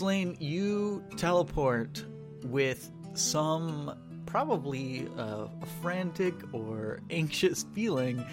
Slane, 0.00 0.38
you 0.40 1.04
teleport 1.18 2.02
with 2.44 2.90
some 3.12 3.94
probably 4.24 5.06
uh, 5.18 5.48
a 5.60 5.66
frantic 5.82 6.34
or 6.54 7.00
anxious 7.10 7.66
feeling 7.74 8.24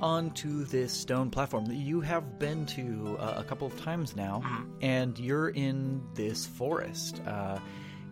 onto 0.00 0.64
this 0.64 0.92
stone 0.92 1.28
platform 1.28 1.64
that 1.64 1.74
you 1.74 2.02
have 2.02 2.38
been 2.38 2.66
to 2.66 3.16
uh, 3.18 3.34
a 3.36 3.42
couple 3.42 3.66
of 3.66 3.76
times 3.80 4.14
now, 4.14 4.44
and 4.80 5.18
you're 5.18 5.48
in 5.48 6.00
this 6.14 6.46
forest. 6.46 7.20
Uh, 7.26 7.58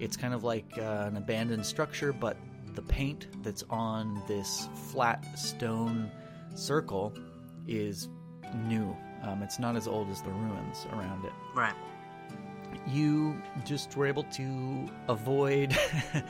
it's 0.00 0.16
kind 0.16 0.34
of 0.34 0.42
like 0.42 0.76
uh, 0.76 1.04
an 1.06 1.16
abandoned 1.16 1.64
structure, 1.64 2.12
but 2.12 2.36
the 2.74 2.82
paint 2.82 3.28
that's 3.44 3.62
on 3.70 4.20
this 4.26 4.68
flat 4.90 5.24
stone 5.38 6.10
circle 6.56 7.14
is 7.68 8.08
new. 8.66 8.96
Um, 9.22 9.44
it's 9.44 9.60
not 9.60 9.76
as 9.76 9.86
old 9.86 10.10
as 10.10 10.22
the 10.22 10.30
ruins 10.30 10.86
around 10.92 11.24
it 11.24 11.32
Right. 11.54 11.74
You 12.86 13.40
just 13.64 13.96
were 13.96 14.06
able 14.06 14.24
to 14.24 14.88
avoid 15.08 15.76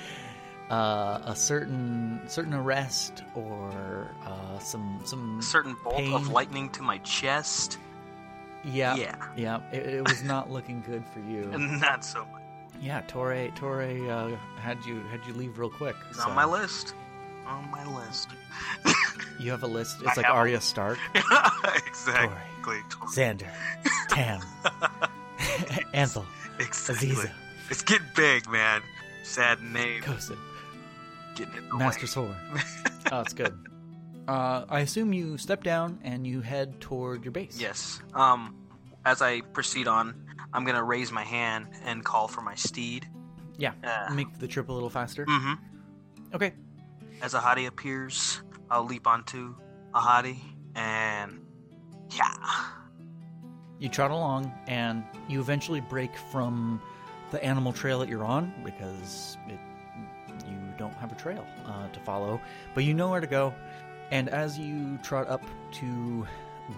uh, 0.70 1.20
a 1.24 1.34
certain 1.34 2.20
certain 2.26 2.54
arrest 2.54 3.22
or 3.34 4.10
uh, 4.26 4.58
some 4.58 5.00
some 5.04 5.38
A 5.38 5.42
certain 5.42 5.76
bolt 5.84 6.02
of 6.12 6.28
lightning 6.28 6.68
to 6.70 6.82
my 6.82 6.98
chest. 6.98 7.78
yeah 8.64 8.94
Yeah. 8.94 9.14
yeah 9.36 9.60
it, 9.72 9.86
it 9.86 10.08
was 10.08 10.22
not 10.22 10.50
looking 10.50 10.82
good 10.86 11.04
for 11.12 11.20
you 11.20 11.46
not 11.80 12.04
so 12.04 12.24
much. 12.32 12.42
yeah 12.80 13.00
Torre 13.08 13.48
Torre 13.54 13.82
uh, 14.10 14.36
had 14.60 14.78
you 14.84 15.00
had 15.10 15.20
you 15.26 15.32
leave 15.34 15.58
real 15.58 15.70
quick 15.70 15.96
It's 16.10 16.18
so 16.22 16.28
on 16.28 16.34
my 16.36 16.44
list. 16.44 16.94
On 17.46 17.68
my 17.70 17.84
list. 17.98 18.28
you 19.40 19.50
have 19.50 19.62
a 19.64 19.66
list 19.66 19.96
I 20.04 20.08
it's 20.08 20.16
like 20.18 20.26
have 20.26 20.34
a- 20.34 20.38
Arya 20.38 20.60
Stark 20.60 20.98
exactly. 21.86 22.36
Xander 23.14 23.48
Tam 24.08 24.40
Ansel 25.94 26.26
Exactly. 26.60 27.08
Aziza 27.08 27.30
It's 27.70 27.82
getting 27.82 28.06
big, 28.14 28.48
man. 28.48 28.82
Sad 29.22 29.62
name. 29.62 30.02
Kosin 30.02 30.38
Getting 31.34 31.54
it. 31.54 31.74
Master. 31.74 32.06
Sword 32.06 32.36
oh 33.12 33.20
it's 33.20 33.32
good 33.34 33.56
uh, 34.28 34.64
I 34.68 34.80
assume 34.80 35.12
you 35.12 35.38
step 35.38 35.64
down 35.64 35.98
and 36.04 36.24
you 36.26 36.40
head 36.40 36.80
toward 36.80 37.24
your 37.24 37.32
base 37.32 37.58
Yes. 37.60 38.00
Um, 38.14 38.54
as 39.04 39.22
I 39.22 39.40
proceed 39.40 39.88
on, 39.88 40.14
I'm 40.52 40.64
gonna 40.64 40.84
raise 40.84 41.10
my 41.10 41.24
hand 41.24 41.66
and 41.84 42.04
call 42.04 42.28
for 42.28 42.42
my 42.42 42.54
steed. 42.54 43.08
Yeah. 43.56 43.72
Uh, 43.82 44.12
Make 44.14 44.38
the 44.38 44.46
trip 44.46 44.68
a 44.68 44.72
little 44.72 44.90
faster. 44.90 45.24
mm-hmm. 45.26 45.54
Okay. 46.34 46.52
As 47.22 47.34
Ahadi 47.34 47.66
appears, 47.66 48.40
I'll 48.70 48.84
leap 48.84 49.06
onto 49.06 49.54
Ahadi 49.94 50.38
and 50.76 51.40
yeah. 52.10 52.34
You 53.80 53.88
trot 53.88 54.10
along, 54.10 54.52
and 54.68 55.02
you 55.26 55.40
eventually 55.40 55.80
break 55.80 56.16
from 56.16 56.80
the 57.30 57.42
animal 57.42 57.72
trail 57.72 57.98
that 58.00 58.08
you're 58.08 58.24
on 58.24 58.52
because 58.62 59.38
it, 59.48 59.58
you 60.46 60.58
don't 60.76 60.94
have 60.94 61.10
a 61.10 61.14
trail 61.14 61.44
uh, 61.66 61.88
to 61.88 62.00
follow, 62.00 62.40
but 62.74 62.84
you 62.84 62.94
know 62.94 63.10
where 63.10 63.20
to 63.20 63.26
go. 63.26 63.54
And 64.10 64.28
as 64.28 64.58
you 64.58 64.98
trot 65.02 65.28
up 65.28 65.42
to 65.72 66.26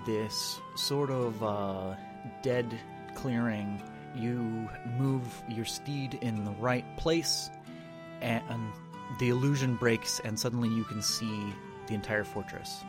this 0.06 0.60
sort 0.76 1.10
of 1.10 1.42
uh, 1.42 1.96
dead 2.40 2.78
clearing, 3.14 3.82
you 4.14 4.68
move 4.96 5.42
your 5.48 5.64
steed 5.64 6.14
in 6.22 6.44
the 6.44 6.52
right 6.52 6.84
place, 6.96 7.50
and 8.20 8.72
the 9.18 9.30
illusion 9.30 9.74
breaks, 9.74 10.20
and 10.24 10.38
suddenly 10.38 10.68
you 10.68 10.84
can 10.84 11.02
see 11.02 11.52
the 11.88 11.94
entire 11.94 12.24
fortress. 12.24 12.84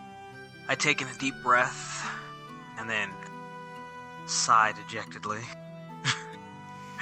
I 0.70 0.76
take 0.76 1.02
in 1.02 1.08
a 1.08 1.14
deep 1.16 1.36
breath 1.42 2.08
and 2.78 2.90
then 2.90 3.10
sigh 4.26 4.74
dejectedly. 4.74 5.42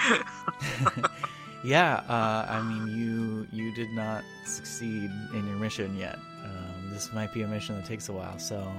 yeah, 1.64 2.04
uh, 2.08 2.46
I 2.50 2.62
mean, 2.62 2.88
you 2.88 3.48
you 3.52 3.74
did 3.74 3.92
not 3.92 4.24
succeed 4.46 5.12
in 5.34 5.48
your 5.48 5.58
mission 5.58 5.96
yet. 5.96 6.18
Um, 6.44 6.90
this 6.92 7.14
might 7.14 7.34
be 7.34 7.44
a 7.44 7.48
mission 7.48 7.76
that 7.76 7.86
takes 7.86 8.10
a 8.10 8.14
while. 8.14 8.40
So, 8.40 8.72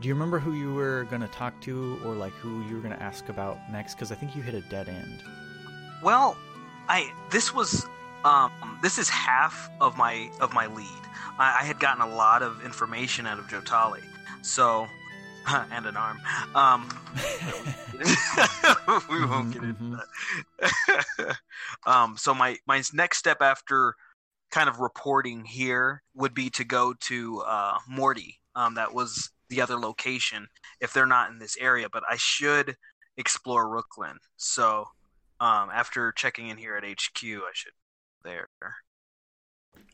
do 0.00 0.08
you 0.08 0.14
remember 0.14 0.38
who 0.38 0.52
you 0.54 0.74
were 0.74 1.04
going 1.04 1.22
to 1.22 1.28
talk 1.28 1.58
to, 1.62 2.00
or 2.04 2.14
like 2.14 2.32
who 2.34 2.66
you 2.68 2.74
were 2.74 2.82
going 2.82 2.94
to 2.94 3.02
ask 3.02 3.28
about 3.28 3.58
next? 3.70 3.94
Because 3.94 4.12
I 4.12 4.14
think 4.14 4.36
you 4.36 4.42
hit 4.42 4.54
a 4.54 4.60
dead 4.62 4.88
end. 4.88 5.22
Well, 6.02 6.36
I 6.88 7.12
this 7.30 7.54
was 7.54 7.86
um 8.24 8.78
this 8.82 8.98
is 8.98 9.08
half 9.08 9.70
of 9.80 9.96
my 9.96 10.30
of 10.40 10.52
my 10.52 10.66
lead. 10.66 10.86
I, 11.38 11.58
I 11.60 11.64
had 11.64 11.80
gotten 11.80 12.02
a 12.02 12.14
lot 12.14 12.42
of 12.42 12.64
information 12.64 13.26
out 13.26 13.38
of 13.38 13.46
Jotali, 13.46 14.02
so 14.42 14.86
and 15.70 15.86
an 15.86 15.96
arm. 15.96 16.18
Um, 16.54 16.88
we 19.10 19.24
won't 19.26 19.50
get 19.52 19.62
into 19.62 19.82
Mhm, 19.82 20.00
that. 20.60 21.36
um, 21.86 22.16
so 22.16 22.34
my 22.34 22.56
my 22.66 22.82
next 22.92 23.18
step 23.18 23.38
after 23.40 23.94
kind 24.50 24.68
of 24.68 24.80
reporting 24.80 25.44
here 25.44 26.02
would 26.14 26.34
be 26.34 26.50
to 26.50 26.64
go 26.64 26.94
to 27.00 27.40
uh, 27.40 27.78
Morty. 27.88 28.38
Um, 28.54 28.74
that 28.74 28.92
was 28.94 29.30
the 29.48 29.60
other 29.60 29.76
location 29.78 30.46
if 30.80 30.92
they're 30.92 31.06
not 31.06 31.30
in 31.30 31.38
this 31.38 31.56
area, 31.58 31.88
but 31.92 32.02
I 32.08 32.16
should 32.18 32.76
explore 33.16 33.66
Rooklyn. 33.66 34.16
So 34.36 34.86
um, 35.40 35.70
after 35.72 36.12
checking 36.12 36.48
in 36.48 36.56
here 36.58 36.76
at 36.76 36.84
HQ, 36.84 37.24
I 37.24 37.50
should 37.54 37.72
there. 38.24 38.48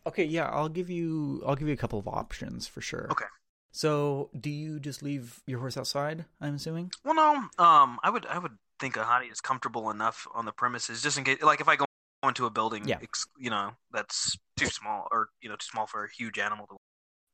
Okay, 0.06 0.24
yeah, 0.24 0.46
I'll 0.48 0.68
give 0.68 0.90
you 0.90 1.42
I'll 1.46 1.54
give 1.56 1.68
you 1.68 1.74
a 1.74 1.76
couple 1.76 1.98
of 1.98 2.08
options 2.08 2.66
for 2.66 2.80
sure. 2.80 3.08
Okay. 3.10 3.26
So, 3.70 4.30
do 4.38 4.50
you 4.50 4.80
just 4.80 5.02
leave 5.02 5.42
your 5.46 5.60
horse 5.60 5.76
outside? 5.76 6.24
I'm 6.40 6.54
assuming. 6.56 6.90
Well, 7.04 7.14
no, 7.14 7.64
um, 7.64 7.98
I 8.02 8.10
would 8.10 8.26
I 8.26 8.38
would 8.38 8.56
think 8.80 8.94
Ahadi 8.96 9.30
is 9.30 9.40
comfortable 9.40 9.90
enough 9.90 10.26
on 10.34 10.44
the 10.46 10.52
premises, 10.52 11.02
just 11.02 11.18
in 11.18 11.24
case. 11.24 11.42
Like 11.42 11.60
if 11.60 11.68
I 11.68 11.76
go 11.76 11.84
into 12.24 12.46
a 12.46 12.50
building, 12.50 12.88
Yeah. 12.88 12.98
ex- 13.02 13.26
you 13.38 13.50
know, 13.50 13.72
that's 13.92 14.36
too 14.56 14.66
small, 14.66 15.06
or 15.12 15.28
you 15.40 15.48
know, 15.48 15.56
too 15.56 15.66
small 15.70 15.86
for 15.86 16.04
a 16.04 16.08
huge 16.10 16.38
animal 16.38 16.66
to. 16.68 16.76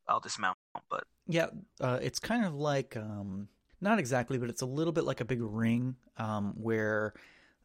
I'll 0.07 0.21
dismount, 0.21 0.59
but 0.91 1.05
Yeah, 1.27 1.47
uh, 1.81 1.99
it's 2.03 2.19
kind 2.19 2.45
of 2.45 2.55
like 2.55 2.95
um, 2.95 3.49
not 3.81 3.99
exactly, 3.99 4.37
but 4.37 4.51
it's 4.51 4.61
a 4.61 4.67
little 4.67 4.93
bit 4.93 5.05
like 5.05 5.21
a 5.23 5.25
big 5.25 5.41
ring 5.41 5.97
um, 6.19 6.53
where 6.59 7.15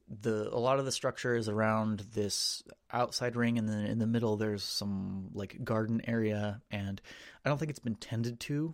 the 0.09 0.49
a 0.53 0.57
lot 0.57 0.79
of 0.79 0.85
the 0.85 0.91
structure 0.91 1.35
is 1.35 1.47
around 1.47 2.03
this 2.13 2.63
outside 2.91 3.35
ring, 3.35 3.57
and 3.57 3.69
then 3.69 3.85
in 3.85 3.99
the 3.99 4.07
middle 4.07 4.37
there's 4.37 4.63
some 4.63 5.29
like 5.33 5.63
garden 5.63 6.01
area, 6.07 6.61
and 6.71 7.01
I 7.45 7.49
don't 7.49 7.57
think 7.57 7.69
it's 7.69 7.79
been 7.79 7.95
tended 7.95 8.39
to 8.41 8.73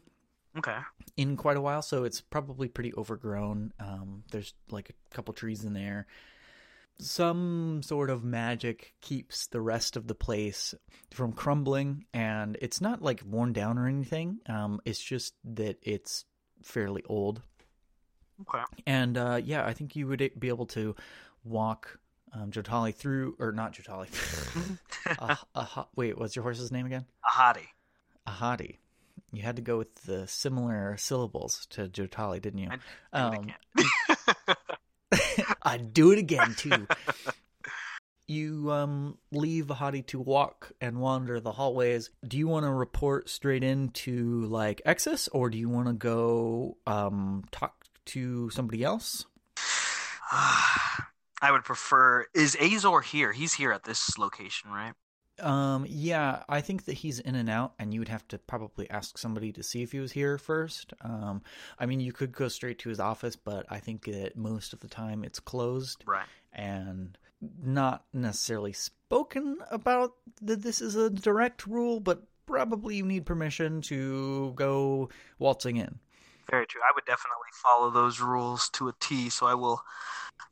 okay. 0.58 0.78
in 1.18 1.36
quite 1.38 1.58
a 1.58 1.62
while, 1.62 1.82
so 1.82 2.04
it's 2.04 2.22
probably 2.22 2.68
pretty 2.68 2.94
overgrown. 2.96 3.74
Um, 3.80 4.24
there's 4.32 4.54
like 4.70 4.90
a 4.90 5.16
couple 5.16 5.34
trees 5.34 5.64
in 5.64 5.74
there. 5.74 6.08
Some 6.98 7.82
sort 7.84 8.10
of 8.10 8.24
magic 8.24 8.94
keeps 9.02 9.48
the 9.48 9.60
rest 9.60 9.98
of 9.98 10.08
the 10.08 10.16
place 10.16 10.74
from 11.12 11.34
crumbling, 11.34 12.06
and 12.14 12.58
it's 12.62 12.80
not 12.80 13.02
like 13.02 13.22
worn 13.26 13.52
down 13.52 13.78
or 13.78 13.88
anything. 13.88 14.40
Um, 14.48 14.80
it's 14.86 15.02
just 15.02 15.34
that 15.44 15.78
it's 15.82 16.24
fairly 16.64 17.04
old. 17.08 17.42
Okay. 18.42 18.64
And 18.86 19.18
uh, 19.18 19.40
yeah, 19.44 19.66
I 19.66 19.74
think 19.74 19.96
you 19.96 20.08
would 20.08 20.32
be 20.40 20.48
able 20.50 20.66
to 20.68 20.96
walk 21.44 22.00
um, 22.34 22.52
Jotali 22.52 22.94
through, 22.94 23.36
or 23.40 23.52
not 23.52 23.74
Jotali. 23.74 24.10
uh, 25.20 25.36
uh, 25.56 25.84
wait, 25.96 26.18
what's 26.18 26.36
your 26.36 26.44
horse's 26.44 26.72
name 26.72 26.86
again? 26.86 27.06
A 27.26 27.40
hottie. 27.40 27.68
Ahadi. 28.28 28.78
You 29.32 29.42
had 29.44 29.56
to 29.58 29.62
go 29.62 29.78
with 29.78 29.94
the 30.06 30.28
similar 30.28 30.98
syllables 30.98 31.66
to 31.72 31.88
Jotali, 31.88 32.42
didn't 32.42 32.60
you? 32.60 32.70
I 33.14 33.20
do 33.20 33.28
it 33.28 33.38
Um, 33.38 33.44
again. 33.44 34.56
I'd 35.64 35.94
do 35.94 36.12
it 36.12 36.20
again 36.20 36.56
too. 36.58 36.88
you 38.28 38.72
um 38.72 39.18
leave 39.32 39.68
Ahadi 39.68 40.06
to 40.08 40.20
walk 40.20 40.72
and 40.82 41.00
wander 41.00 41.40
the 41.40 41.52
hallways. 41.52 42.10
Do 42.28 42.38
you 42.38 42.48
want 42.48 42.66
to 42.66 42.72
report 42.72 43.30
straight 43.30 43.64
into 43.64 44.46
like 44.46 44.82
Exus, 44.86 45.30
or 45.32 45.50
do 45.50 45.58
you 45.58 45.70
want 45.70 45.88
to 45.88 45.94
go 45.94 46.78
um 46.88 47.46
talk 47.52 47.85
to 48.06 48.50
somebody 48.50 48.84
else? 48.84 49.26
I 50.32 51.52
would 51.52 51.64
prefer. 51.64 52.26
Is 52.34 52.56
Azor 52.60 53.02
here? 53.02 53.32
He's 53.32 53.54
here 53.54 53.72
at 53.72 53.84
this 53.84 54.18
location, 54.18 54.72
right? 54.72 54.94
Um, 55.40 55.86
yeah, 55.88 56.44
I 56.48 56.62
think 56.62 56.86
that 56.86 56.94
he's 56.94 57.20
in 57.20 57.36
and 57.36 57.50
out, 57.50 57.74
and 57.78 57.94
you 57.94 58.00
would 58.00 58.08
have 58.08 58.26
to 58.30 58.38
probably 58.38 58.90
ask 58.90 59.18
somebody 59.18 59.52
to 59.52 59.64
see 59.64 59.84
if 59.84 59.92
he 59.92 60.00
was 60.00 60.14
here 60.14 60.38
first. 60.38 60.94
Um, 61.02 61.42
I 61.78 61.86
mean, 61.86 62.00
you 62.00 62.14
could 62.14 62.32
go 62.32 62.48
straight 62.48 62.80
to 62.80 62.90
his 62.90 63.02
office, 63.02 63.36
but 63.36 63.66
I 63.70 63.80
think 63.80 64.06
that 64.06 64.38
most 64.38 64.72
of 64.72 64.80
the 64.80 64.88
time 64.88 65.26
it's 65.26 65.42
closed 65.42 66.04
Right. 66.08 66.26
and 66.54 67.18
not 67.62 68.06
necessarily 68.14 68.72
spoken 68.72 69.58
about 69.70 70.14
that 70.42 70.62
this 70.62 70.82
is 70.82 70.96
a 70.96 71.10
direct 71.10 71.68
rule, 71.68 72.00
but 72.00 72.24
probably 72.46 72.96
you 72.96 73.06
need 73.06 73.26
permission 73.26 73.82
to 73.82 74.54
go 74.56 75.10
waltzing 75.38 75.76
in. 75.76 76.00
Very 76.50 76.68
true. 76.68 76.82
I 76.82 76.92
would 76.94 77.06
definitely 77.06 77.50
follow 77.54 77.90
those 77.90 78.20
rules 78.20 78.70
to 78.70 78.88
a 78.88 78.94
T. 79.00 79.30
So 79.30 79.46
I 79.46 79.54
will. 79.54 79.82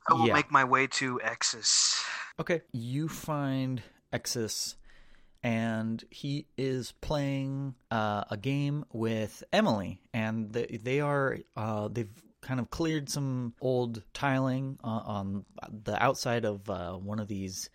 I 0.08 0.14
will 0.14 0.26
Yeah. 0.26 0.34
make 0.34 0.50
my 0.50 0.64
way 0.64 0.86
to 0.86 1.18
Exus. 1.24 2.02
Okay, 2.38 2.62
you 2.72 3.08
find 3.08 3.82
Exus, 4.12 4.76
and 5.42 6.04
he 6.10 6.46
is 6.58 6.92
playing 7.00 7.74
uh, 7.90 8.24
a 8.30 8.36
game 8.36 8.84
with 8.92 9.44
Emily, 9.52 10.00
and 10.12 10.52
they, 10.52 10.78
they 10.82 11.00
are 11.00 11.38
uh, 11.56 11.88
they've 11.88 12.10
kind 12.40 12.60
of 12.60 12.70
cleared 12.70 13.08
some 13.08 13.54
old 13.60 14.02
tiling 14.12 14.78
uh, 14.84 14.88
on 15.04 15.44
the 15.84 16.02
outside 16.02 16.44
of 16.44 16.68
uh, 16.68 16.92
one 16.92 17.18
of 17.18 17.28
these 17.28 17.70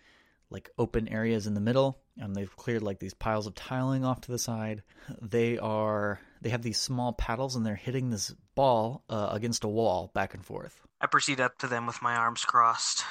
like 0.50 0.70
open 0.78 1.08
areas 1.08 1.46
in 1.46 1.54
the 1.54 1.60
middle 1.60 1.98
and 2.18 2.34
they've 2.34 2.54
cleared 2.56 2.82
like 2.82 2.98
these 2.98 3.14
piles 3.14 3.46
of 3.46 3.54
tiling 3.54 4.04
off 4.04 4.20
to 4.20 4.32
the 4.32 4.38
side 4.38 4.82
they 5.22 5.58
are 5.58 6.20
they 6.42 6.50
have 6.50 6.62
these 6.62 6.78
small 6.78 7.12
paddles 7.12 7.56
and 7.56 7.64
they're 7.64 7.74
hitting 7.76 8.10
this 8.10 8.34
ball 8.54 9.04
uh, 9.08 9.28
against 9.32 9.64
a 9.64 9.68
wall 9.68 10.10
back 10.14 10.34
and 10.34 10.44
forth 10.44 10.80
I 11.00 11.06
proceed 11.06 11.40
up 11.40 11.56
to 11.58 11.66
them 11.66 11.86
with 11.86 12.02
my 12.02 12.14
arms 12.14 12.44
crossed. 12.44 13.04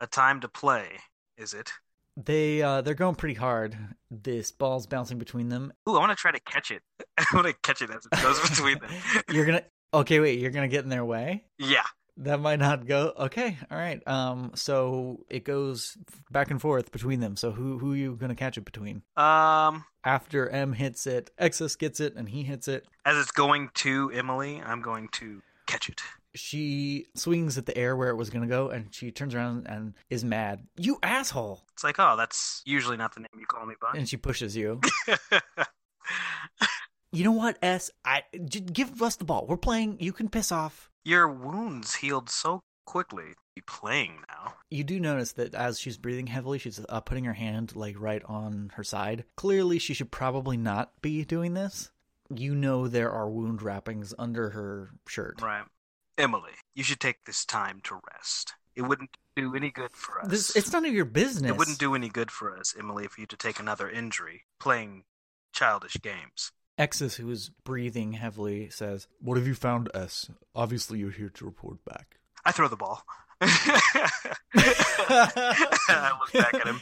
A 0.00 0.08
time 0.08 0.40
to 0.40 0.48
play, 0.48 0.98
is 1.36 1.54
it? 1.54 1.70
they 2.16 2.60
uh, 2.62 2.80
they're 2.80 2.94
going 2.94 3.14
pretty 3.14 3.34
hard 3.34 3.76
this 4.10 4.50
ball's 4.50 4.86
bouncing 4.88 5.18
between 5.18 5.48
them 5.48 5.72
Ooh, 5.88 5.94
I 5.94 6.00
want 6.00 6.10
to 6.10 6.16
try 6.16 6.32
to 6.32 6.40
catch 6.40 6.72
it. 6.72 6.82
I 7.16 7.24
want 7.32 7.46
to 7.46 7.52
catch 7.62 7.80
it 7.80 7.90
as 7.90 8.06
it 8.06 8.22
goes 8.22 8.40
between 8.48 8.78
them. 8.80 8.90
you're 9.30 9.46
gonna 9.46 9.62
okay 9.94 10.18
wait 10.18 10.40
you're 10.40 10.50
gonna 10.50 10.66
get 10.68 10.82
in 10.82 10.90
their 10.90 11.04
way 11.04 11.44
Yeah. 11.58 11.84
That 12.20 12.40
might 12.40 12.58
not 12.58 12.86
go. 12.86 13.12
Okay, 13.16 13.56
all 13.70 13.78
right. 13.78 14.02
Um, 14.06 14.50
so 14.54 15.24
it 15.30 15.44
goes 15.44 15.96
back 16.30 16.50
and 16.50 16.60
forth 16.60 16.90
between 16.90 17.20
them. 17.20 17.36
So 17.36 17.52
who 17.52 17.78
who 17.78 17.92
are 17.92 17.96
you 17.96 18.16
gonna 18.16 18.34
catch 18.34 18.58
it 18.58 18.64
between? 18.64 19.02
Um, 19.16 19.84
After 20.04 20.48
M 20.48 20.72
hits 20.72 21.06
it, 21.06 21.30
Exus 21.40 21.78
gets 21.78 22.00
it, 22.00 22.16
and 22.16 22.28
he 22.28 22.42
hits 22.42 22.66
it. 22.66 22.86
as 23.04 23.16
it's 23.16 23.30
going 23.30 23.70
to 23.74 24.10
Emily, 24.12 24.60
I'm 24.64 24.82
going 24.82 25.08
to 25.12 25.42
catch 25.66 25.88
it. 25.88 26.02
She 26.34 27.06
swings 27.14 27.56
at 27.56 27.66
the 27.66 27.76
air 27.78 27.96
where 27.96 28.10
it 28.10 28.16
was 28.16 28.30
gonna 28.30 28.46
go, 28.48 28.68
and 28.68 28.92
she 28.92 29.10
turns 29.12 29.34
around 29.34 29.66
and 29.68 29.94
is 30.10 30.24
mad. 30.24 30.66
You 30.76 30.98
asshole! 31.02 31.62
It's 31.72 31.84
like, 31.84 31.96
oh, 32.00 32.16
that's 32.16 32.62
usually 32.66 32.96
not 32.96 33.14
the 33.14 33.20
name 33.20 33.28
you 33.38 33.46
call 33.46 33.64
me 33.64 33.74
by. 33.80 33.92
And 33.96 34.08
she 34.08 34.16
pushes 34.16 34.56
you. 34.56 34.80
You 37.10 37.24
know 37.24 37.32
what, 37.32 37.56
S? 37.62 37.90
I 38.04 38.22
j- 38.44 38.60
give 38.60 39.00
us 39.00 39.16
the 39.16 39.24
ball. 39.24 39.46
We're 39.48 39.56
playing. 39.56 39.96
You 39.98 40.12
can 40.12 40.28
piss 40.28 40.52
off. 40.52 40.90
Your 41.08 41.26
wounds 41.26 41.94
healed 41.94 42.28
so 42.28 42.60
quickly. 42.84 43.32
Be 43.54 43.62
playing 43.62 44.18
now. 44.28 44.52
You 44.68 44.84
do 44.84 45.00
notice 45.00 45.32
that 45.32 45.54
as 45.54 45.80
she's 45.80 45.96
breathing 45.96 46.26
heavily, 46.26 46.58
she's 46.58 46.84
uh, 46.86 47.00
putting 47.00 47.24
her 47.24 47.32
hand 47.32 47.74
like 47.74 47.98
right 47.98 48.22
on 48.26 48.72
her 48.74 48.84
side. 48.84 49.24
Clearly, 49.34 49.78
she 49.78 49.94
should 49.94 50.10
probably 50.10 50.58
not 50.58 51.00
be 51.00 51.24
doing 51.24 51.54
this. 51.54 51.90
You 52.28 52.54
know 52.54 52.88
there 52.88 53.10
are 53.10 53.30
wound 53.30 53.62
wrappings 53.62 54.12
under 54.18 54.50
her 54.50 54.90
shirt. 55.06 55.40
Right. 55.40 55.64
Emily, 56.18 56.52
you 56.74 56.84
should 56.84 57.00
take 57.00 57.24
this 57.24 57.46
time 57.46 57.80
to 57.84 57.98
rest. 58.12 58.52
It 58.76 58.82
wouldn't 58.82 59.16
do 59.34 59.56
any 59.56 59.70
good 59.70 59.92
for 59.92 60.20
us. 60.20 60.28
This 60.28 60.56
it's 60.56 60.74
none 60.74 60.84
of 60.84 60.92
your 60.92 61.06
business. 61.06 61.50
it 61.50 61.56
wouldn't 61.56 61.78
do 61.78 61.94
any 61.94 62.10
good 62.10 62.30
for 62.30 62.54
us, 62.54 62.74
Emily, 62.78 63.06
for 63.08 63.22
you 63.22 63.26
to 63.28 63.36
take 63.38 63.58
another 63.58 63.88
injury 63.88 64.42
playing 64.60 65.04
childish 65.54 65.96
games. 66.02 66.52
Exus, 66.78 67.16
who 67.16 67.30
is 67.30 67.50
breathing 67.64 68.12
heavily, 68.12 68.68
says, 68.70 69.08
What 69.20 69.36
have 69.36 69.46
you 69.46 69.54
found, 69.54 69.90
S? 69.94 70.30
Obviously, 70.54 70.98
you're 71.00 71.10
here 71.10 71.30
to 71.30 71.44
report 71.44 71.84
back. 71.84 72.18
I 72.44 72.52
throw 72.52 72.68
the 72.68 72.76
ball. 72.76 73.02
I 73.40 73.46
look 76.20 76.32
back 76.32 76.54
at 76.54 76.66
him. 76.66 76.80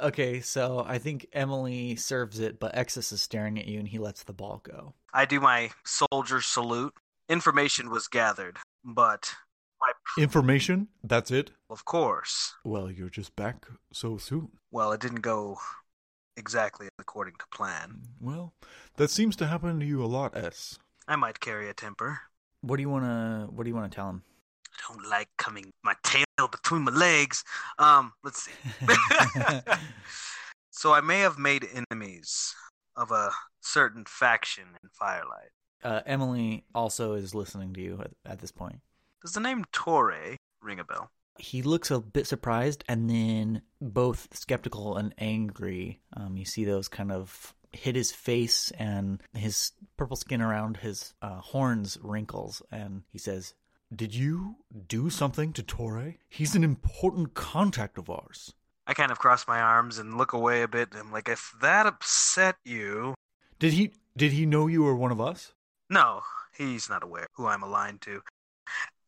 "Okay, 0.00 0.40
so 0.40 0.84
I 0.86 0.98
think 0.98 1.26
Emily 1.32 1.96
serves 1.96 2.38
it, 2.38 2.60
but 2.60 2.74
Exus 2.74 3.12
is 3.12 3.22
staring 3.22 3.58
at 3.58 3.66
you, 3.66 3.78
and 3.78 3.88
he 3.88 3.98
lets 3.98 4.22
the 4.24 4.32
ball 4.32 4.60
go." 4.62 4.94
I 5.14 5.24
do 5.24 5.40
my 5.40 5.70
soldier 5.84 6.40
salute. 6.42 6.94
Information 7.28 7.90
was 7.90 8.08
gathered, 8.08 8.58
but 8.84 9.34
my, 9.80 9.92
Information? 10.22 10.88
That's 11.02 11.30
it? 11.30 11.50
of 11.70 11.84
course, 11.84 12.54
Well, 12.64 12.90
you're 12.90 13.10
just 13.10 13.34
back 13.36 13.66
so 13.92 14.18
soon. 14.18 14.50
well, 14.70 14.92
it 14.92 15.00
didn't 15.00 15.22
go 15.22 15.58
exactly 16.36 16.88
according 16.98 17.34
to 17.38 17.46
plan. 17.52 18.02
Well, 18.20 18.52
that 18.96 19.10
seems 19.10 19.36
to 19.36 19.46
happen 19.46 19.80
to 19.80 19.86
you 19.86 20.04
a 20.04 20.06
lot, 20.06 20.36
S. 20.36 20.78
I 21.08 21.16
might 21.16 21.40
carry 21.40 21.68
a 21.68 21.74
temper. 21.74 22.20
What 22.62 22.76
do 22.76 22.82
you 22.82 22.90
wanna? 22.90 23.48
What 23.50 23.64
do 23.64 23.70
you 23.70 23.74
wanna 23.74 23.88
tell 23.88 24.08
him? 24.10 24.22
I 24.66 24.92
don't 24.92 25.08
like 25.08 25.28
coming 25.38 25.70
my 25.84 25.94
tail 26.02 26.24
between 26.50 26.82
my 26.82 26.92
legs. 26.92 27.44
Um, 27.78 28.12
let's 28.24 28.42
see. 28.42 28.52
so 30.70 30.92
I 30.92 31.00
may 31.00 31.20
have 31.20 31.38
made 31.38 31.66
enemies 31.90 32.54
of 32.96 33.10
a 33.10 33.30
certain 33.60 34.04
faction 34.06 34.64
in 34.82 34.88
Firelight. 34.92 35.50
uh, 35.84 36.00
Emily 36.06 36.64
also 36.74 37.12
is 37.14 37.34
listening 37.34 37.72
to 37.74 37.80
you 37.80 38.00
at, 38.02 38.10
at 38.24 38.38
this 38.40 38.52
point. 38.52 38.80
Does 39.22 39.32
the 39.32 39.40
name 39.40 39.64
Torre 39.72 40.36
ring 40.62 40.78
a 40.80 40.84
bell? 40.84 41.10
He 41.38 41.62
looks 41.62 41.90
a 41.90 42.00
bit 42.00 42.26
surprised 42.26 42.84
and 42.88 43.08
then 43.10 43.62
both 43.80 44.28
skeptical 44.36 44.96
and 44.96 45.14
angry. 45.18 46.00
Um, 46.16 46.36
you 46.36 46.44
see 46.44 46.64
those 46.64 46.88
kind 46.88 47.12
of 47.12 47.54
hit 47.72 47.94
his 47.94 48.10
face 48.12 48.70
and 48.78 49.22
his 49.34 49.72
purple 49.96 50.16
skin 50.16 50.40
around 50.40 50.78
his 50.78 51.14
uh, 51.20 51.40
horns 51.40 51.98
wrinkles. 52.02 52.62
And 52.72 53.02
he 53.10 53.18
says, 53.18 53.54
Did 53.94 54.14
you 54.14 54.56
do 54.88 55.10
something 55.10 55.52
to 55.54 55.62
Torre? 55.62 56.14
He's 56.28 56.54
an 56.54 56.64
important 56.64 57.34
contact 57.34 57.98
of 57.98 58.08
ours. 58.08 58.54
I 58.86 58.94
kind 58.94 59.10
of 59.10 59.18
cross 59.18 59.48
my 59.48 59.60
arms 59.60 59.98
and 59.98 60.16
look 60.16 60.32
away 60.32 60.62
a 60.62 60.68
bit. 60.68 60.90
I'm 60.96 61.10
like, 61.10 61.28
if 61.28 61.52
that 61.60 61.86
upset 61.86 62.56
you, 62.64 63.14
Did 63.58 63.72
he 63.72 63.92
did 64.16 64.32
he 64.32 64.46
know 64.46 64.66
you 64.68 64.82
were 64.82 64.96
one 64.96 65.12
of 65.12 65.20
us? 65.20 65.52
no, 65.90 66.22
he's 66.56 66.88
not 66.88 67.02
aware 67.04 67.26
who 67.34 67.46
I'm 67.46 67.62
aligned 67.62 68.00
to. 68.02 68.22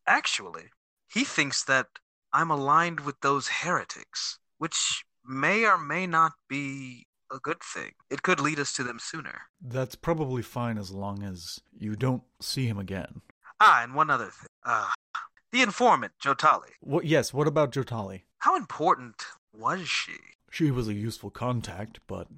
Actually, 0.06 0.64
he 1.12 1.24
thinks 1.24 1.64
that 1.64 1.86
I'm 2.32 2.50
aligned 2.50 3.00
with 3.00 3.20
those 3.20 3.48
heretics, 3.48 4.38
which 4.58 5.04
may 5.24 5.64
or 5.64 5.78
may 5.78 6.06
not 6.06 6.32
be 6.48 7.06
a 7.30 7.38
good 7.38 7.62
thing. 7.62 7.92
It 8.10 8.22
could 8.22 8.40
lead 8.40 8.58
us 8.58 8.72
to 8.74 8.82
them 8.82 8.98
sooner. 8.98 9.42
That's 9.60 9.94
probably 9.94 10.42
fine 10.42 10.78
as 10.78 10.90
long 10.90 11.22
as 11.22 11.60
you 11.76 11.96
don't 11.96 12.22
see 12.40 12.66
him 12.66 12.78
again. 12.78 13.22
Ah, 13.60 13.82
and 13.82 13.94
one 13.94 14.10
other 14.10 14.26
thing. 14.30 14.46
Uh, 14.64 14.90
the 15.52 15.62
informant, 15.62 16.12
Jotali. 16.22 16.72
"What? 16.80 17.04
Yes. 17.04 17.32
What 17.32 17.46
about 17.46 17.72
Jotali?" 17.72 18.22
How 18.38 18.56
important 18.56 19.24
was 19.52 19.88
she? 19.88 20.16
She 20.50 20.70
was 20.70 20.88
a 20.88 20.94
useful 20.94 21.30
contact, 21.30 22.00
but 22.06 22.28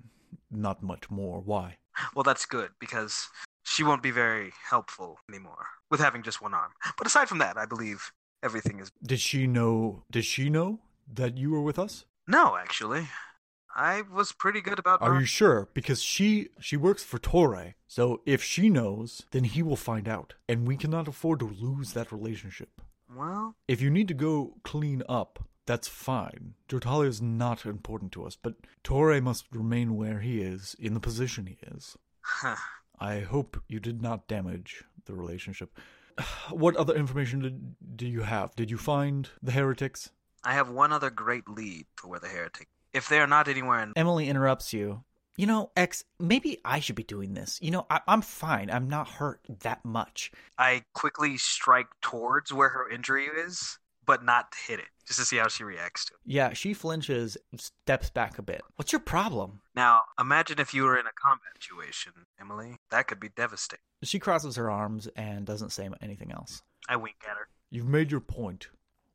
not 0.51 0.83
much 0.83 1.11
more. 1.11 1.41
Why? 1.41 1.79
Well, 2.15 2.23
that's 2.23 2.47
good 2.47 2.71
because 2.79 3.29
she 3.65 3.85
won't 3.85 4.03
be 4.03 4.11
very 4.11 4.53
helpful 4.69 5.19
anymore 5.29 5.67
with 5.91 6.01
having 6.01 6.23
just 6.23 6.41
one 6.41 6.55
arm. 6.55 6.73
But 6.97 7.07
aside 7.07 7.29
from 7.29 7.39
that, 7.39 7.57
I 7.57 7.67
believe 7.67 8.13
everything 8.43 8.81
is. 8.81 8.91
Did 9.03 9.21
she 9.21 9.47
know 9.47 10.05
did 10.11 10.25
she 10.25 10.51
know 10.51 10.81
that 11.13 11.37
you 11.39 11.51
were 11.51 11.63
with 11.63 11.79
us? 11.79 12.05
No, 12.27 12.57
actually. 12.57 13.09
I 13.75 14.03
was 14.03 14.33
pretty 14.33 14.61
good 14.61 14.79
about. 14.79 15.01
Are 15.01 15.15
not- 15.15 15.21
you 15.21 15.27
sure? 15.27 15.69
Because 15.75 16.03
she 16.03 16.49
she 16.61 16.77
works 16.77 17.03
for 17.05 17.19
Torre. 17.19 17.75
So 17.87 18.21
if 18.27 18.43
she 18.43 18.69
knows, 18.69 19.23
then 19.31 19.45
he 19.45 19.63
will 19.63 19.77
find 19.77 20.09
out, 20.09 20.35
and 20.49 20.67
we 20.67 20.77
cannot 20.77 21.09
afford 21.09 21.39
to 21.41 21.47
lose 21.47 21.93
that 21.93 22.13
relationship. 22.13 22.81
Well, 23.15 23.57
If 23.67 23.81
you 23.81 23.91
need 23.91 24.07
to 24.09 24.15
go 24.15 24.55
clean 24.63 25.03
up, 25.09 25.49
that's 25.67 25.89
fine. 25.89 26.55
Jotali 26.69 27.09
is 27.09 27.21
not 27.21 27.67
important 27.67 28.13
to 28.13 28.25
us, 28.25 28.37
but 28.37 28.55
Torre 28.85 29.21
must 29.21 29.47
remain 29.53 29.97
where 29.97 30.21
he 30.21 30.41
is, 30.41 30.77
in 30.79 30.95
the 30.95 31.01
position 31.01 31.47
he 31.47 31.59
is. 31.75 31.97
huh. 32.21 32.57
I 33.01 33.21
hope 33.21 33.61
you 33.67 33.81
did 33.81 34.01
not 34.03 34.29
damage 34.29 34.85
the 35.07 35.15
relationship. 35.15 35.77
What 36.51 36.77
other 36.77 36.95
information 36.95 37.41
did, 37.41 37.97
do 37.97 38.07
you 38.07 38.23
have? 38.23 38.55
Did 38.57 38.71
you 38.71 38.79
find 38.79 39.29
the 39.43 39.53
heretics? 39.53 40.11
I 40.45 40.55
have 40.55 40.71
one 40.71 40.93
other 40.93 41.11
great 41.11 41.49
lead 41.49 41.87
for 41.97 42.09
where 42.09 42.21
the 42.21 42.29
heretic. 42.29 42.69
If 42.93 43.09
they 43.09 43.21
are 43.21 43.27
not 43.27 43.49
anywhere 43.49 43.83
in. 43.83 43.93
Emily 43.97 44.29
interrupts 44.29 44.73
you. 44.73 45.05
You 45.37 45.47
know, 45.47 45.71
X, 45.77 46.05
maybe 46.19 46.59
I 46.65 46.81
should 46.81 46.97
be 46.97 47.03
doing 47.03 47.35
this. 47.35 47.59
You 47.63 47.71
know, 47.71 47.87
I- 47.89 48.03
I'm 48.07 48.21
fine. 48.21 48.71
I'm 48.71 48.89
not 48.89 49.09
hurt 49.09 49.41
that 49.61 49.85
much. 49.85 50.31
I 50.59 50.85
quickly 50.93 51.39
strike 51.39 51.89
towards 52.03 52.53
where 52.53 52.69
her 52.71 52.89
injury 52.89 53.27
is, 53.27 53.79
but 54.07 54.25
not 54.25 54.53
to 54.53 54.59
hit 54.67 54.81
it, 54.81 54.89
just 55.07 55.19
to 55.21 55.27
see 55.27 55.37
how 55.37 55.49
she 55.49 55.65
reacts 55.65 56.05
to 56.07 56.15
it. 56.15 56.21
Yeah, 56.25 56.53
she 56.53 56.75
flinches, 56.75 57.37
steps 57.57 58.11
back 58.11 58.39
a 58.39 58.43
bit. 58.43 58.63
What's 58.77 58.93
your 58.93 59.01
problem? 59.01 59.61
Now, 59.75 60.03
imagine 60.19 60.59
if 60.59 60.75
you 60.75 60.85
were 60.85 60.99
in 60.99 61.07
a 61.07 61.13
combat 61.13 61.53
situation, 61.61 62.13
Emily. 62.41 62.77
That 62.91 63.07
could 63.07 63.21
be 63.21 63.29
devastating. 63.29 63.83
She 64.03 64.19
crosses 64.19 64.57
her 64.57 64.71
arms 64.71 65.09
and 65.17 65.45
doesn't 65.45 65.71
say 65.71 65.89
anything 66.01 66.33
else. 66.33 66.63
I 66.89 66.97
wink 66.97 67.17
at 67.29 67.37
her. 67.37 67.49
You've 67.71 67.89
made 67.89 68.11
your 68.11 68.21
point. 68.21 68.69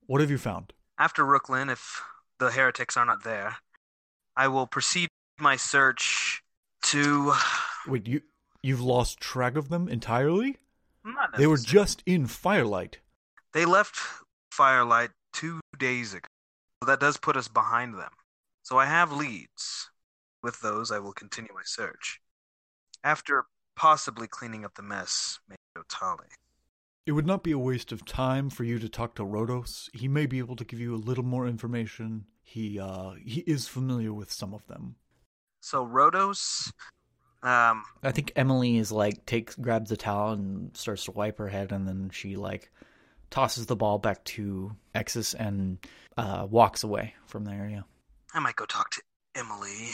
What 0.05 0.21
have 0.21 0.31
you 0.31 0.37
found? 0.37 0.73
After 0.97 1.25
Rooklyn, 1.25 1.69
if 1.69 2.01
the 2.39 2.51
heretics 2.51 2.95
are 2.95 3.05
not 3.05 3.23
there, 3.23 3.57
I 4.37 4.47
will 4.47 4.67
proceed 4.67 5.09
my 5.39 5.55
search 5.55 6.41
to. 6.83 7.33
Wait, 7.87 8.07
you 8.07 8.21
you've 8.61 8.81
lost 8.81 9.19
track 9.19 9.55
of 9.55 9.69
them 9.69 9.87
entirely? 9.87 10.57
Not 11.03 11.37
They 11.37 11.47
were 11.47 11.57
just 11.57 12.01
in 12.05 12.27
Firelight. 12.27 12.99
They 13.53 13.65
left 13.65 13.99
Firelight 14.55 15.09
two 15.33 15.59
days 15.77 16.13
ago. 16.13 16.27
So 16.81 16.87
that 16.87 17.01
does 17.01 17.17
put 17.17 17.35
us 17.35 17.49
behind 17.49 17.95
them. 17.95 18.11
So 18.63 18.77
I 18.77 18.85
have 18.85 19.11
leads. 19.11 19.89
With 20.41 20.61
those, 20.61 20.91
I 20.91 20.99
will 20.99 21.11
continue 21.11 21.53
my 21.53 21.63
search. 21.65 22.21
After 23.03 23.45
possibly 23.75 24.27
cleaning 24.27 24.63
up 24.63 24.75
the 24.75 24.81
mess 24.81 25.39
made 25.49 25.57
Otali. 25.77 26.29
It 27.05 27.11
would 27.11 27.25
not 27.25 27.43
be 27.43 27.51
a 27.51 27.59
waste 27.59 27.91
of 27.91 28.05
time 28.05 28.49
for 28.49 28.63
you 28.63 28.79
to 28.79 28.87
talk 28.87 29.15
to 29.15 29.23
Rhodos. 29.23 29.89
He 29.93 30.07
may 30.07 30.25
be 30.25 30.39
able 30.39 30.55
to 30.55 30.63
give 30.63 30.79
you 30.79 30.95
a 30.95 30.97
little 30.97 31.25
more 31.25 31.47
information. 31.47 32.25
He 32.41 32.79
uh 32.79 33.11
he 33.23 33.41
is 33.41 33.67
familiar 33.67 34.13
with 34.13 34.31
some 34.31 34.53
of 34.53 34.65
them. 34.67 34.95
So 35.59 35.85
Rhodos, 35.85 36.71
um, 37.43 37.83
I 38.03 38.11
think 38.11 38.31
Emily 38.35 38.77
is 38.77 38.91
like 38.91 39.25
takes 39.25 39.55
grabs 39.55 39.91
a 39.91 39.97
towel 39.97 40.31
and 40.31 40.75
starts 40.77 41.05
to 41.05 41.11
wipe 41.11 41.37
her 41.39 41.49
head, 41.49 41.71
and 41.71 41.87
then 41.87 42.09
she 42.11 42.35
like 42.35 42.71
tosses 43.29 43.65
the 43.65 43.75
ball 43.75 43.97
back 43.97 44.23
to 44.25 44.75
Exus 44.93 45.33
and 45.33 45.77
uh, 46.17 46.47
walks 46.49 46.83
away 46.83 47.13
from 47.25 47.45
the 47.45 47.51
area. 47.51 47.85
I 48.33 48.39
might 48.39 48.55
go 48.55 48.65
talk 48.65 48.91
to 48.91 49.01
Emily. 49.35 49.89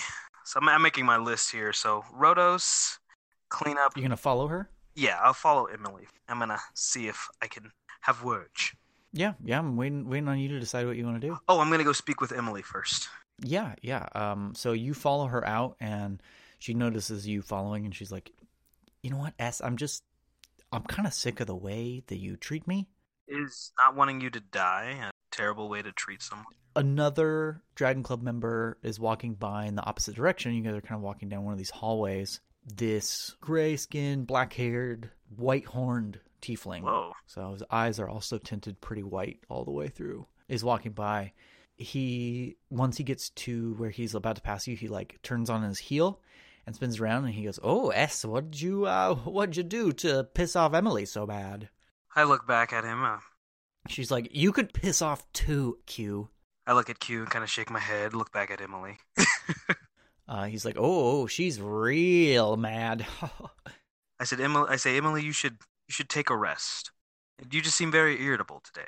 So 0.46 0.60
I'm, 0.60 0.70
I'm 0.70 0.82
making 0.82 1.06
my 1.06 1.18
list 1.18 1.52
here. 1.52 1.74
So 1.74 2.04
Rhodos, 2.18 2.98
clean 3.50 3.78
up. 3.78 3.96
You're 3.96 4.04
gonna 4.04 4.18
follow 4.18 4.48
her? 4.48 4.70
Yeah, 4.96 5.20
I'll 5.24 5.34
follow 5.34 5.66
Emily. 5.66 6.08
I'm 6.28 6.40
gonna 6.40 6.60
see 6.74 7.08
if 7.08 7.30
I 7.42 7.48
can 7.48 7.72
have 8.02 8.24
words. 8.24 8.74
Yeah, 9.14 9.34
yeah. 9.44 9.60
I'm 9.60 9.78
waiting, 9.78 10.10
waiting 10.10 10.28
on 10.28 10.40
you 10.40 10.50
to 10.50 10.60
decide 10.60 10.86
what 10.86 10.98
you 10.98 11.06
want 11.06 11.22
to 11.22 11.28
do. 11.28 11.38
Oh, 11.48 11.60
I'm 11.60 11.70
gonna 11.70 11.84
go 11.84 11.94
speak 11.94 12.22
with 12.22 12.32
Emily 12.32 12.62
first. 12.62 13.10
Yeah, 13.44 13.76
yeah. 13.82 14.08
Um, 14.14 14.54
so 14.56 14.74
you 14.74 14.94
follow 14.94 15.28
her 15.28 15.46
out, 15.48 15.76
and 15.80 16.22
she 16.60 16.74
notices 16.74 17.28
you 17.28 17.42
following, 17.42 17.86
and 17.86 17.96
she's 17.96 18.12
like, 18.12 18.32
"You 19.02 19.10
know 19.10 19.18
what, 19.18 19.34
S? 19.40 19.62
I'm 19.62 19.78
just, 19.78 20.04
I'm 20.72 20.84
kind 20.84 21.08
of 21.08 21.14
sick 21.14 21.40
of 21.40 21.48
the 21.48 21.56
way 21.56 22.04
that 22.08 22.18
you 22.18 22.36
treat 22.36 22.68
me." 22.68 22.88
Is 23.32 23.72
not 23.78 23.96
wanting 23.96 24.20
you 24.20 24.30
to 24.30 24.42
die 24.42 25.00
a 25.02 25.12
terrible 25.32 25.70
way 25.70 25.82
to 25.82 25.94
treat 25.94 26.22
someone? 26.22 26.54
Another 26.76 27.62
Dragon 27.76 28.04
Club 28.04 28.22
member 28.22 28.78
is 28.84 29.00
walking 29.00 29.36
by 29.36 29.66
in 29.66 29.76
the 29.76 29.86
opposite 29.86 30.16
direction. 30.16 30.54
You 30.54 30.64
guys 30.64 30.76
are 30.76 30.82
kind 30.82 31.00
of 31.00 31.02
walking 31.02 31.30
down 31.30 31.46
one 31.46 31.54
of 31.54 31.58
these 31.58 31.70
hallways. 31.70 32.42
This 32.66 33.36
gray 33.40 33.78
skinned, 33.78 34.28
black 34.28 34.52
haired, 34.54 35.12
white 35.36 35.66
horned 35.66 36.20
tiefling. 36.42 36.84
Whoa. 36.84 37.14
So 37.26 37.54
his 37.54 37.64
eyes 37.72 38.00
are 38.00 38.10
also 38.10 38.38
tinted 38.38 38.82
pretty 38.82 39.04
white 39.04 39.40
all 39.48 39.64
the 39.64 39.72
way 39.72 39.88
through. 39.88 40.28
Is 40.50 40.64
walking 40.64 40.92
by. 40.92 41.32
He 41.78 42.58
once 42.70 42.98
he 42.98 43.04
gets 43.06 43.30
to 43.30 43.76
where 43.76 43.90
he's 43.90 44.14
about 44.14 44.36
to 44.36 44.42
pass 44.42 44.68
you, 44.68 44.76
he 44.76 44.90
like 44.90 45.20
turns 45.24 45.50
on 45.50 45.64
his 45.64 45.80
heel 45.80 46.20
and 46.66 46.76
spins 46.76 47.00
around 47.00 47.26
and 47.26 47.34
he 47.34 47.46
goes, 47.46 47.60
"Oh, 47.64 47.90
S, 47.92 48.26
what 48.26 48.52
did 48.52 48.62
you 48.62 48.86
uh 48.86 49.16
what'd 49.16 49.56
you 49.56 49.64
do 49.64 49.94
to 49.94 50.26
piss 50.26 50.58
off 50.58 50.74
Emily 50.74 51.06
so 51.06 51.26
bad?" 51.26 51.70
I 52.16 52.24
look 52.24 52.46
back 52.48 52.74
at 52.74 52.84
him. 52.84 53.04
Uh, 53.04 53.20
She's 53.88 54.12
like, 54.12 54.30
"You 54.32 54.52
could 54.52 54.74
piss 54.74 55.02
off 55.02 55.32
too, 55.34 55.80
Q." 55.86 56.30
I 56.68 56.74
look 56.74 56.90
at 56.90 57.00
Q 57.00 57.22
and 57.22 57.30
kind 57.30 57.44
of 57.44 57.50
shake 57.50 57.70
my 57.72 57.80
head. 57.80 58.14
Look 58.14 58.32
back 58.32 58.52
at 58.52 58.62
Emily. 58.62 58.98
Uh, 60.28 60.46
he's 60.46 60.64
like, 60.64 60.78
"Oh, 60.80 61.28
she's 61.28 61.60
real 61.60 62.56
mad." 62.56 63.06
I 64.20 64.24
said, 64.24 64.40
Emily. 64.40 64.68
I 64.70 64.78
say, 64.78 64.96
Emily, 64.96 65.22
you 65.24 65.34
should 65.34 65.58
you 65.88 65.94
should 65.94 66.08
take 66.08 66.30
a 66.30 66.38
rest. 66.38 66.92
You 67.52 67.62
just 67.62 67.76
seem 67.76 67.92
very 67.92 68.22
irritable 68.24 68.62
today. 68.64 68.88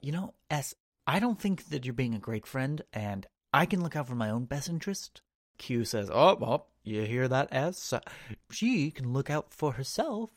you 0.00 0.10
know, 0.10 0.32
S, 0.48 0.74
I 1.06 1.18
don't 1.18 1.38
think 1.38 1.68
that 1.68 1.84
you're 1.84 1.92
being 1.92 2.14
a 2.14 2.18
great 2.18 2.46
friend, 2.46 2.80
and 2.94 3.26
I 3.52 3.66
can 3.66 3.82
look 3.82 3.94
out 3.94 4.08
for 4.08 4.14
my 4.14 4.30
own 4.30 4.46
best 4.46 4.70
interest. 4.70 5.20
Q 5.58 5.84
says, 5.84 6.08
"Oh, 6.10 6.38
oh 6.40 6.64
you 6.82 7.02
hear 7.02 7.28
that, 7.28 7.48
S? 7.52 7.92
She 8.50 8.90
can 8.90 9.12
look 9.12 9.28
out 9.28 9.52
for 9.52 9.72
herself. 9.72 10.30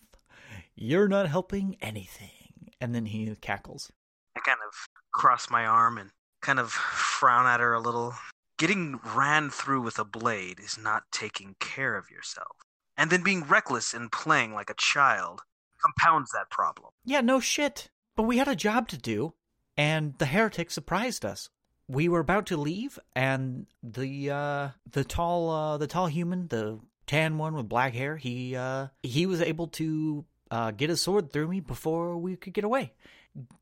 You're 0.81 1.07
not 1.07 1.29
helping 1.29 1.77
anything." 1.81 2.71
And 2.79 2.95
then 2.95 3.05
he 3.05 3.35
cackles. 3.35 3.91
I 4.35 4.39
kind 4.39 4.59
of 4.67 4.73
cross 5.13 5.49
my 5.49 5.65
arm 5.65 5.97
and 5.97 6.09
kind 6.41 6.59
of 6.59 6.71
frown 6.71 7.45
at 7.45 7.59
her 7.59 7.73
a 7.73 7.79
little. 7.79 8.15
Getting 8.57 8.99
ran 9.15 9.49
through 9.49 9.81
with 9.81 9.99
a 9.99 10.05
blade 10.05 10.59
is 10.59 10.77
not 10.77 11.03
taking 11.11 11.55
care 11.59 11.95
of 11.95 12.09
yourself. 12.09 12.57
And 12.97 13.09
then 13.09 13.23
being 13.23 13.43
reckless 13.43 13.93
and 13.93 14.11
playing 14.11 14.53
like 14.53 14.69
a 14.69 14.75
child 14.75 15.41
compounds 15.81 16.31
that 16.31 16.49
problem. 16.49 16.89
Yeah, 17.03 17.21
no 17.21 17.39
shit. 17.39 17.89
But 18.15 18.23
we 18.23 18.37
had 18.37 18.47
a 18.47 18.55
job 18.55 18.87
to 18.89 18.97
do, 18.97 19.33
and 19.77 20.17
the 20.17 20.25
heretic 20.25 20.69
surprised 20.69 21.25
us. 21.25 21.49
We 21.87 22.07
were 22.07 22.19
about 22.19 22.45
to 22.47 22.57
leave, 22.57 22.99
and 23.15 23.67
the 23.81 24.29
uh, 24.29 24.69
the 24.89 25.03
tall 25.03 25.49
uh, 25.49 25.77
the 25.77 25.87
tall 25.87 26.07
human, 26.07 26.47
the 26.47 26.79
tan 27.07 27.37
one 27.37 27.55
with 27.55 27.67
black 27.67 27.93
hair, 27.93 28.17
he 28.17 28.55
uh, 28.55 28.87
he 29.01 29.25
was 29.25 29.41
able 29.41 29.67
to 29.67 30.25
uh, 30.51 30.71
get 30.71 30.89
a 30.89 30.97
sword 30.97 31.31
through 31.31 31.47
me 31.47 31.61
before 31.61 32.17
we 32.17 32.35
could 32.35 32.53
get 32.53 32.65
away. 32.65 32.93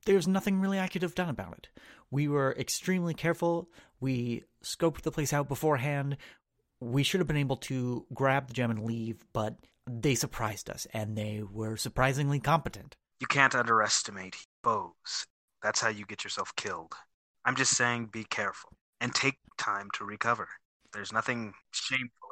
There's 0.06 0.28
nothing 0.28 0.60
really 0.60 0.80
I 0.80 0.88
could 0.88 1.04
have 1.04 1.16
done 1.16 1.30
about 1.30 1.54
it. 1.60 1.70
We 2.10 2.28
were 2.28 2.56
extremely 2.58 3.14
careful. 3.14 3.70
We 4.00 4.44
scoped 4.64 5.02
the 5.02 5.12
place 5.12 5.32
out 5.32 5.48
beforehand. 5.48 6.18
We 6.82 7.04
should 7.04 7.20
have 7.20 7.28
been 7.28 7.38
able 7.38 7.58
to 7.58 8.06
grab 8.14 8.48
the 8.48 8.54
gem 8.54 8.72
and 8.72 8.84
leave, 8.84 9.24
but 9.32 9.58
they 9.88 10.16
surprised 10.16 10.70
us, 10.70 10.88
and 10.94 11.16
they 11.16 11.44
were 11.44 11.78
surprisingly 11.78 12.40
competent. 12.40 12.96
You 13.20 13.28
can't 13.28 13.54
underestimate 13.54 14.36
foes. 14.64 15.28
That's 15.62 15.82
how 15.82 15.90
you 15.90 16.06
get 16.06 16.24
yourself 16.24 16.56
killed. 16.56 16.94
I'm 17.46 17.56
just 17.56 17.76
saying 17.76 18.10
be 18.12 18.24
careful 18.24 18.72
and 19.02 19.14
take 19.14 19.38
time 19.58 19.90
to 19.94 20.06
recover. 20.06 20.48
There's 20.94 21.14
nothing 21.14 21.54
shameful 21.72 22.29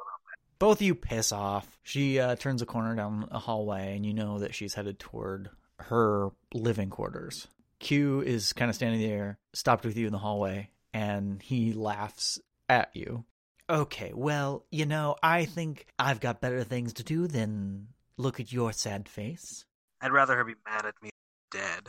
Both 0.58 0.78
of 0.78 0.82
you 0.82 0.94
piss 0.94 1.30
off. 1.32 1.78
She 1.82 2.18
uh, 2.18 2.36
turns 2.36 2.62
a 2.62 2.66
corner 2.66 2.94
down 2.94 3.28
a 3.30 3.38
hallway, 3.38 3.94
and 3.94 4.04
you 4.04 4.12
know 4.12 4.40
that 4.40 4.54
she's 4.54 4.74
headed 4.74 4.98
toward 4.98 5.50
her 5.78 6.30
living 6.52 6.90
quarters. 6.90 7.46
Q 7.78 8.22
is 8.22 8.52
kind 8.52 8.68
of 8.68 8.74
standing 8.74 9.00
there, 9.00 9.38
stopped 9.52 9.84
with 9.84 9.96
you 9.96 10.06
in 10.06 10.12
the 10.12 10.18
hallway, 10.18 10.70
and 10.92 11.40
he 11.40 11.72
laughs 11.72 12.40
at 12.68 12.90
you. 12.94 13.24
Okay, 13.70 14.12
well, 14.14 14.64
you 14.70 14.86
know, 14.86 15.14
I 15.22 15.44
think 15.44 15.86
I've 15.98 16.20
got 16.20 16.40
better 16.40 16.64
things 16.64 16.94
to 16.94 17.04
do 17.04 17.28
than 17.28 17.88
look 18.16 18.40
at 18.40 18.52
your 18.52 18.72
sad 18.72 19.08
face. 19.08 19.64
I'd 20.00 20.12
rather 20.12 20.36
her 20.36 20.44
be 20.44 20.54
mad 20.66 20.86
at 20.86 20.94
me 21.02 21.10
dead. 21.50 21.88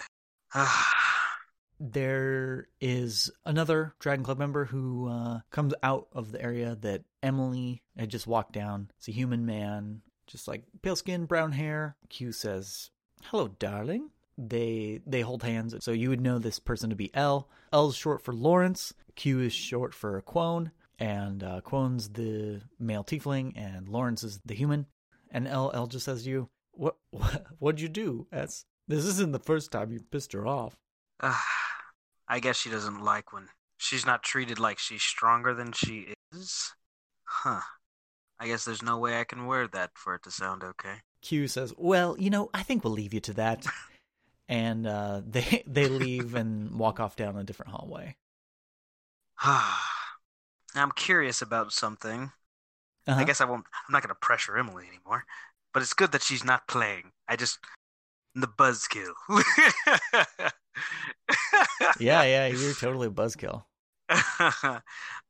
there 1.79 2.67
is 2.81 3.31
another 3.45 3.95
Dragon 4.00 4.24
Club 4.24 4.38
member 4.38 4.65
who 4.65 5.07
uh, 5.07 5.39
comes 5.50 5.74
out 5.81 6.07
of 6.12 6.31
the 6.31 6.41
area 6.41 6.77
that 6.81 7.03
Emily 7.24 7.81
had 7.98 8.09
just 8.09 8.27
walked 8.27 8.53
down. 8.53 8.91
It's 8.98 9.07
a 9.07 9.13
human 9.13 9.45
man, 9.45 10.01
just 10.27 10.48
like 10.48 10.63
pale 10.81 10.95
skin, 10.95 11.25
brown 11.25 11.53
hair. 11.53 11.95
Q 12.09 12.31
says, 12.31 12.91
"Hello, 13.24 13.48
darling." 13.48 14.09
They 14.38 15.01
they 15.05 15.21
hold 15.21 15.43
hands, 15.43 15.75
so 15.79 15.91
you 15.91 16.09
would 16.09 16.21
know 16.21 16.39
this 16.39 16.59
person 16.59 16.89
to 16.89 16.95
be 16.95 17.13
L. 17.13 17.50
L 17.71 17.89
is 17.89 17.95
short 17.95 18.21
for 18.21 18.33
Lawrence. 18.33 18.93
Q 19.15 19.41
is 19.41 19.53
short 19.53 19.93
for 19.93 20.21
Quone, 20.21 20.71
and 20.98 21.43
uh, 21.43 21.62
Quone's 21.62 22.09
the 22.09 22.62
male 22.79 23.03
tiefling, 23.03 23.53
and 23.55 23.88
Lawrence 23.88 24.24
is 24.24 24.39
the 24.45 24.55
human. 24.55 24.86
And 25.31 25.48
L 25.48 25.71
L 25.74 25.88
just 25.88 26.05
says 26.05 26.24
to 26.24 26.29
you, 26.29 26.50
"What 26.71 26.98
what 27.12 27.45
what'd 27.57 27.81
you 27.81 27.89
do?" 27.89 28.27
S. 28.31 28.65
This 28.88 29.05
isn't 29.05 29.33
the 29.33 29.39
first 29.39 29.71
time 29.71 29.91
you 29.91 30.00
pissed 30.00 30.33
her 30.33 30.48
off. 30.48 30.75
I 32.29 32.39
guess 32.39 32.57
she 32.57 32.69
doesn't 32.69 33.03
like 33.03 33.33
when 33.33 33.48
she's 33.77 34.05
not 34.05 34.24
treated 34.24 34.59
like 34.59 34.77
she's 34.77 35.01
stronger 35.01 35.53
than 35.53 35.71
she 35.71 36.13
is. 36.31 36.74
Huh. 37.24 37.62
I 38.39 38.48
guess 38.48 38.63
there's 38.63 38.83
no 38.83 38.98
way 38.98 39.19
I 39.19 39.24
can 39.24 39.48
word 39.48 39.71
that 39.74 39.91
for 39.95 40.15
it 40.15 40.24
to 40.24 40.31
sound 40.31 40.63
okay. 40.63 41.01
Q 41.21 41.48
says, 41.48 41.74
"Well, 41.77 42.15
you 42.17 42.29
know, 42.29 42.50
I 42.53 42.63
think 42.63 42.83
we'll 42.83 42.93
leave 42.93 43.13
you 43.13 43.19
to 43.21 43.33
that." 43.33 43.65
and 44.48 44.88
uh, 44.88 45.21
they 45.27 45.63
they 45.67 45.88
leave 45.88 46.36
and 46.36 46.75
walk 46.79 47.00
off 47.00 47.15
down 47.15 47.36
a 47.36 47.43
different 47.43 47.71
hallway. 47.71 48.15
I'm 50.75 50.91
curious 50.95 51.41
about 51.41 51.74
something. 51.74 52.31
Uh-huh. 53.07 53.19
I 53.19 53.24
guess 53.24 53.41
I 53.41 53.45
won't. 53.45 53.65
I'm 53.88 53.91
not 53.91 54.03
going 54.03 54.09
to 54.09 54.15
pressure 54.15 54.57
Emily 54.57 54.86
anymore. 54.88 55.25
But 55.74 55.83
it's 55.83 55.93
good 55.93 56.12
that 56.12 56.24
she's 56.24 56.43
not 56.43 56.67
playing. 56.67 57.12
I 57.27 57.36
just 57.36 57.59
the 58.36 58.48
buzzkill. 58.48 59.13
yeah, 61.99 62.23
yeah, 62.23 62.47
you're 62.47 62.73
totally 62.73 63.07
a 63.07 63.11
buzzkill. 63.11 63.63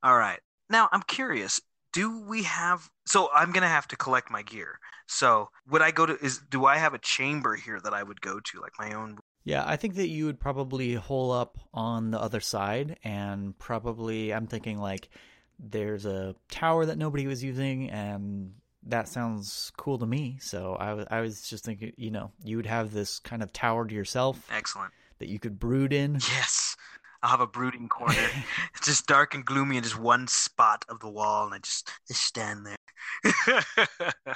All 0.03 0.17
right. 0.17 0.39
Now 0.69 0.89
I'm 0.91 1.01
curious. 1.03 1.60
Do 1.91 2.22
we 2.22 2.43
have? 2.43 2.89
So 3.05 3.29
I'm 3.34 3.51
gonna 3.51 3.67
have 3.67 3.88
to 3.89 3.96
collect 3.96 4.29
my 4.29 4.43
gear. 4.43 4.79
So 5.08 5.50
would 5.67 5.81
I 5.81 5.91
go 5.91 6.05
to? 6.05 6.17
Is 6.24 6.39
do 6.50 6.65
I 6.65 6.77
have 6.77 6.93
a 6.93 7.00
chamber 7.00 7.55
here 7.55 7.79
that 7.79 7.93
I 7.93 8.03
would 8.03 8.22
go 8.22 8.39
to, 8.39 8.62
like 8.62 8.74
my 8.79 8.93
own? 8.93 9.17
Yeah, 9.43 9.63
I 9.65 9.77
think 9.77 9.96
that 9.96 10.10
you 10.10 10.25
would 10.25 10.39
probably 10.39 10.93
hole 10.93 11.31
up 11.31 11.58
on 11.74 12.12
the 12.12 12.19
other 12.19 12.39
side, 12.39 13.00
and 13.03 13.58
probably 13.58 14.34
I'm 14.34 14.48
thinking 14.48 14.77
like 14.77 15.10
there's 15.58 16.05
a 16.05 16.36
tower 16.50 16.86
that 16.86 16.98
nobody 16.98 17.25
was 17.25 17.43
using, 17.43 17.89
and 17.89 18.53
that 18.84 19.08
sounds 19.08 19.72
cool 19.77 19.98
to 19.98 20.05
me. 20.05 20.38
So 20.41 20.75
I 20.75 20.93
was 20.93 21.05
I 21.10 21.22
was 21.22 21.41
just 21.50 21.65
thinking, 21.65 21.93
you 21.98 22.12
know, 22.12 22.31
you 22.43 22.58
would 22.58 22.67
have 22.67 22.93
this 22.93 23.19
kind 23.19 23.41
of 23.41 23.51
tower 23.51 23.86
to 23.88 23.96
yourself 23.96 24.48
Excellent. 24.51 24.93
That 25.19 25.29
you 25.29 25.39
could 25.39 25.59
brood 25.59 25.93
in. 25.93 26.15
Yes. 26.15 26.75
I'll 27.21 27.31
have 27.31 27.41
a 27.41 27.47
brooding 27.47 27.89
corner. 27.89 28.15
it's 28.75 28.85
just 28.85 29.07
dark 29.07 29.35
and 29.35 29.45
gloomy 29.45 29.77
and 29.77 29.83
just 29.83 29.99
one 29.99 30.27
spot 30.27 30.85
of 30.88 30.99
the 30.99 31.09
wall, 31.09 31.45
and 31.45 31.53
I 31.53 31.59
just, 31.59 31.91
just 32.07 32.23
stand 32.23 32.65
there. 32.65 33.63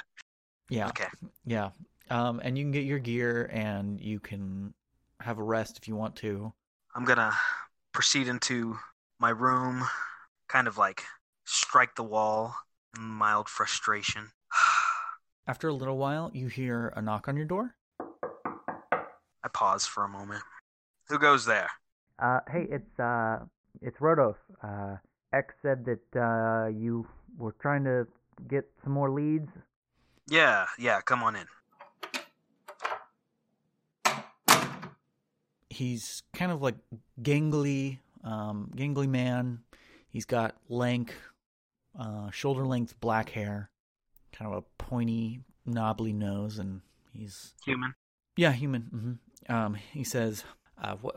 Yeah. 0.70 0.88
okay. 0.88 1.08
Yeah. 1.44 1.70
Um, 2.10 2.40
and 2.42 2.56
you 2.56 2.64
can 2.64 2.72
get 2.72 2.84
your 2.84 2.98
gear 2.98 3.50
and 3.52 4.00
you 4.00 4.20
can 4.20 4.74
have 5.20 5.38
a 5.38 5.42
rest 5.42 5.78
if 5.78 5.88
you 5.88 5.96
want 5.96 6.16
to. 6.16 6.52
I'm 6.94 7.04
gonna 7.04 7.32
proceed 7.92 8.28
into 8.28 8.78
my 9.18 9.30
room, 9.30 9.84
kind 10.48 10.66
of 10.66 10.78
like 10.78 11.02
strike 11.44 11.96
the 11.96 12.02
wall 12.02 12.54
in 12.96 13.02
mild 13.02 13.48
frustration. 13.48 14.30
After 15.46 15.68
a 15.68 15.74
little 15.74 15.98
while, 15.98 16.30
you 16.32 16.48
hear 16.48 16.92
a 16.96 17.02
knock 17.02 17.28
on 17.28 17.36
your 17.36 17.46
door. 17.46 17.74
I 18.00 19.48
pause 19.52 19.86
for 19.86 20.04
a 20.04 20.08
moment. 20.08 20.42
Who 21.08 21.18
goes 21.18 21.44
there? 21.44 21.68
Uh, 22.18 22.40
hey, 22.50 22.66
it's 22.70 22.98
uh, 22.98 23.40
it's 23.82 23.98
Rhodos. 23.98 24.36
Uh, 24.62 24.96
X 25.32 25.54
said 25.62 25.84
that 25.84 26.18
uh, 26.18 26.68
you 26.68 27.06
were 27.36 27.54
trying 27.60 27.84
to 27.84 28.06
get 28.48 28.64
some 28.82 28.92
more 28.92 29.10
leads. 29.10 29.50
Yeah, 30.28 30.66
yeah, 30.78 31.00
come 31.00 31.22
on 31.22 31.36
in. 31.36 31.46
He's 35.68 36.22
kind 36.32 36.52
of 36.52 36.62
like 36.62 36.76
gangly, 37.20 37.98
um, 38.22 38.70
gangly 38.76 39.08
man. 39.08 39.60
He's 40.08 40.24
got 40.24 40.54
lank, 40.68 41.12
uh, 41.98 42.30
shoulder 42.30 42.64
length 42.64 42.98
black 43.00 43.30
hair, 43.30 43.70
kind 44.32 44.52
of 44.52 44.58
a 44.58 44.82
pointy, 44.82 45.40
knobbly 45.66 46.12
nose, 46.12 46.60
and 46.60 46.82
he's 47.12 47.54
Human. 47.64 47.94
yeah, 48.36 48.52
human. 48.52 49.18
hmm 49.48 49.52
Um, 49.52 49.74
he 49.74 50.04
says, 50.04 50.44
uh, 50.82 50.96
"What 50.96 51.16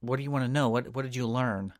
what 0.00 0.16
do 0.16 0.22
you 0.22 0.30
want 0.30 0.44
to 0.44 0.50
know? 0.50 0.68
What 0.68 0.94
what 0.94 1.02
did 1.02 1.16
you 1.16 1.26
learn?" 1.26 1.72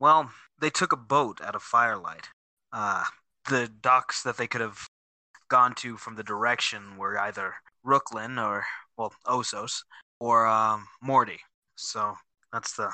Well, 0.00 0.30
they 0.60 0.70
took 0.70 0.92
a 0.92 0.96
boat 0.96 1.40
out 1.40 1.54
of 1.54 1.62
Firelight. 1.62 2.28
Uh, 2.72 3.04
the 3.48 3.68
docks 3.80 4.22
that 4.22 4.36
they 4.36 4.46
could 4.46 4.60
have 4.60 4.88
gone 5.48 5.74
to 5.76 5.96
from 5.96 6.16
the 6.16 6.22
direction 6.22 6.96
were 6.96 7.18
either 7.18 7.54
Rooklyn 7.86 8.42
or, 8.42 8.64
well, 8.96 9.12
Osos 9.26 9.82
or 10.18 10.46
um, 10.46 10.88
Morty. 11.00 11.40
So 11.76 12.16
that's 12.52 12.74
the 12.74 12.90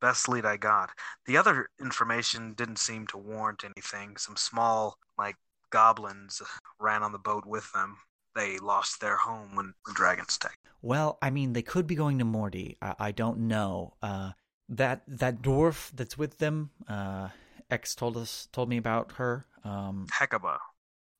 best 0.00 0.28
lead 0.28 0.44
I 0.44 0.56
got. 0.56 0.90
The 1.26 1.36
other 1.36 1.68
information 1.80 2.52
didn't 2.54 2.78
seem 2.78 3.06
to 3.08 3.18
warrant 3.18 3.64
anything. 3.64 4.16
Some 4.16 4.36
small, 4.36 4.98
like, 5.16 5.36
goblins 5.70 6.42
ran 6.78 7.02
on 7.02 7.12
the 7.12 7.18
boat 7.18 7.46
with 7.46 7.72
them. 7.72 7.98
They 8.34 8.58
lost 8.58 9.00
their 9.00 9.16
home 9.16 9.54
when 9.54 9.74
the 9.86 9.92
dragons 9.92 10.36
attacked. 10.36 10.58
Well, 10.82 11.18
I 11.22 11.30
mean, 11.30 11.52
they 11.52 11.62
could 11.62 11.86
be 11.86 11.94
going 11.94 12.18
to 12.18 12.24
Morty. 12.24 12.76
I, 12.82 12.94
I 12.98 13.12
don't 13.12 13.40
know. 13.48 13.94
Uh, 14.02 14.32
that 14.68 15.02
that 15.06 15.42
dwarf 15.42 15.90
that's 15.94 16.18
with 16.18 16.38
them, 16.38 16.70
uh, 16.88 17.28
X 17.70 17.94
told 17.94 18.16
us 18.16 18.48
told 18.52 18.68
me 18.68 18.76
about 18.76 19.12
her. 19.12 19.46
Um, 19.62 20.06
Hekaba. 20.12 20.58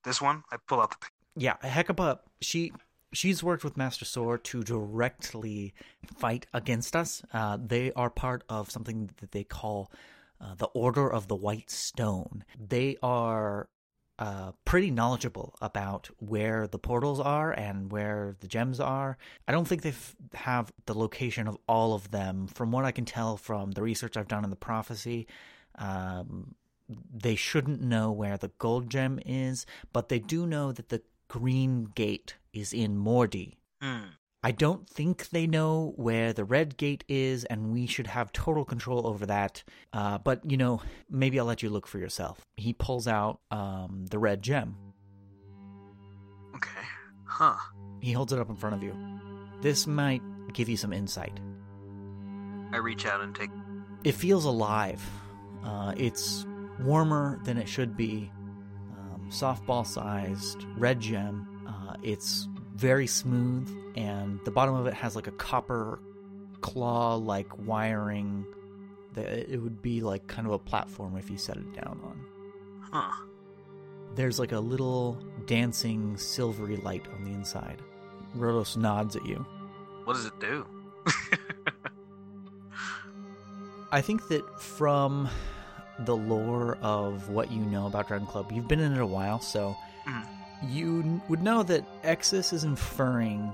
This 0.03 0.21
one, 0.21 0.43
I 0.51 0.57
pull 0.67 0.81
out 0.81 0.91
the 0.91 0.97
pic- 1.01 1.11
yeah, 1.35 1.57
Hecaba. 1.63 2.19
She 2.41 2.73
she's 3.13 3.41
worked 3.43 3.63
with 3.63 3.77
Master 3.77 4.05
Sword 4.05 4.43
to 4.45 4.63
directly 4.63 5.73
fight 6.17 6.45
against 6.53 6.95
us. 6.95 7.23
Uh, 7.33 7.57
they 7.63 7.91
are 7.93 8.09
part 8.09 8.43
of 8.49 8.69
something 8.69 9.09
that 9.17 9.31
they 9.31 9.43
call 9.43 9.91
uh, 10.39 10.55
the 10.55 10.67
Order 10.67 11.11
of 11.11 11.27
the 11.27 11.35
White 11.35 11.69
Stone. 11.71 12.43
They 12.59 12.97
are 13.01 13.69
uh, 14.17 14.51
pretty 14.63 14.91
knowledgeable 14.91 15.55
about 15.61 16.09
where 16.19 16.67
the 16.67 16.79
portals 16.79 17.19
are 17.19 17.51
and 17.51 17.91
where 17.91 18.35
the 18.39 18.47
gems 18.47 18.79
are. 18.79 19.17
I 19.47 19.51
don't 19.51 19.67
think 19.67 19.81
they 19.81 19.93
have 20.33 20.71
the 20.85 20.97
location 20.97 21.47
of 21.47 21.57
all 21.67 21.93
of 21.93 22.11
them. 22.11 22.47
From 22.47 22.71
what 22.71 22.85
I 22.85 22.91
can 22.91 23.05
tell 23.05 23.37
from 23.37 23.71
the 23.71 23.81
research 23.81 24.15
I've 24.15 24.27
done 24.27 24.43
in 24.43 24.49
the 24.49 24.55
prophecy, 24.55 25.27
um, 25.77 26.55
they 27.13 27.35
shouldn't 27.35 27.81
know 27.81 28.11
where 28.11 28.37
the 28.37 28.51
gold 28.57 28.89
gem 28.89 29.19
is, 29.25 29.65
but 29.91 30.09
they 30.09 30.19
do 30.19 30.45
know 30.45 30.71
that 30.71 30.89
the 30.89 31.01
green 31.27 31.85
gate 31.95 32.35
is 32.53 32.71
in 32.71 32.97
Morty. 32.97 33.57
Hmm. 33.81 34.05
I 34.45 34.51
don't 34.51 34.87
think 34.87 35.29
they 35.29 35.47
know 35.47 35.93
where 35.95 36.31
the 36.31 36.45
red 36.45 36.77
gate 36.77 37.03
is, 37.07 37.45
and 37.45 37.73
we 37.73 37.87
should 37.87 38.05
have 38.05 38.31
total 38.31 38.63
control 38.63 39.07
over 39.07 39.25
that. 39.25 39.63
Uh, 39.91 40.19
but, 40.19 40.39
you 40.47 40.55
know, 40.55 40.83
maybe 41.09 41.39
I'll 41.39 41.47
let 41.47 41.63
you 41.63 41.71
look 41.71 41.87
for 41.87 41.97
yourself. 41.97 42.45
He 42.55 42.71
pulls 42.71 43.07
out 43.07 43.39
um, 43.49 44.05
the 44.11 44.19
red 44.19 44.43
gem. 44.43 44.75
Okay. 46.57 46.85
Huh. 47.25 47.55
He 48.01 48.11
holds 48.11 48.33
it 48.33 48.39
up 48.39 48.51
in 48.51 48.55
front 48.55 48.75
of 48.75 48.83
you. 48.83 48.95
This 49.61 49.87
might 49.87 50.21
give 50.53 50.69
you 50.69 50.77
some 50.77 50.93
insight. 50.93 51.39
I 52.71 52.77
reach 52.77 53.07
out 53.07 53.21
and 53.21 53.33
take. 53.33 53.49
It 54.03 54.11
feels 54.11 54.45
alive. 54.45 55.03
Uh, 55.63 55.95
it's 55.97 56.45
warmer 56.81 57.39
than 57.45 57.57
it 57.57 57.67
should 57.67 57.97
be. 57.97 58.31
Um, 58.91 59.27
softball 59.31 59.87
sized 59.87 60.63
red 60.77 60.99
gem. 60.99 61.65
Uh, 61.67 61.95
it's 62.03 62.47
very 62.75 63.07
smooth, 63.07 63.69
and 63.95 64.39
the 64.45 64.51
bottom 64.51 64.75
of 64.75 64.85
it 64.87 64.93
has 64.93 65.15
like 65.15 65.27
a 65.27 65.31
copper 65.31 65.99
claw 66.61 67.15
like 67.15 67.57
wiring. 67.65 68.45
That 69.13 69.49
it 69.51 69.59
would 69.61 69.81
be 69.81 70.01
like 70.01 70.27
kind 70.27 70.45
of 70.45 70.53
a 70.53 70.59
platform 70.59 71.15
if 71.15 71.29
you 71.29 71.37
set 71.37 71.55
it 71.57 71.73
down 71.73 71.99
on. 72.03 72.19
Huh. 72.91 73.23
There's 74.15 74.39
like 74.39 74.51
a 74.51 74.59
little 74.59 75.17
dancing 75.45 76.17
silvery 76.17 76.75
light 76.77 77.05
on 77.15 77.23
the 77.23 77.31
inside. 77.31 77.81
Rhodos 78.35 78.75
nods 78.77 79.15
at 79.15 79.25
you. 79.25 79.45
What 80.03 80.15
does 80.15 80.25
it 80.25 80.37
do? 80.39 80.65
I 83.91 84.01
think 84.01 84.27
that 84.27 84.59
from 84.61 85.29
the 85.99 86.15
lore 86.15 86.77
of 86.81 87.29
what 87.29 87.51
you 87.51 87.61
know 87.61 87.87
about 87.87 88.07
Dragon 88.09 88.27
Club, 88.27 88.51
you've 88.51 88.67
been 88.67 88.79
in 88.81 88.91
it 88.93 88.99
a 88.99 89.05
while, 89.05 89.39
so 89.39 89.75
Mhm. 90.05 90.27
You 90.69 91.21
would 91.29 91.41
know 91.41 91.63
that 91.63 91.85
Exus 92.03 92.53
is 92.53 92.63
inferring 92.63 93.51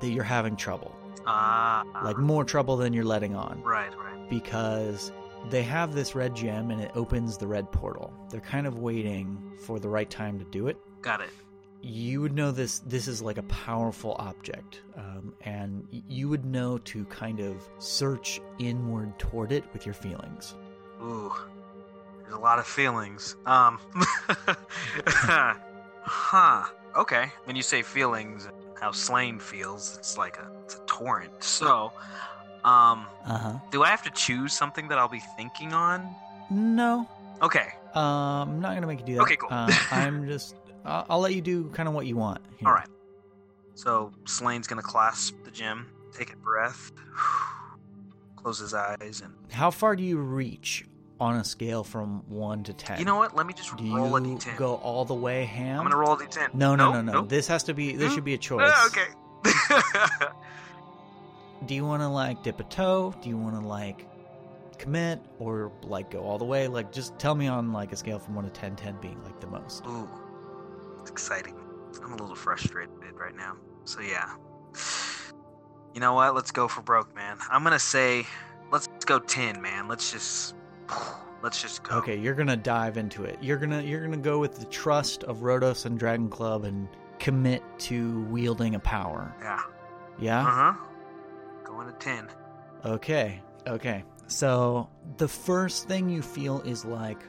that 0.00 0.08
you're 0.08 0.24
having 0.24 0.56
trouble, 0.56 0.94
Ah. 1.26 1.82
like 2.04 2.18
more 2.18 2.44
trouble 2.44 2.76
than 2.76 2.92
you're 2.92 3.04
letting 3.04 3.34
on, 3.36 3.62
Right, 3.62 3.90
right. 3.98 4.30
because 4.30 5.12
they 5.50 5.62
have 5.62 5.94
this 5.94 6.14
red 6.14 6.34
gem 6.34 6.70
and 6.70 6.80
it 6.80 6.90
opens 6.94 7.36
the 7.38 7.46
red 7.46 7.70
portal. 7.72 8.12
They're 8.30 8.40
kind 8.40 8.66
of 8.66 8.78
waiting 8.78 9.52
for 9.64 9.78
the 9.78 9.88
right 9.88 10.08
time 10.10 10.38
to 10.38 10.44
do 10.46 10.66
it. 10.68 10.76
Got 11.02 11.20
it. 11.22 11.30
you 11.82 12.20
would 12.20 12.34
know 12.34 12.50
this 12.50 12.80
this 12.80 13.08
is 13.08 13.22
like 13.22 13.38
a 13.38 13.42
powerful 13.44 14.14
object 14.18 14.82
um, 14.98 15.32
and 15.46 15.88
you 15.90 16.28
would 16.28 16.44
know 16.44 16.76
to 16.76 17.06
kind 17.06 17.40
of 17.40 17.66
search 17.78 18.38
inward 18.58 19.18
toward 19.18 19.50
it 19.50 19.64
with 19.72 19.86
your 19.86 19.94
feelings 19.94 20.54
Ooh. 21.02 21.32
There's 22.20 22.34
a 22.34 22.38
lot 22.38 22.58
of 22.58 22.66
feelings. 22.66 23.34
Um. 23.46 23.78
huh. 26.02 26.64
Okay. 26.96 27.30
When 27.44 27.56
you 27.56 27.62
say 27.62 27.82
feelings, 27.82 28.48
how 28.80 28.90
Slane 28.92 29.38
feels, 29.38 29.96
it's 29.96 30.16
like 30.18 30.36
a, 30.38 30.48
it's 30.64 30.74
a 30.76 30.80
torrent. 30.86 31.32
So, 31.40 31.92
um, 32.64 33.06
uh-huh 33.24 33.58
do 33.70 33.84
I 33.84 33.88
have 33.88 34.02
to 34.02 34.10
choose 34.10 34.52
something 34.52 34.88
that 34.88 34.98
I'll 34.98 35.08
be 35.08 35.22
thinking 35.36 35.72
on? 35.72 36.08
no 36.50 37.06
Okay. 37.40 37.68
um, 37.94 38.02
i'm 38.02 38.60
not 38.60 38.74
gonna 38.74 38.86
make 38.86 38.98
you 39.00 39.06
do 39.06 39.14
that 39.14 39.22
Okay, 39.22 39.36
cool. 39.36 39.48
uh, 39.52 39.78
i'm 39.92 40.26
just 40.26 40.54
I'll, 40.84 41.06
I'll 41.08 41.20
let 41.20 41.34
you 41.34 41.40
do 41.40 41.68
kind 41.70 41.88
of 41.88 41.94
what 41.94 42.06
you 42.06 42.16
want 42.16 42.40
here. 42.58 42.68
All 42.68 42.74
right. 42.74 42.88
So 43.74 44.12
Slane's 44.26 44.66
gonna 44.66 44.82
clasp 44.82 45.34
the 45.44 45.50
gem, 45.50 45.86
take 46.16 46.32
a 46.32 46.36
breath, 46.36 46.90
close 48.36 48.58
his 48.58 48.74
eyes, 48.74 49.22
and 49.22 49.32
how 49.52 49.70
far 49.70 49.94
do 49.94 50.02
you 50.02 50.18
reach 50.18 50.84
on 51.20 51.36
a 51.36 51.44
scale 51.44 51.84
from 51.84 52.22
1 52.28 52.64
to 52.64 52.72
10 52.72 52.98
you 52.98 53.04
know 53.04 53.16
what? 53.16 53.36
Let 53.36 53.46
me 53.46 53.52
just 53.54 53.76
do 53.76 53.94
roll 53.94 54.16
a 54.16 54.20
you 54.22 54.36
d10. 54.36 54.56
go 54.56 54.76
all 54.76 55.04
the 55.04 55.14
way 55.14 55.44
ham 55.44 55.78
I'm 55.80 55.84
gonna 55.84 55.96
roll 55.96 56.14
a 56.14 56.16
d10. 56.16 56.54
no 56.54 56.74
no 56.74 56.92
no 56.92 57.02
no 57.02 57.12
nope. 57.12 57.28
this 57.28 57.46
has 57.48 57.62
to 57.64 57.74
be 57.74 57.94
this 57.94 58.08
Hmm? 58.08 58.14
should 58.14 58.24
be 58.24 58.34
a 58.34 58.38
choice 58.38 58.70
Ah, 58.72 58.86
okay. 58.88 59.06
do 61.66 61.74
you 61.74 61.84
want 61.84 62.02
to 62.02 62.08
like 62.08 62.42
dip 62.42 62.58
a 62.60 62.64
toe 62.64 63.14
do 63.22 63.28
you 63.28 63.36
want 63.36 63.54
to 63.54 63.60
like 63.60 64.06
commit 64.78 65.20
or 65.38 65.70
like 65.82 66.10
go 66.10 66.20
all 66.20 66.38
the 66.38 66.44
way 66.44 66.68
like 66.68 66.90
just 66.90 67.18
tell 67.18 67.34
me 67.34 67.46
on 67.46 67.72
like 67.72 67.92
a 67.92 67.96
scale 67.96 68.18
from 68.18 68.34
1 68.34 68.44
to 68.44 68.50
10 68.50 68.76
10 68.76 68.96
being 69.00 69.22
like 69.24 69.38
the 69.40 69.46
most 69.46 69.84
Ooh, 69.86 70.08
it's 71.00 71.10
exciting. 71.10 71.54
I'm 72.04 72.12
a 72.12 72.16
little 72.16 72.36
frustrated 72.36 72.90
right 73.14 73.34
now. 73.36 73.56
So 73.84 74.00
yeah. 74.00 74.34
You 75.94 76.00
know 76.00 76.14
what? 76.14 76.34
Let's 76.36 76.52
go 76.52 76.68
for 76.68 76.82
broke, 76.82 77.12
man. 77.16 77.36
I'm 77.50 77.64
gonna 77.64 77.78
say, 77.80 78.24
let's 78.70 78.86
go 79.06 79.18
ten, 79.18 79.60
man. 79.60 79.88
Let's 79.88 80.12
just, 80.12 80.54
let's 81.42 81.60
just 81.62 81.82
go. 81.82 81.96
okay 81.96 82.16
you're 82.18 82.34
gonna 82.34 82.56
dive 82.56 82.96
into 82.96 83.24
it 83.24 83.38
you're 83.40 83.56
gonna 83.56 83.80
you're 83.82 84.02
gonna 84.02 84.16
go 84.16 84.38
with 84.38 84.58
the 84.58 84.64
trust 84.66 85.24
of 85.24 85.38
Rhodos 85.38 85.86
and 85.86 85.98
Dragon 85.98 86.28
Club 86.28 86.64
and 86.64 86.88
commit 87.18 87.62
to 87.80 88.22
wielding 88.24 88.74
a 88.74 88.78
power 88.80 89.34
Yeah. 89.40 89.60
yeah 90.18 90.40
Uh 90.46 90.50
huh. 90.50 90.74
Going 91.64 91.86
to 91.86 91.92
ten. 91.94 92.28
Okay, 92.84 93.40
okay. 93.66 94.04
So 94.26 94.88
the 95.18 95.28
first 95.28 95.86
thing 95.86 96.08
you 96.08 96.20
feel 96.22 96.60
is 96.62 96.84
like 96.84 97.22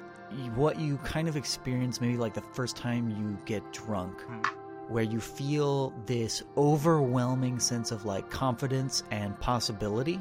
what 0.55 0.79
you 0.79 0.97
kind 0.97 1.27
of 1.27 1.35
experience 1.35 1.99
maybe 2.01 2.17
like 2.17 2.33
the 2.33 2.41
first 2.41 2.75
time 2.77 3.09
you 3.09 3.37
get 3.45 3.61
drunk, 3.73 4.21
Hmm. 4.21 4.41
where 4.91 5.03
you 5.03 5.19
feel 5.19 5.93
this 6.05 6.41
overwhelming 6.57 7.59
sense 7.59 7.91
of 7.91 8.05
like 8.05 8.29
confidence 8.29 9.03
and 9.11 9.37
possibility. 9.39 10.19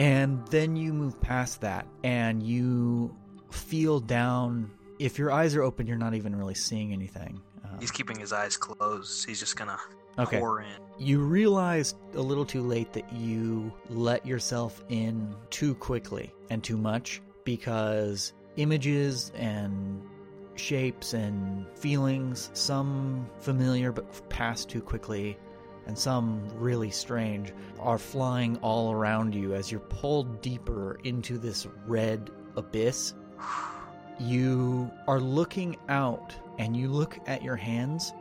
And 0.00 0.46
then 0.48 0.76
you 0.76 0.94
move 0.94 1.20
past 1.20 1.60
that 1.60 1.86
and 2.04 2.42
you 2.42 3.14
feel 3.50 4.00
down. 4.00 4.70
If 4.98 5.18
your 5.18 5.30
eyes 5.30 5.54
are 5.54 5.62
open, 5.62 5.86
you're 5.86 5.98
not 5.98 6.14
even 6.14 6.34
really 6.34 6.54
seeing 6.54 6.94
anything. 6.94 7.38
Uh, 7.62 7.68
He's 7.78 7.90
keeping 7.90 8.18
his 8.18 8.32
eyes 8.32 8.56
closed. 8.56 9.26
He's 9.28 9.38
just 9.38 9.56
gonna 9.56 9.76
okay. 10.18 10.38
pour 10.38 10.62
in. 10.62 10.68
you 10.98 11.20
realize 11.20 11.96
a 12.14 12.20
little 12.20 12.46
too 12.46 12.62
late 12.62 12.94
that 12.94 13.12
you 13.12 13.70
let 13.90 14.24
yourself 14.24 14.82
in 14.88 15.34
too 15.50 15.74
quickly 15.74 16.32
and 16.48 16.64
too 16.64 16.78
much 16.78 17.20
because 17.44 18.32
images 18.56 19.32
and 19.34 20.02
shapes 20.56 21.12
and 21.12 21.66
feelings, 21.76 22.48
some 22.54 23.28
familiar 23.38 23.92
but 23.92 24.30
passed 24.30 24.70
too 24.70 24.80
quickly, 24.80 25.36
and 25.90 25.98
some 25.98 26.40
really 26.54 26.88
strange, 26.88 27.52
are 27.80 27.98
flying 27.98 28.56
all 28.58 28.92
around 28.92 29.34
you 29.34 29.54
as 29.54 29.72
you're 29.72 29.80
pulled 29.80 30.40
deeper 30.40 31.00
into 31.02 31.36
this 31.36 31.66
red 31.84 32.30
abyss. 32.54 33.12
You 34.20 34.88
are 35.08 35.18
looking 35.18 35.76
out 35.88 36.32
and 36.60 36.76
you 36.76 36.86
look 36.86 37.18
at 37.26 37.42
your 37.42 37.56
hands, 37.56 38.12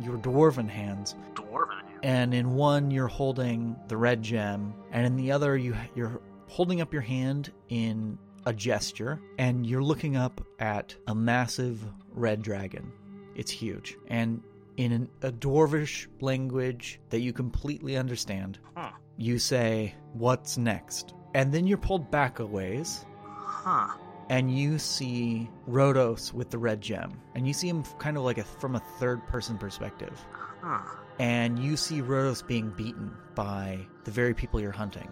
your 0.00 0.16
dwarven 0.18 0.68
hands, 0.68 1.16
Dwarven 1.34 1.82
hands. 1.82 2.00
and 2.04 2.32
in 2.32 2.54
one 2.54 2.92
you're 2.92 3.08
holding 3.08 3.74
the 3.88 3.96
red 3.96 4.22
gem, 4.22 4.72
and 4.92 5.04
in 5.04 5.16
the 5.16 5.32
other 5.32 5.56
you 5.56 5.74
you're 5.96 6.20
holding 6.46 6.80
up 6.80 6.92
your 6.92 7.02
hand 7.02 7.50
in 7.68 8.16
a 8.46 8.52
gesture, 8.52 9.20
and 9.38 9.66
you're 9.66 9.82
looking 9.82 10.14
up 10.14 10.40
at 10.60 10.94
a 11.08 11.14
massive 11.16 11.84
red 12.12 12.42
dragon. 12.42 12.92
It's 13.34 13.50
huge, 13.50 13.96
and 14.06 14.40
in 14.78 14.92
an, 14.92 15.08
a 15.22 15.32
dwarvish 15.32 16.06
language 16.20 17.00
that 17.10 17.20
you 17.20 17.32
completely 17.32 17.96
understand, 17.96 18.58
Huh. 18.76 18.90
you 19.16 19.38
say, 19.38 19.94
"What's 20.14 20.56
next?" 20.56 21.14
And 21.34 21.52
then 21.52 21.66
you're 21.66 21.78
pulled 21.78 22.10
back 22.10 22.38
a 22.38 22.46
ways, 22.46 23.04
Huh. 23.26 23.88
and 24.30 24.56
you 24.56 24.78
see 24.78 25.50
Rhodos 25.68 26.32
with 26.32 26.50
the 26.50 26.58
red 26.58 26.80
gem, 26.80 27.20
and 27.34 27.46
you 27.46 27.52
see 27.52 27.68
him 27.68 27.82
kind 27.98 28.16
of 28.16 28.22
like 28.22 28.38
a 28.38 28.44
from 28.44 28.76
a 28.76 28.82
third 29.00 29.26
person 29.26 29.58
perspective, 29.58 30.24
Huh. 30.62 30.80
and 31.18 31.58
you 31.58 31.76
see 31.76 32.00
Rhodos 32.00 32.46
being 32.46 32.70
beaten 32.70 33.10
by 33.34 33.84
the 34.04 34.12
very 34.12 34.32
people 34.32 34.60
you're 34.60 34.70
hunting. 34.70 35.08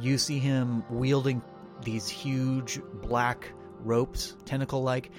You 0.00 0.18
see 0.18 0.38
him 0.40 0.82
wielding 0.90 1.40
these 1.84 2.08
huge 2.08 2.80
black 3.00 3.52
ropes, 3.84 4.36
tentacle 4.44 4.82
like, 4.82 5.10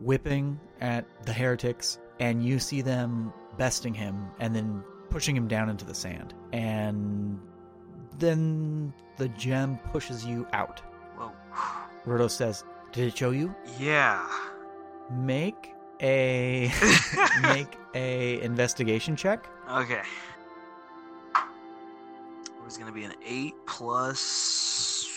whipping 0.00 0.60
at 0.80 1.04
the 1.26 1.32
heretics, 1.32 1.98
and 2.22 2.44
you 2.44 2.60
see 2.60 2.82
them 2.82 3.32
besting 3.58 3.92
him 3.92 4.30
and 4.38 4.54
then 4.54 4.84
pushing 5.10 5.36
him 5.36 5.48
down 5.48 5.68
into 5.68 5.84
the 5.84 5.94
sand. 5.94 6.32
And 6.52 7.36
then 8.20 8.94
the 9.16 9.28
gem 9.30 9.76
pushes 9.90 10.24
you 10.24 10.46
out. 10.52 10.80
Whoa. 11.16 11.32
Rhodos 12.06 12.30
says, 12.30 12.62
Did 12.92 13.08
it 13.08 13.18
show 13.18 13.32
you? 13.32 13.52
Yeah. 13.76 14.24
Make 15.10 15.72
a 16.00 16.70
make 17.42 17.76
a 17.94 18.40
investigation 18.40 19.16
check. 19.16 19.48
Okay. 19.68 20.02
It 21.34 22.64
was 22.64 22.78
gonna 22.78 22.92
be 22.92 23.02
an 23.02 23.14
eight 23.26 23.54
plus 23.66 25.08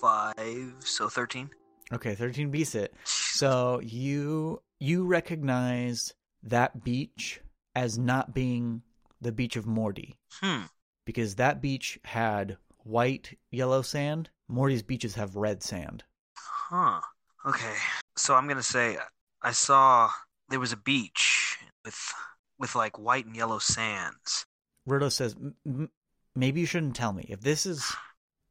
five, 0.00 0.74
so 0.78 1.10
thirteen. 1.10 1.50
Okay, 1.92 2.14
13 2.14 2.50
beats 2.52 2.76
it. 2.76 2.94
So 3.04 3.80
you 3.82 4.62
you 4.78 5.06
recognize 5.06 6.14
that 6.42 6.82
beach 6.84 7.40
as 7.74 7.98
not 7.98 8.34
being 8.34 8.82
the 9.20 9.32
beach 9.32 9.56
of 9.56 9.66
Morty 9.66 10.16
Hmm. 10.40 10.62
because 11.04 11.36
that 11.36 11.60
beach 11.60 11.98
had 12.04 12.56
white 12.78 13.38
yellow 13.50 13.82
sand. 13.82 14.30
Morty's 14.48 14.82
beaches 14.82 15.14
have 15.14 15.36
red 15.36 15.62
sand. 15.62 16.04
Huh. 16.36 17.00
Okay. 17.46 17.76
So 18.16 18.34
I'm 18.34 18.48
gonna 18.48 18.62
say 18.62 18.98
I 19.42 19.52
saw 19.52 20.10
there 20.48 20.60
was 20.60 20.72
a 20.72 20.76
beach 20.76 21.58
with 21.84 22.12
with 22.58 22.74
like 22.74 22.98
white 22.98 23.26
and 23.26 23.36
yellow 23.36 23.58
sands. 23.58 24.44
Roto 24.86 25.08
says, 25.08 25.34
"M- 25.34 25.54
m- 25.66 25.90
"Maybe 26.34 26.60
you 26.60 26.66
shouldn't 26.66 26.96
tell 26.96 27.12
me 27.12 27.24
if 27.28 27.40
this 27.40 27.66
is 27.66 27.94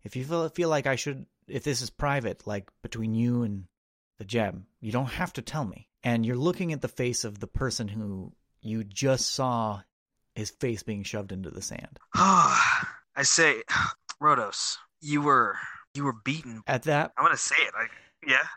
if 0.03 0.15
you 0.15 0.25
feel 0.25 0.49
feel 0.49 0.69
like 0.69 0.85
I 0.87 0.95
should 0.95 1.25
if 1.47 1.63
this 1.63 1.81
is 1.81 1.89
private, 1.89 2.45
like 2.47 2.69
between 2.81 3.13
you 3.15 3.43
and 3.43 3.67
the 4.17 4.25
gem, 4.25 4.67
you 4.79 4.91
don't 4.91 5.07
have 5.07 5.33
to 5.33 5.41
tell 5.41 5.65
me." 5.65 5.88
And 6.03 6.25
you're 6.25 6.35
looking 6.37 6.71
at 6.73 6.81
the 6.81 6.87
face 6.87 7.23
of 7.23 7.39
the 7.39 7.47
person 7.47 7.87
who 7.87 8.31
you 8.61 8.83
just 8.83 9.33
saw 9.33 9.81
his 10.35 10.49
face 10.51 10.83
being 10.83 11.03
shoved 11.03 11.31
into 11.31 11.49
the 11.49 11.61
sand. 11.61 11.99
I 12.15 13.23
say, 13.23 13.63
Rhodos, 14.21 14.77
you 15.01 15.21
were 15.21 15.55
you 15.93 16.03
were 16.05 16.13
beaten. 16.13 16.61
At 16.67 16.83
that 16.83 17.11
I'm 17.17 17.25
gonna 17.25 17.37
say 17.37 17.55
it. 17.59 17.73
I, 17.77 17.85
yeah. 18.27 18.47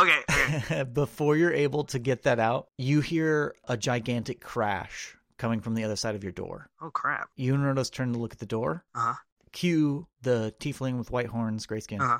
Okay. 0.00 0.20
okay. 0.30 0.82
before 0.92 1.36
you're 1.36 1.52
able 1.52 1.84
to 1.84 1.98
get 1.98 2.22
that 2.22 2.38
out, 2.38 2.68
you 2.78 3.00
hear 3.02 3.54
a 3.68 3.76
gigantic 3.76 4.40
crash 4.40 5.14
coming 5.38 5.60
from 5.60 5.74
the 5.74 5.84
other 5.84 5.96
side 5.96 6.14
of 6.14 6.22
your 6.22 6.32
door. 6.32 6.68
oh 6.80 6.90
crap. 6.90 7.28
You 7.36 7.54
and 7.54 7.62
Rhodos 7.62 7.92
turn 7.92 8.12
to 8.12 8.18
look 8.18 8.32
at 8.32 8.38
the 8.38 8.46
door. 8.46 8.84
Uh 8.94 9.00
huh. 9.00 9.14
Q, 9.52 10.06
the 10.22 10.54
tiefling 10.60 10.96
with 10.98 11.10
white 11.10 11.26
horns, 11.26 11.66
gray 11.66 11.80
skin, 11.80 12.00
Uh 12.00 12.06
huh. 12.08 12.18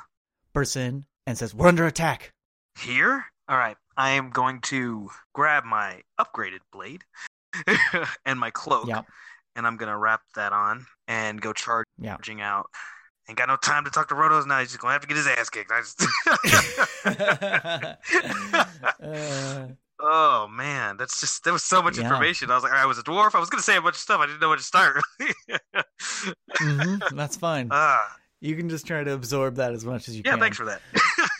bursts 0.52 0.76
in 0.76 1.06
and 1.26 1.38
says, 1.38 1.54
We're 1.54 1.68
under 1.68 1.86
attack. 1.86 2.32
Here? 2.78 3.24
All 3.48 3.56
right. 3.58 3.76
I 3.96 4.10
am 4.10 4.30
going 4.30 4.60
to 4.62 5.10
grab 5.34 5.64
my 5.64 6.00
upgraded 6.20 6.60
blade 6.72 7.02
and 8.24 8.38
my 8.40 8.50
cloak, 8.50 8.86
Yeah. 8.88 9.02
and 9.56 9.66
I'm 9.66 9.76
gonna 9.76 9.98
wrap 9.98 10.22
that 10.36 10.52
on 10.52 10.86
and 11.08 11.40
go 11.40 11.52
charging 11.52 11.86
Yeah. 11.98 12.16
out. 12.58 12.66
Ain't 13.28 13.38
got 13.38 13.48
no 13.48 13.56
time 13.56 13.84
to 13.84 13.90
talk 13.90 14.08
to 14.08 14.14
Rhodos 14.14 14.46
now. 14.46 14.58
He's 14.60 14.68
just 14.70 14.80
gonna 14.80 14.92
have 14.94 15.02
to 15.02 15.08
get 15.08 15.16
his 15.16 15.26
ass 15.26 15.48
kicked. 15.50 15.70
I 15.70 15.78
Uh, 15.78 15.82
just... 15.82 16.00
oh 20.00 20.48
man, 20.48 20.96
that's 20.96 21.20
just 21.20 21.44
there 21.44 21.52
was 21.52 21.62
so 21.62 21.82
much 21.82 21.98
Yeah. 21.98 22.04
information. 22.04 22.50
I 22.50 22.54
was 22.54 22.64
like, 22.64 22.72
I 22.72 22.86
was 22.86 22.98
a 22.98 23.02
dwarf. 23.02 23.34
I 23.34 23.38
was 23.40 23.50
gonna 23.50 23.62
say 23.62 23.76
a 23.76 23.82
bunch 23.82 23.94
of 23.96 24.00
stuff. 24.00 24.20
I 24.20 24.26
didn't 24.26 24.40
know 24.40 24.48
where 24.48 24.56
to 24.56 24.62
start. 24.62 25.00
mhm, 26.60 27.16
that's 27.16 27.36
fine. 27.36 27.68
ah, 27.70 28.16
You 28.40 28.56
can 28.56 28.68
just 28.68 28.86
try 28.86 29.04
to 29.04 29.12
absorb 29.12 29.56
that 29.56 29.72
as 29.72 29.84
much 29.84 30.08
as 30.08 30.16
you 30.16 30.22
yeah. 30.24 30.32
can. 30.32 30.38
Yeah, 30.38 30.44
thanks 30.44 30.56
for 30.56 30.64
that. 30.66 30.80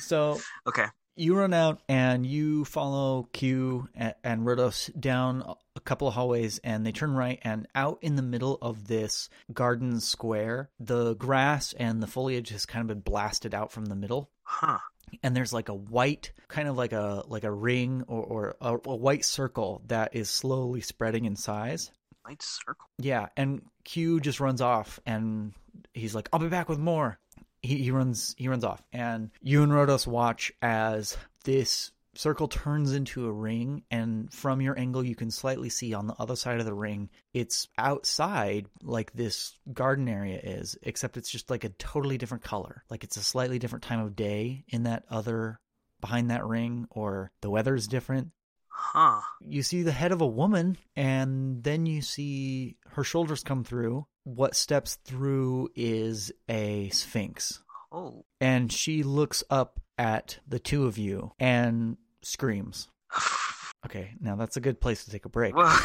So 0.01 0.41
okay. 0.67 0.87
You 1.15 1.37
run 1.37 1.53
out 1.53 1.81
and 1.89 2.25
you 2.25 2.65
follow 2.65 3.29
Q 3.33 3.89
and, 3.95 4.15
and 4.25 4.47
Rhodos 4.47 4.89
down 4.99 5.43
a 5.77 5.81
couple 5.81 6.09
of 6.09 6.15
hallways 6.15 6.59
and 6.65 6.87
they 6.87 6.93
turn 6.93 7.13
right 7.15 7.39
and 7.43 7.69
out 7.75 7.99
in 8.03 8.17
the 8.17 8.23
middle 8.23 8.57
of 8.63 8.87
this 8.89 9.29
garden 9.53 10.01
square 10.01 10.71
the 10.81 11.15
grass 11.15 11.73
and 11.75 12.03
the 12.03 12.07
foliage 12.07 12.49
has 12.51 12.65
kind 12.67 12.81
of 12.83 12.89
been 12.89 13.01
blasted 13.01 13.55
out 13.55 13.73
from 13.73 13.87
the 13.87 13.95
middle 13.95 14.31
Huh. 14.45 14.79
and 15.23 15.35
there's 15.37 15.53
like 15.53 15.69
a 15.69 15.75
white 15.75 16.33
kind 16.49 16.69
of 16.69 16.77
like 16.77 16.93
a 16.93 17.25
like 17.29 17.45
a 17.45 17.51
ring 17.53 18.05
or, 18.07 18.23
or 18.23 18.57
a, 18.61 18.75
a 18.87 18.97
white 18.97 19.25
circle 19.25 19.83
that 19.89 20.15
is 20.15 20.29
slowly 20.31 20.81
spreading 20.81 21.25
in 21.25 21.37
size 21.37 21.91
White 22.25 22.43
circle. 22.43 22.87
yeah, 22.99 23.29
and 23.37 23.63
Q 23.85 24.21
just 24.21 24.39
runs 24.39 24.61
off, 24.61 25.01
and 25.05 25.55
he's 25.93 26.15
like, 26.15 26.29
"I'll 26.33 26.39
be 26.39 26.47
back 26.49 26.69
with 26.69 26.79
more." 26.79 27.19
He, 27.63 27.79
he 27.79 27.91
runs 27.91 28.35
he 28.37 28.49
runs 28.49 28.65
off, 28.65 28.83
and 28.93 29.31
you 29.41 29.63
and 29.63 29.73
Rhodos 29.73 30.07
watch 30.07 30.53
as 30.61 31.17
this 31.45 31.93
circle 32.15 32.49
turns 32.49 32.93
into 32.93 33.27
a 33.27 33.33
ring, 33.33 33.85
and 33.91 34.33
from 34.33 34.61
your 34.61 34.79
angle, 34.79 35.05
you 35.05 35.15
can 35.15 35.31
slightly 35.31 35.69
see 35.69 35.95
on 35.95 36.07
the 36.07 36.17
other 36.19 36.37
side 36.37 36.61
of 36.61 36.67
the 36.67 36.75
ring, 36.75 37.09
it's 37.33 37.69
outside 37.79 38.67
like 38.83 39.13
this 39.13 39.57
garden 39.73 40.09
area 40.09 40.39
is, 40.43 40.77
except 40.83 41.17
it's 41.17 41.31
just 41.31 41.51
like 41.51 41.65
a 41.65 41.71
totally 41.71 42.19
different 42.19 42.45
color, 42.45 42.85
like 42.91 43.05
it's 43.05 43.17
a 43.17 43.23
slightly 43.23 43.59
different 43.59 43.85
time 43.85 44.01
of 44.01 44.17
day 44.17 44.65
in 44.69 44.83
that 44.85 45.05
other 45.09 45.59
behind 46.01 46.31
that 46.31 46.45
ring, 46.45 46.87
or 46.91 47.31
the 47.41 47.51
weather's 47.51 47.87
different. 47.87 48.31
Huh. 48.75 49.21
you 49.41 49.63
see 49.63 49.83
the 49.83 49.93
head 49.93 50.13
of 50.13 50.23
a 50.23 50.27
woman 50.27 50.77
and 50.97 51.63
then 51.63 51.87
you 51.87 52.03
see 52.03 52.77
her 52.89 53.05
shoulders 53.05 53.45
come 53.45 53.65
through 53.65 54.07
what 54.25 54.55
steps 54.57 54.97
through 55.05 55.69
is 55.75 56.33
a 56.49 56.89
sphinx 56.91 57.61
Oh. 57.95 58.25
and 58.41 58.73
she 58.73 59.03
looks 59.03 59.45
up 59.51 59.81
at 59.99 60.39
the 60.49 60.59
two 60.59 60.87
of 60.87 60.97
you 60.97 61.33
and 61.39 61.97
screams 62.23 62.89
okay 63.87 64.13
now 64.21 64.35
that's 64.37 64.57
a 64.57 64.61
good 64.61 64.81
place 64.81 65.05
to 65.05 65.11
take 65.11 65.25
a 65.27 65.29
break 65.29 65.55
Well, 65.55 65.67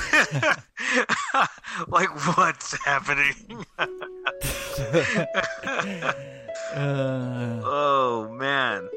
like 1.88 2.10
what's 2.38 2.74
happening? 2.86 3.66
uh, 6.74 7.62
oh 7.64 8.30
man, 8.34 8.88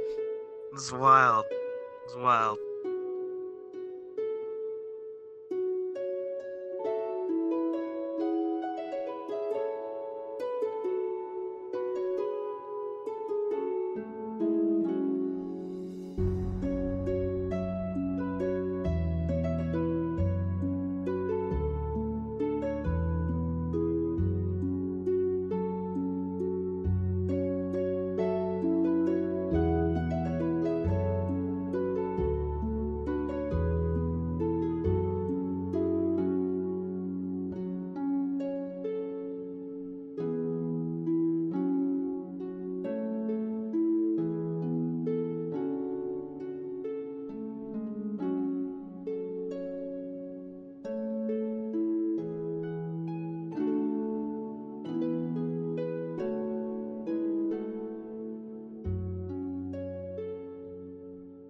it's 0.73 0.93
wild. 0.93 1.45
It's 2.05 2.17
wild. 2.17 2.59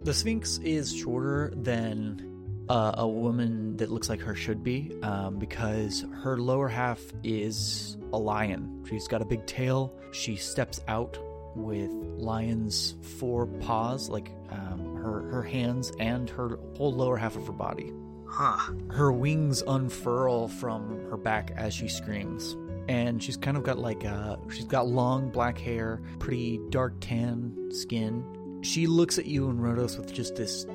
The 0.02 0.14
sphinx 0.14 0.58
is 0.58 0.94
shorter 0.94 1.52
than 1.56 2.26
uh, 2.68 2.94
a 2.98 3.08
woman 3.08 3.76
that 3.78 3.90
looks 3.90 4.08
like 4.08 4.20
her 4.20 4.34
should 4.34 4.62
be, 4.62 4.92
um, 5.02 5.38
because 5.38 6.04
her 6.22 6.38
lower 6.38 6.68
half 6.68 7.00
is 7.24 7.96
a 8.12 8.18
lion. 8.18 8.84
She's 8.88 9.08
got 9.08 9.22
a 9.22 9.24
big 9.24 9.44
tail. 9.46 9.92
She 10.12 10.36
steps 10.36 10.80
out 10.88 11.18
with 11.56 11.90
lion's 11.90 12.94
four 13.18 13.46
paws, 13.46 14.08
like 14.08 14.30
um, 14.50 14.96
her 14.96 15.28
her 15.30 15.42
hands 15.42 15.92
and 15.98 16.30
her 16.30 16.58
whole 16.76 16.92
lower 16.92 17.16
half 17.16 17.36
of 17.36 17.46
her 17.46 17.52
body. 17.52 17.92
Huh. 18.26 18.72
Her 18.90 19.10
wings 19.10 19.62
unfurl 19.66 20.46
from 20.48 21.10
her 21.10 21.16
back 21.16 21.52
as 21.56 21.74
she 21.74 21.88
screams. 21.88 22.56
And 22.88 23.22
she's 23.22 23.36
kind 23.36 23.56
of 23.56 23.62
got 23.64 23.78
like 23.78 24.04
uh 24.04 24.36
she's 24.48 24.64
got 24.64 24.86
long 24.86 25.30
black 25.30 25.58
hair, 25.58 26.00
pretty 26.18 26.60
dark 26.70 26.94
tan 27.00 27.70
skin. 27.70 28.24
She 28.62 28.86
looks 28.86 29.18
at 29.18 29.26
you 29.26 29.48
and 29.48 29.58
Rhodos 29.58 29.96
with 29.96 30.12
just 30.12 30.36
this 30.36 30.66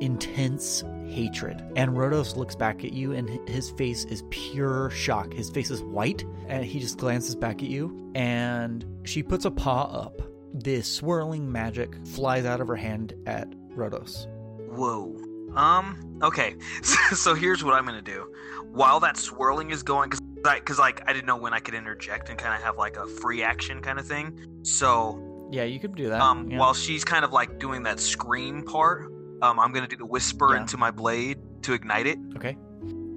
intense 0.00 0.82
hatred. 1.08 1.62
And 1.76 1.92
Rhodos 1.92 2.36
looks 2.36 2.54
back 2.54 2.84
at 2.84 2.92
you 2.92 3.12
and 3.12 3.28
his 3.48 3.70
face 3.70 4.04
is 4.06 4.24
pure 4.30 4.90
shock. 4.90 5.32
His 5.32 5.50
face 5.50 5.70
is 5.70 5.82
white 5.82 6.24
and 6.48 6.64
he 6.64 6.80
just 6.80 6.98
glances 6.98 7.36
back 7.36 7.62
at 7.62 7.68
you 7.68 8.10
and 8.14 8.84
she 9.04 9.22
puts 9.22 9.44
a 9.44 9.50
paw 9.50 9.84
up. 9.84 10.22
This 10.52 10.92
swirling 10.92 11.50
magic 11.50 11.94
flies 12.06 12.44
out 12.44 12.60
of 12.60 12.68
her 12.68 12.76
hand 12.76 13.14
at 13.26 13.48
Rhodos. 13.76 14.26
Whoa. 14.70 15.16
Um. 15.54 16.18
Okay. 16.22 16.56
So, 17.10 17.34
here's 17.34 17.64
what 17.64 17.74
I'm 17.74 17.84
gonna 17.84 18.00
do. 18.00 18.32
While 18.70 19.00
that 19.00 19.16
swirling 19.16 19.70
is 19.70 19.82
going, 19.82 20.10
because 20.10 20.20
because 20.42 20.78
like 20.78 21.02
I 21.08 21.12
didn't 21.12 21.26
know 21.26 21.36
when 21.36 21.52
I 21.52 21.58
could 21.60 21.74
interject 21.74 22.28
and 22.28 22.38
kind 22.38 22.54
of 22.54 22.62
have 22.62 22.78
like 22.78 22.96
a 22.96 23.06
free 23.06 23.42
action 23.42 23.80
kind 23.80 23.98
of 23.98 24.06
thing. 24.06 24.38
So 24.62 25.20
Yeah, 25.50 25.64
you 25.64 25.80
could 25.80 25.94
do 25.94 26.08
that. 26.10 26.20
um, 26.20 26.50
yeah. 26.50 26.58
while 26.58 26.74
she's 26.74 27.04
kind 27.04 27.24
of 27.24 27.32
like 27.32 27.58
doing 27.58 27.82
that 27.84 27.98
scream 28.00 28.62
part, 28.62 29.12
um, 29.42 29.58
I'm 29.58 29.72
gonna 29.72 29.88
do 29.88 29.96
the 29.96 30.06
whisper 30.06 30.54
Yeah. 30.54 30.60
into 30.62 30.76
my 30.76 30.90
blade 30.90 31.38
to 31.62 31.72
ignite 31.72 32.06
it. 32.06 32.18
Okay. 32.36 32.56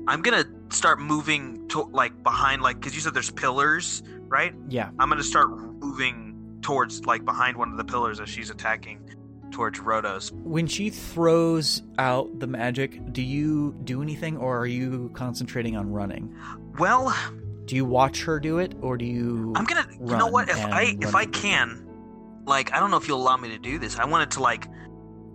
I'm 0.07 0.21
gonna 0.21 0.45
start 0.69 0.99
moving 0.99 1.67
to 1.69 1.81
like 1.83 2.23
behind, 2.23 2.61
like 2.61 2.79
because 2.79 2.93
you 2.95 3.01
said 3.01 3.13
there's 3.13 3.31
pillars, 3.31 4.03
right? 4.27 4.53
Yeah. 4.67 4.89
I'm 4.99 5.09
gonna 5.09 5.23
start 5.23 5.49
moving 5.51 6.59
towards 6.61 7.05
like 7.05 7.23
behind 7.25 7.57
one 7.57 7.71
of 7.71 7.77
the 7.77 7.83
pillars 7.85 8.19
as 8.19 8.29
she's 8.29 8.49
attacking 8.49 8.99
towards 9.51 9.79
Rhodos. 9.79 10.31
When 10.31 10.65
she 10.65 10.89
throws 10.89 11.83
out 11.99 12.39
the 12.39 12.47
magic, 12.47 13.13
do 13.13 13.21
you 13.21 13.75
do 13.83 14.01
anything 14.01 14.37
or 14.37 14.57
are 14.57 14.65
you 14.65 15.11
concentrating 15.13 15.77
on 15.77 15.91
running? 15.91 16.35
Well, 16.79 17.15
Do 17.65 17.75
you 17.75 17.85
watch 17.85 18.23
her 18.23 18.39
do 18.39 18.57
it 18.57 18.73
or 18.81 18.97
do 18.97 19.05
you 19.05 19.53
I'm 19.55 19.63
gonna. 19.65 19.87
You 19.99 20.17
know 20.17 20.27
what? 20.27 20.49
If 20.49 20.57
I 20.65 20.97
if 20.99 21.15
I 21.15 21.25
can, 21.25 21.82
like, 22.45 22.73
I 22.73 22.79
don't 22.79 22.91
know 22.91 22.97
if 22.97 23.07
you'll 23.07 23.21
allow 23.21 23.37
me 23.37 23.49
to 23.49 23.57
do 23.59 23.79
this. 23.79 23.97
I 23.97 24.05
wanted 24.05 24.31
to 24.31 24.41
like, 24.41 24.67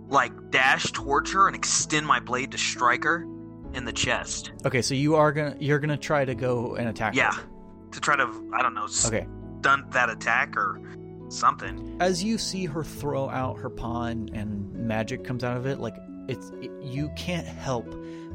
like 0.07 0.31
dash 0.51 0.91
towards 0.91 1.31
her 1.33 1.47
and 1.47 1.55
extend 1.55 2.05
my 2.05 2.19
blade 2.19 2.51
to 2.51 2.57
strike 2.57 3.03
her 3.03 3.25
in 3.73 3.85
the 3.85 3.93
chest. 3.93 4.51
Okay, 4.65 4.81
so 4.81 4.93
you 4.95 5.15
are 5.15 5.31
to 5.31 5.55
you're 5.59 5.79
to 5.79 5.97
try 5.97 6.25
to 6.25 6.33
go 6.35 6.75
and 6.75 6.89
attack 6.89 7.15
Yeah, 7.15 7.31
her. 7.33 7.43
to 7.91 7.99
try 7.99 8.15
to 8.15 8.51
I 8.53 8.61
don't 8.63 8.73
know 8.73 8.87
Okay. 9.05 9.27
stun 9.59 9.85
that 9.91 10.09
attack 10.09 10.57
or 10.57 10.81
something. 11.29 11.95
As 11.99 12.23
you 12.23 12.39
see 12.39 12.65
her 12.65 12.83
throw 12.83 13.29
out 13.29 13.59
her 13.59 13.69
pawn 13.69 14.29
and 14.33 14.73
magic 14.73 15.23
comes 15.23 15.43
out 15.43 15.55
of 15.57 15.67
it, 15.67 15.79
like 15.79 15.95
it's 16.27 16.49
it, 16.61 16.71
you 16.81 17.11
can't 17.15 17.45
help 17.45 17.85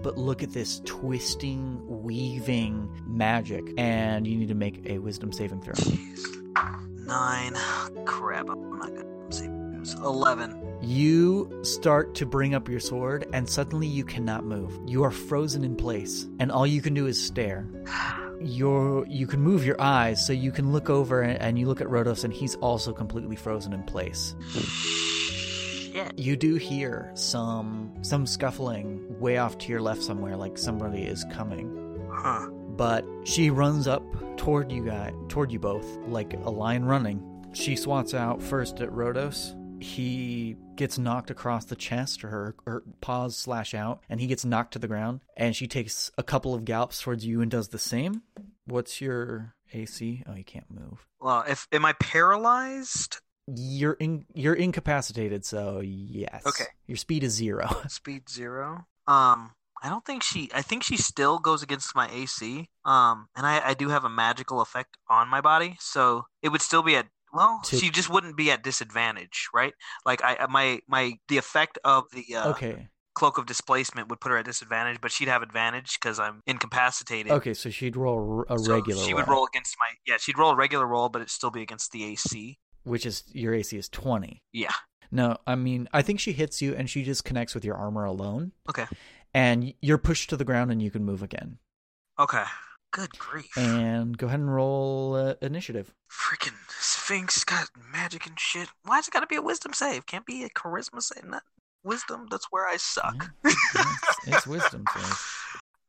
but 0.04 0.16
look 0.18 0.42
at 0.44 0.52
this 0.52 0.80
twisting, 0.84 1.80
weaving 2.04 2.88
magic 3.06 3.64
and 3.76 4.26
you 4.28 4.36
need 4.36 4.48
to 4.48 4.54
make 4.54 4.88
a 4.88 4.98
wisdom 4.98 5.32
saving 5.32 5.60
throw. 5.62 5.74
Jeez. 5.74 7.06
Nine. 7.06 7.54
Crap. 8.06 8.46
I'm 8.84 8.94
not 8.94 9.04
gonna 9.04 9.32
say 9.32 9.46
it 9.46 9.80
was 9.80 9.94
eleven. 9.94 10.60
You 10.80 11.60
start 11.62 12.14
to 12.16 12.26
bring 12.26 12.54
up 12.54 12.68
your 12.68 12.80
sword, 12.80 13.26
and 13.32 13.48
suddenly 13.48 13.86
you 13.86 14.04
cannot 14.04 14.44
move. 14.44 14.78
You 14.86 15.02
are 15.04 15.10
frozen 15.10 15.64
in 15.64 15.76
place, 15.76 16.26
and 16.38 16.52
all 16.52 16.66
you 16.66 16.82
can 16.82 16.92
do 16.92 17.06
is 17.06 17.22
stare. 17.22 17.66
You're, 18.40 19.06
you 19.06 19.26
can 19.26 19.40
move 19.40 19.64
your 19.64 19.80
eyes, 19.80 20.26
so 20.26 20.34
you 20.34 20.52
can 20.52 20.72
look 20.72 20.90
over 20.90 21.22
and, 21.22 21.40
and 21.40 21.58
you 21.58 21.66
look 21.66 21.80
at 21.80 21.86
Rhodos, 21.86 22.24
and 22.24 22.34
he's 22.34 22.56
also 22.56 22.92
completely 22.92 23.36
frozen 23.36 23.72
in 23.72 23.82
place. 23.84 24.34
Shit. 24.50 26.18
You 26.18 26.36
do 26.36 26.56
hear 26.56 27.10
some 27.14 27.94
some 28.02 28.26
scuffling 28.26 29.18
way 29.18 29.38
off 29.38 29.56
to 29.58 29.70
your 29.70 29.80
left 29.80 30.02
somewhere, 30.02 30.36
like 30.36 30.58
somebody 30.58 31.04
is 31.04 31.24
coming. 31.32 31.70
Huh. 32.12 32.48
But 32.76 33.06
she 33.24 33.48
runs 33.48 33.86
up 33.86 34.02
toward 34.36 34.70
you 34.70 34.84
guys, 34.84 35.14
toward 35.28 35.50
you 35.50 35.60
both, 35.60 35.86
like 36.08 36.34
a 36.34 36.50
lion 36.50 36.84
running. 36.84 37.22
She 37.54 37.76
swats 37.76 38.14
out 38.14 38.42
first 38.42 38.80
at 38.80 38.90
Rhodos. 38.90 39.54
He 39.82 40.56
gets 40.76 40.98
knocked 40.98 41.30
across 41.30 41.64
the 41.64 41.76
chest, 41.76 42.24
or 42.24 42.28
her, 42.28 42.54
her 42.66 42.82
paws 43.00 43.36
slash 43.36 43.74
out, 43.74 44.02
and 44.08 44.20
he 44.20 44.26
gets 44.26 44.44
knocked 44.44 44.72
to 44.72 44.78
the 44.78 44.88
ground. 44.88 45.20
And 45.36 45.54
she 45.54 45.66
takes 45.66 46.10
a 46.18 46.22
couple 46.22 46.54
of 46.54 46.64
gallops 46.64 47.00
towards 47.00 47.24
you 47.24 47.40
and 47.40 47.50
does 47.50 47.68
the 47.68 47.78
same. 47.78 48.22
What's 48.66 49.00
your 49.00 49.54
AC? 49.72 50.24
Oh, 50.26 50.34
you 50.34 50.44
can't 50.44 50.70
move. 50.70 51.06
Well, 51.20 51.44
if 51.48 51.68
am 51.72 51.84
I 51.84 51.92
paralyzed? 51.94 53.18
You're 53.46 53.92
in, 53.94 54.24
you're 54.34 54.54
incapacitated, 54.54 55.44
so 55.44 55.80
yes. 55.80 56.46
Okay. 56.46 56.64
Your 56.86 56.96
speed 56.96 57.24
is 57.24 57.32
zero. 57.32 57.68
Speed 57.88 58.28
zero. 58.28 58.86
Um, 59.06 59.52
I 59.82 59.90
don't 59.90 60.04
think 60.04 60.22
she. 60.22 60.48
I 60.54 60.62
think 60.62 60.82
she 60.82 60.96
still 60.96 61.38
goes 61.38 61.62
against 61.62 61.94
my 61.94 62.08
AC. 62.10 62.70
Um, 62.86 63.28
and 63.36 63.46
I, 63.46 63.60
I 63.68 63.74
do 63.74 63.90
have 63.90 64.04
a 64.04 64.08
magical 64.08 64.62
effect 64.62 64.96
on 65.10 65.28
my 65.28 65.42
body, 65.42 65.76
so 65.78 66.24
it 66.42 66.48
would 66.48 66.62
still 66.62 66.82
be 66.82 66.96
at. 66.96 67.06
Well, 67.34 67.60
To- 67.64 67.76
she 67.76 67.90
just 67.90 68.08
wouldn't 68.08 68.36
be 68.36 68.50
at 68.50 68.62
disadvantage, 68.62 69.48
right? 69.52 69.72
Like 70.06 70.20
I, 70.22 70.46
my, 70.48 70.80
my, 70.88 71.14
the 71.28 71.38
effect 71.38 71.78
of 71.84 72.04
the 72.12 72.36
uh, 72.36 72.50
okay. 72.50 72.88
cloak 73.14 73.38
of 73.38 73.46
displacement 73.46 74.08
would 74.08 74.20
put 74.20 74.30
her 74.30 74.38
at 74.38 74.44
disadvantage, 74.44 75.00
but 75.00 75.10
she'd 75.10 75.28
have 75.28 75.42
advantage 75.42 75.98
because 76.00 76.18
I'm 76.18 76.40
incapacitated. 76.46 77.32
Okay, 77.32 77.54
so 77.54 77.70
she'd 77.70 77.96
roll 77.96 78.44
a 78.48 78.58
So 78.58 78.74
regular. 78.74 79.04
She 79.04 79.14
would 79.14 79.28
roll 79.28 79.46
against 79.46 79.76
my. 79.80 79.86
Yeah, 80.06 80.18
she'd 80.18 80.38
roll 80.38 80.50
a 80.52 80.56
regular 80.56 80.86
roll, 80.86 81.08
but 81.08 81.20
it'd 81.20 81.30
still 81.30 81.50
be 81.50 81.62
against 81.62 81.90
the 81.92 82.04
AC. 82.04 82.58
which 82.84 83.04
is 83.06 83.24
your 83.32 83.54
AC 83.54 83.76
is 83.76 83.88
twenty. 83.88 84.42
Yeah. 84.52 84.72
No, 85.10 85.36
I 85.46 85.54
mean 85.54 85.88
I 85.92 86.02
think 86.02 86.18
she 86.20 86.32
hits 86.32 86.60
you 86.60 86.74
and 86.74 86.88
she 86.90 87.02
just 87.04 87.24
connects 87.24 87.54
with 87.54 87.64
your 87.64 87.76
armor 87.76 88.04
alone, 88.04 88.52
Okay. 88.68 88.86
and 89.32 89.72
you're 89.80 89.98
pushed 89.98 90.28
to 90.30 90.36
the 90.36 90.44
ground 90.44 90.70
and 90.72 90.82
you 90.82 90.90
can 90.90 91.04
move 91.04 91.22
again. 91.22 91.58
Okay. 92.18 92.44
Good 92.92 93.10
grief. 93.18 93.56
And 93.56 94.16
go 94.18 94.26
ahead 94.28 94.38
and 94.40 94.52
roll 94.54 95.14
uh, 95.14 95.34
initiative. 95.42 95.92
Freaking 96.10 96.54
Sphinx 97.04 97.44
got 97.44 97.68
magic 97.92 98.26
and 98.26 98.40
shit. 98.40 98.68
Why's 98.84 99.08
it 99.08 99.12
got 99.12 99.20
to 99.20 99.26
be 99.26 99.36
a 99.36 99.42
wisdom 99.42 99.74
save? 99.74 100.06
Can't 100.06 100.24
be 100.24 100.42
a 100.44 100.48
charisma 100.48 101.02
save. 101.02 101.24
Not 101.24 101.42
wisdom. 101.82 102.28
That's 102.30 102.46
where 102.50 102.66
I 102.66 102.78
suck. 102.78 103.30
Yeah, 103.44 103.52
it's, 103.74 104.16
it's 104.26 104.46
wisdom 104.46 104.84
save. 104.94 105.18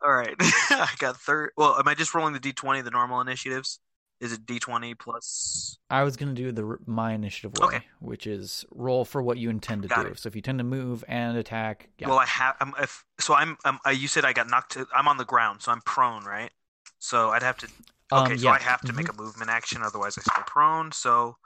All 0.03 0.11
right. 0.11 0.35
I 0.39 0.89
got 0.99 1.15
third. 1.15 1.51
Well, 1.55 1.77
am 1.79 1.87
I 1.87 1.95
just 1.95 2.13
rolling 2.13 2.33
the 2.33 2.39
d20, 2.41 2.83
the 2.83 2.91
normal 2.91 3.21
initiatives? 3.21 3.79
Is 4.19 4.33
it 4.33 4.45
d20 4.45 4.99
plus? 4.99 5.77
I 5.89 6.03
was 6.03 6.17
gonna 6.17 6.33
do 6.33 6.51
the 6.51 6.77
my 6.85 7.13
initiative 7.13 7.53
way, 7.59 7.65
Okay. 7.65 7.81
which 7.99 8.27
is 8.27 8.65
roll 8.71 9.05
for 9.05 9.21
what 9.21 9.37
you 9.37 9.49
intend 9.49 9.83
to 9.83 9.87
Got 9.87 10.03
do. 10.03 10.11
it. 10.11 10.19
So 10.19 10.27
if 10.27 10.35
you 10.35 10.41
tend 10.41 10.59
to 10.59 10.63
move 10.65 11.03
and 11.07 11.37
attack, 11.37 11.89
yeah. 11.97 12.07
Well, 12.09 12.19
I 12.19 12.25
have. 12.25 12.55
I'm, 12.59 12.73
if 12.81 13.03
so, 13.19 13.33
I'm. 13.33 13.57
I'm 13.65 13.79
you 13.93 14.07
said 14.09 14.23
I 14.25 14.31
got 14.33 14.49
knocked. 14.49 14.73
To, 14.73 14.87
I'm 14.93 15.07
on 15.07 15.17
the 15.17 15.25
ground, 15.25 15.61
so 15.61 15.71
I'm 15.71 15.81
prone, 15.81 16.23
right? 16.25 16.51
So 16.99 17.29
I'd 17.29 17.43
have 17.43 17.57
to. 17.59 17.67
Okay, 18.11 18.33
Um, 18.33 18.37
so 18.37 18.47
yeah. 18.47 18.51
I 18.51 18.59
have 18.59 18.81
to 18.85 18.93
make 18.93 19.07
Mhm. 19.07 19.17
a 19.17 19.21
movement 19.21 19.49
action, 19.49 19.81
otherwise 19.81 20.17
I 20.17 20.21
stay 20.21 20.41
prone. 20.45 20.91
So 20.91 21.37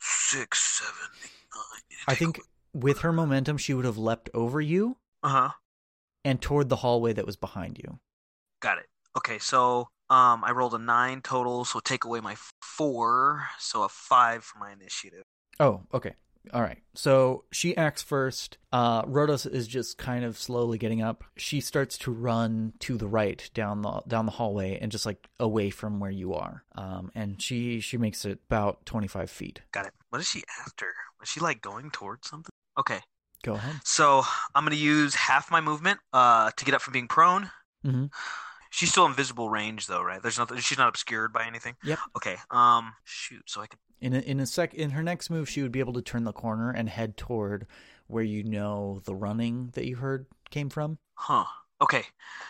six, 0.00 0.60
seven, 0.78 1.10
eight, 1.24 1.30
nine. 1.54 1.82
I 2.08 2.14
think 2.14 2.40
with 2.72 2.98
her 3.00 3.12
momentum, 3.12 3.58
she 3.58 3.74
would 3.74 3.84
have 3.84 3.98
leapt 3.98 4.30
over 4.34 4.60
you 4.60 4.96
Uh 5.22 5.28
huh. 5.28 5.52
and 6.24 6.42
toward 6.42 6.68
the 6.68 6.76
hallway 6.76 7.12
that 7.14 7.24
was 7.24 7.36
behind 7.36 7.78
you. 7.78 8.00
Got 8.60 8.78
it. 8.78 8.86
Okay, 9.16 9.38
so 9.38 9.88
um, 10.10 10.44
I 10.44 10.50
rolled 10.52 10.74
a 10.74 10.78
nine 10.78 11.22
total, 11.22 11.64
so 11.64 11.80
take 11.80 12.04
away 12.04 12.20
my 12.20 12.36
four, 12.60 13.48
so 13.58 13.82
a 13.82 13.88
five 13.88 14.44
for 14.44 14.58
my 14.58 14.72
initiative. 14.72 15.24
Oh, 15.60 15.82
okay. 15.92 16.14
All 16.52 16.62
right. 16.62 16.78
So 16.94 17.44
she 17.52 17.76
acts 17.76 18.02
first. 18.02 18.58
Uh, 18.72 19.02
Rhodos 19.04 19.50
is 19.50 19.66
just 19.66 19.98
kind 19.98 20.24
of 20.24 20.38
slowly 20.38 20.78
getting 20.78 21.02
up. 21.02 21.24
She 21.36 21.60
starts 21.60 21.98
to 21.98 22.10
run 22.10 22.72
to 22.80 22.96
the 22.96 23.06
right 23.06 23.48
down 23.54 23.82
the 23.82 24.02
down 24.08 24.26
the 24.26 24.32
hallway 24.32 24.78
and 24.80 24.90
just 24.92 25.06
like 25.06 25.28
away 25.40 25.70
from 25.70 26.00
where 26.00 26.10
you 26.10 26.34
are. 26.34 26.64
Um, 26.74 27.10
and 27.14 27.40
she 27.42 27.80
she 27.80 27.96
makes 27.98 28.24
it 28.24 28.40
about 28.48 28.84
twenty 28.86 29.08
five 29.08 29.30
feet. 29.30 29.60
Got 29.72 29.86
it. 29.86 29.92
What 30.10 30.20
is 30.20 30.28
she 30.28 30.42
after? 30.64 30.94
Was 31.20 31.28
she 31.28 31.40
like 31.40 31.60
going 31.60 31.90
towards 31.90 32.28
something? 32.28 32.52
Okay, 32.78 33.00
Go 33.42 33.54
ahead. 33.54 33.76
so 33.84 34.22
I'm 34.54 34.64
gonna 34.64 34.76
use 34.76 35.14
half 35.14 35.50
my 35.50 35.60
movement 35.60 35.98
uh, 36.12 36.50
to 36.56 36.64
get 36.64 36.74
up 36.74 36.82
from 36.82 36.92
being 36.92 37.08
prone. 37.08 37.50
Mhm. 37.84 38.10
She's 38.76 38.90
still 38.90 39.06
in 39.06 39.14
visible 39.14 39.48
range 39.48 39.86
though, 39.86 40.02
right? 40.02 40.20
There's 40.22 40.38
nothing. 40.38 40.58
She's 40.58 40.76
not 40.76 40.88
obscured 40.88 41.32
by 41.32 41.46
anything. 41.46 41.76
Yep. 41.82 41.98
Okay. 42.18 42.36
Um. 42.50 42.92
Shoot. 43.04 43.44
So 43.46 43.62
I 43.62 43.66
can. 43.68 43.78
In 44.02 44.12
a, 44.12 44.18
in 44.18 44.38
a 44.38 44.44
sec 44.44 44.74
in 44.74 44.90
her 44.90 45.02
next 45.02 45.30
move, 45.30 45.48
she 45.48 45.62
would 45.62 45.72
be 45.72 45.80
able 45.80 45.94
to 45.94 46.02
turn 46.02 46.24
the 46.24 46.32
corner 46.34 46.70
and 46.70 46.86
head 46.86 47.16
toward 47.16 47.66
where 48.06 48.22
you 48.22 48.44
know 48.44 49.00
the 49.06 49.14
running 49.14 49.70
that 49.72 49.86
you 49.86 49.96
heard 49.96 50.26
came 50.50 50.68
from. 50.68 50.98
Huh. 51.14 51.46
Okay. 51.80 52.02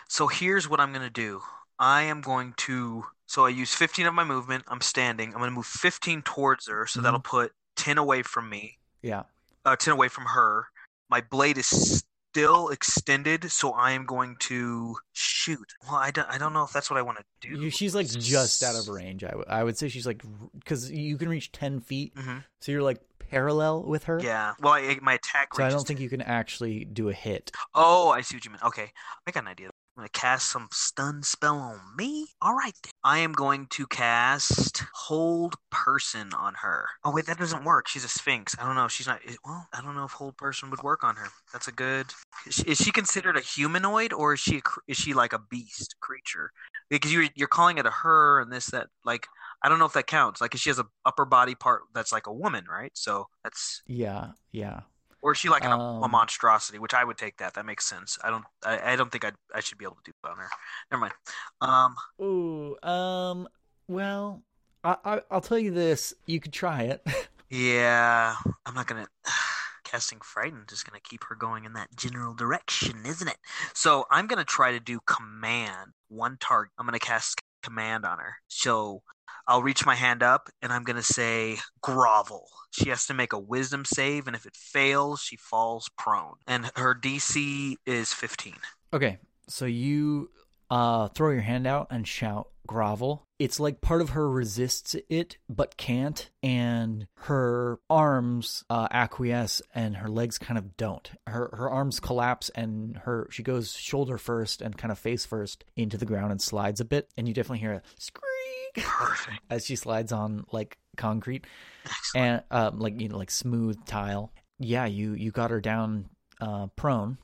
So 0.09 0.27
here's 0.27 0.67
what 0.67 0.81
I'm 0.81 0.91
gonna 0.91 1.09
do. 1.09 1.39
I 1.79 2.01
am 2.01 2.19
going 2.19 2.53
to. 2.57 3.05
So 3.25 3.45
I 3.45 3.49
use 3.49 3.73
15 3.73 4.05
of 4.07 4.13
my 4.13 4.25
movement. 4.25 4.65
I'm 4.67 4.81
standing. 4.81 5.33
I'm 5.33 5.39
gonna 5.39 5.51
move 5.51 5.65
15 5.65 6.23
towards 6.23 6.67
her, 6.67 6.85
so 6.87 6.99
Mhm. 6.99 7.03
that'll 7.03 7.19
put 7.21 7.53
10 7.77 7.97
away 7.97 8.21
from 8.21 8.49
me. 8.49 8.79
Yeah. 9.01 9.23
Uh, 9.63 9.77
10 9.77 9.93
away 9.93 10.09
from 10.09 10.25
her. 10.25 10.67
My 11.09 11.21
blade 11.21 11.57
is 11.57 12.03
still 12.37 12.69
extended, 12.69 13.51
so 13.51 13.71
I 13.71 13.91
am 13.93 14.05
going 14.05 14.35
to 14.41 14.95
shoot. 15.13 15.73
Well, 15.87 15.95
I 15.95 16.11
don't, 16.11 16.29
I 16.29 16.37
don't 16.37 16.53
know 16.53 16.63
if 16.63 16.71
that's 16.71 16.89
what 16.89 16.97
I 16.97 17.01
want 17.01 17.17
to 17.41 17.49
do. 17.49 17.69
She's 17.71 17.95
like 17.95 18.07
just 18.07 18.61
out 18.63 18.75
of 18.75 18.87
range. 18.89 19.23
I, 19.23 19.29
w- 19.29 19.45
I 19.49 19.63
would 19.63 19.77
say 19.77 19.87
she's 19.89 20.05
like 20.05 20.21
because 20.53 20.91
you 20.91 21.17
can 21.17 21.29
reach 21.29 21.51
ten 21.51 21.79
feet, 21.79 22.13
Mhm. 22.15 22.43
so 22.59 22.71
you're 22.71 22.83
like 22.83 23.01
parallel 23.17 23.83
with 23.83 24.03
her. 24.03 24.19
Yeah. 24.21 24.53
Well, 24.59 24.73
I, 24.73 24.97
my 25.01 25.13
attack. 25.13 25.55
So 25.55 25.63
I 25.63 25.69
don't 25.69 25.85
think 25.85 25.99
you 25.99 26.09
can 26.09 26.21
actually 26.21 26.85
do 26.85 27.09
a 27.09 27.13
hit. 27.13 27.51
Oh, 27.73 28.09
I 28.09 28.21
see 28.21 28.35
what 28.35 28.45
you 28.45 28.51
mean. 28.51 28.59
Okay, 28.63 28.91
I 29.25 29.31
got 29.31 29.43
an 29.43 29.47
idea. 29.49 29.69
I'm 29.97 30.01
gonna 30.01 30.09
cast 30.09 30.51
some 30.51 30.67
stun 30.71 31.23
spell 31.23 31.57
on 31.57 31.79
me. 31.97 32.27
All 32.39 32.53
right, 32.53 32.75
then. 32.83 32.91
I 33.03 33.17
am 33.17 33.31
going 33.31 33.65
to 33.71 33.87
cast 33.87 34.83
hold 34.93 35.55
person 35.71 36.33
on 36.37 36.53
her. 36.61 36.85
Oh 37.03 37.11
wait, 37.11 37.25
that 37.25 37.39
doesn't 37.39 37.63
work. 37.63 37.87
She's 37.87 38.03
a 38.03 38.07
sphinx. 38.07 38.55
I 38.59 38.65
don't 38.65 38.75
know. 38.75 38.87
She's 38.87 39.07
not. 39.07 39.21
Well, 39.43 39.67
I 39.73 39.81
don't 39.81 39.95
know 39.95 40.03
if 40.03 40.11
hold 40.11 40.37
person 40.37 40.69
would 40.69 40.83
work 40.83 41.03
on 41.03 41.15
her. 41.15 41.25
That's 41.51 41.67
a 41.67 41.71
good. 41.71 42.05
Is 42.45 42.77
she, 42.77 42.91
considered 42.91 43.37
a 43.37 43.41
humanoid 43.41 44.13
or 44.13 44.35
is 44.35 44.39
she 44.39 44.61
is 44.87 44.97
she 44.97 45.15
like 45.15 45.33
a 45.33 45.39
beast 45.39 45.95
creature? 45.99 46.51
Because 46.91 47.11
you 47.11 47.29
you're 47.35 47.47
calling 47.47 47.79
it 47.79 47.87
a 47.87 47.91
her 47.91 48.39
and 48.39 48.51
this 48.51 48.67
that 48.67 48.89
like 49.03 49.25
I 49.63 49.69
don't 49.69 49.79
know 49.79 49.85
if 49.85 49.93
that 49.93 50.05
counts. 50.05 50.41
Like, 50.41 50.55
she 50.55 50.69
has 50.69 50.77
a 50.77 50.85
upper 51.05 51.25
body 51.25 51.55
part 51.55 51.81
that's 51.95 52.11
like 52.11 52.27
a 52.27 52.33
woman, 52.33 52.65
right? 52.69 52.91
So 52.93 53.27
that's 53.43 53.81
Yeah, 53.87 54.33
yeah. 54.51 54.81
Or 55.21 55.31
is 55.33 55.37
she 55.37 55.49
like 55.49 55.63
an, 55.63 55.71
a 55.71 55.77
Um, 55.77 56.11
monstrosity? 56.11 56.79
Which 56.79 56.93
I 56.93 57.03
would 57.03 57.17
take 57.17 57.37
that. 57.37 57.53
That 57.55 57.65
makes 57.65 57.85
sense. 57.85 58.17
I 58.23 58.29
don't. 58.29 58.45
I, 58.63 58.93
I 58.93 58.95
don't 58.95 59.11
think 59.11 59.25
I. 59.25 59.31
I 59.53 59.59
should 59.61 59.77
be 59.77 59.85
able 59.85 59.95
to 59.95 60.01
do 60.05 60.11
that 60.23 60.31
on 60.31 60.37
her. 60.37 60.49
Never 60.91 61.01
mind. 61.01 61.13
Um. 61.61 61.95
Ooh, 62.21 62.77
um, 62.87 63.47
well, 63.87 64.43
I, 64.83 64.97
I 65.05 65.21
I'll 65.31 65.41
tell 65.41 65.59
you 65.59 65.71
this: 65.71 66.13
you 66.25 66.39
could 66.39 66.53
try 66.53 66.83
it. 66.83 67.01
Yeah. 67.49 68.35
I'm 68.65 68.73
not 68.73 68.87
gonna. 68.87 69.07
Casting 69.85 70.19
frightened 70.19 70.69
is 70.73 70.83
gonna 70.83 70.99
keep 71.01 71.23
her 71.29 71.35
going 71.35 71.63
in 71.63 71.71
that 71.73 71.95
general 71.95 72.33
direction, 72.33 73.05
isn't 73.05 73.27
it? 73.29 73.37
So 73.73 74.05
I'm 74.11 74.27
gonna 74.27 74.43
try 74.43 74.73
to 74.73 74.81
do 74.81 74.99
command 75.05 75.93
one 76.09 76.35
target. 76.41 76.73
I'm 76.77 76.85
gonna 76.85 76.99
cast 76.99 77.41
command 77.63 78.05
on 78.05 78.19
her. 78.19 78.35
So 78.49 79.01
I'll 79.47 79.63
reach 79.63 79.85
my 79.85 79.95
hand 79.95 80.23
up 80.23 80.49
and 80.61 80.73
I'm 80.73 80.83
gonna 80.83 81.03
say 81.03 81.57
grovel. 81.81 82.47
She 82.71 82.89
has 82.89 83.05
to 83.07 83.13
make 83.13 83.33
a 83.33 83.39
wisdom 83.39 83.85
save, 83.85 84.27
and 84.27 84.35
if 84.35 84.45
it 84.45 84.55
fails, 84.55 85.21
she 85.21 85.37
falls 85.37 85.89
prone. 85.97 86.35
And 86.45 86.69
her 86.75 86.93
DC 86.93 87.75
is 87.85 88.13
15. 88.13 88.55
okay, 88.93 89.17
so 89.47 89.65
you 89.65 90.29
uh 90.69 91.07
throw 91.09 91.31
your 91.31 91.41
hand 91.41 91.65
out 91.65 91.87
and 91.89 92.07
shout 92.07 92.49
grovel. 92.67 93.23
It's 93.39 93.59
like 93.59 93.81
part 93.81 94.01
of 94.01 94.09
her 94.09 94.29
resists 94.29 94.95
it 95.09 95.37
but 95.47 95.77
can't, 95.77 96.29
and 96.43 97.07
her 97.19 97.79
arms 97.89 98.65
uh, 98.69 98.87
acquiesce 98.91 99.61
and 99.73 99.97
her 99.97 100.09
legs 100.09 100.37
kind 100.37 100.57
of 100.57 100.75
don't. 100.75 101.09
Her 101.25 101.49
her 101.53 101.69
arms 101.69 101.99
collapse 101.99 102.49
and 102.53 102.97
her 103.05 103.27
she 103.31 103.43
goes 103.43 103.71
shoulder 103.71 104.17
first 104.17 104.61
and 104.61 104.77
kind 104.77 104.91
of 104.91 104.99
face 104.99 105.25
first 105.25 105.63
into 105.75 105.97
the 105.97 106.05
ground 106.05 106.31
and 106.31 106.41
slides 106.41 106.81
a 106.81 106.85
bit, 106.85 107.09
and 107.17 107.27
you 107.27 107.33
definitely 107.33 107.59
hear 107.59 107.73
a 107.73 107.81
squeak 107.97 108.26
Perfect. 108.75 109.39
as 109.49 109.65
she 109.65 109.75
slides 109.75 110.11
on 110.11 110.45
like 110.51 110.77
concrete 110.97 111.45
Excellent. 111.85 112.25
and 112.25 112.43
um, 112.51 112.79
like 112.79 112.99
you 112.99 113.09
know 113.09 113.17
like 113.17 113.31
smooth 113.31 113.77
tile. 113.85 114.31
Yeah, 114.59 114.85
you 114.85 115.13
you 115.13 115.31
got 115.31 115.51
her 115.51 115.61
down 115.61 116.09
uh, 116.41 116.67
prone, 116.75 117.17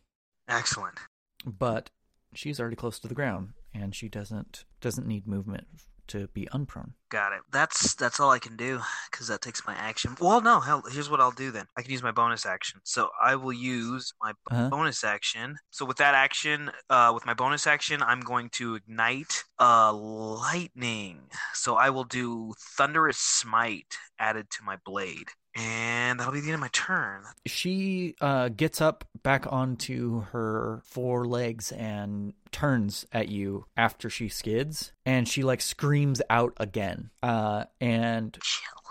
Excellent. 0.48 0.98
but 1.46 1.90
she's 2.34 2.60
already 2.60 2.76
close 2.76 3.00
to 3.00 3.08
the 3.08 3.14
ground 3.16 3.50
and 3.74 3.94
she 3.96 4.10
doesn't 4.10 4.66
doesn't 4.82 5.08
need 5.08 5.28
movement 5.28 5.68
to 6.08 6.28
be 6.28 6.48
unprone. 6.54 6.92
Got 7.10 7.34
it. 7.34 7.42
That's 7.52 7.94
that's 7.94 8.20
all 8.20 8.32
I 8.32 8.40
can 8.40 8.56
do 8.56 8.82
because 9.12 9.28
that 9.28 9.42
takes 9.42 9.66
my 9.68 9.76
action. 9.76 10.16
Well, 10.20 10.42
no. 10.42 10.60
Hell, 10.60 10.84
here's 10.92 11.10
what 11.12 11.22
I'll 11.22 11.32
do 11.32 11.52
then. 11.52 11.66
I 11.78 11.84
can 11.84 11.92
use 11.92 12.02
my 12.02 12.12
bonus 12.12 12.46
action. 12.46 12.80
So 12.84 13.10
I 13.24 13.36
will 13.36 13.54
use 13.54 14.14
my 14.22 14.32
b- 14.32 14.38
Uh-huh. 14.50 14.70
bonus 14.70 15.04
action. 15.04 15.58
So 15.70 15.86
with 15.86 15.98
that 15.98 16.16
action, 16.16 16.72
uh, 16.90 17.12
with 17.14 17.26
my 17.26 17.34
bonus 17.36 17.68
action, 17.68 18.02
I'm 18.02 18.22
going 18.22 18.50
to 18.52 18.76
ignite 18.76 19.44
uh 19.60 19.94
lightning. 19.94 21.20
So 21.54 21.76
I 21.76 21.90
will 21.92 22.04
do 22.04 22.54
thunderous 22.78 23.18
smite 23.18 23.98
added 24.20 24.50
to 24.52 24.64
my 24.64 24.78
blade, 24.86 25.28
and 25.56 26.20
that'll 26.20 26.34
be 26.34 26.40
the 26.40 26.48
end 26.48 26.56
of 26.56 26.62
my 26.62 26.70
turn. 26.74 27.24
She 27.46 28.16
uh, 28.22 28.50
gets 28.50 28.82
up 28.82 29.06
back 29.22 29.46
onto 29.52 30.22
her 30.32 30.82
four 30.86 31.26
legs 31.26 31.72
and 31.72 32.34
turns 32.54 33.06
at 33.12 33.28
you 33.30 33.66
after 33.76 34.10
she 34.10 34.30
skids, 34.30 34.94
and 35.06 35.28
she 35.28 35.44
like 35.44 35.60
screams 35.62 36.22
out 36.30 36.54
again. 36.58 37.10
Uh, 37.22 37.66
and 37.82 38.38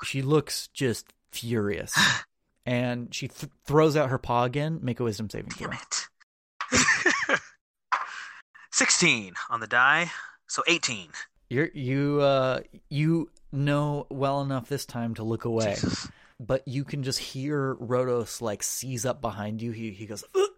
she 0.05 0.21
looks 0.23 0.69
just 0.69 1.13
furious, 1.31 1.95
and 2.67 3.15
she 3.15 3.29
th- 3.29 3.51
throws 3.65 3.97
out 3.97 4.11
her 4.11 4.19
paw 4.19 4.45
again. 4.45 4.81
Make 4.83 5.01
a 5.01 5.05
wisdom 5.05 5.31
saving 5.31 5.51
throw. 5.53 5.71
Damn 5.71 5.79
it. 5.79 6.09
16 8.73 9.35
on 9.51 9.61
the 9.61 9.67
die. 9.67 10.11
So 10.49 10.63
18. 10.67 11.09
You're 11.51 11.69
you 11.75 12.21
uh 12.23 12.61
you 12.89 13.31
know 13.53 14.07
well 14.11 14.41
enough 14.41 14.69
this 14.69 14.87
time 14.87 15.15
to 15.15 15.23
look 15.23 15.45
away, 15.45 15.75
Jesus. 15.75 16.09
but 16.41 16.67
you 16.67 16.85
can 16.85 17.03
just 17.03 17.19
hear 17.19 17.75
Rhodos 17.75 18.41
like 18.41 18.63
seize 18.63 19.05
up 19.05 19.21
behind 19.21 19.61
you. 19.61 19.73
He 19.73 19.91
he 19.91 20.07
goes. 20.07 20.25
"Ugh." 20.35 20.49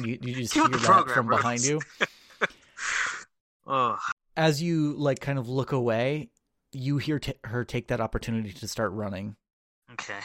You, 0.00 0.18
you 0.22 0.34
just 0.34 0.54
hear 0.54 0.66
that 0.68 1.10
from 1.12 1.28
behind 1.28 1.64
you. 1.64 1.80
Ugh. 3.66 3.98
As 4.36 4.62
you 4.62 4.94
like 4.94 5.20
kind 5.20 5.38
of 5.38 5.48
look 5.48 5.72
away, 5.72 6.30
you 6.72 6.98
hear 6.98 7.18
t- 7.18 7.34
her 7.44 7.64
take 7.64 7.88
that 7.88 8.00
opportunity 8.00 8.52
to 8.52 8.68
start 8.68 8.92
running, 8.92 9.36
Okay. 9.92 10.18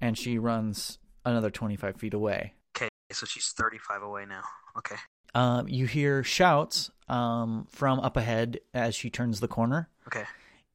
and 0.00 0.16
she 0.18 0.38
runs 0.38 0.98
another 1.24 1.50
twenty 1.50 1.76
five 1.76 1.96
feet 1.96 2.14
away. 2.14 2.52
Okay. 2.76 2.88
So 3.10 3.24
she's 3.26 3.48
35 3.56 4.02
away 4.02 4.26
now. 4.26 4.42
Okay. 4.76 4.96
Um, 5.34 5.66
you 5.66 5.86
hear 5.86 6.22
shouts 6.22 6.90
um, 7.08 7.66
from 7.70 8.00
up 8.00 8.16
ahead 8.18 8.60
as 8.74 8.94
she 8.94 9.08
turns 9.10 9.40
the 9.40 9.48
corner, 9.48 9.88
Okay. 10.06 10.24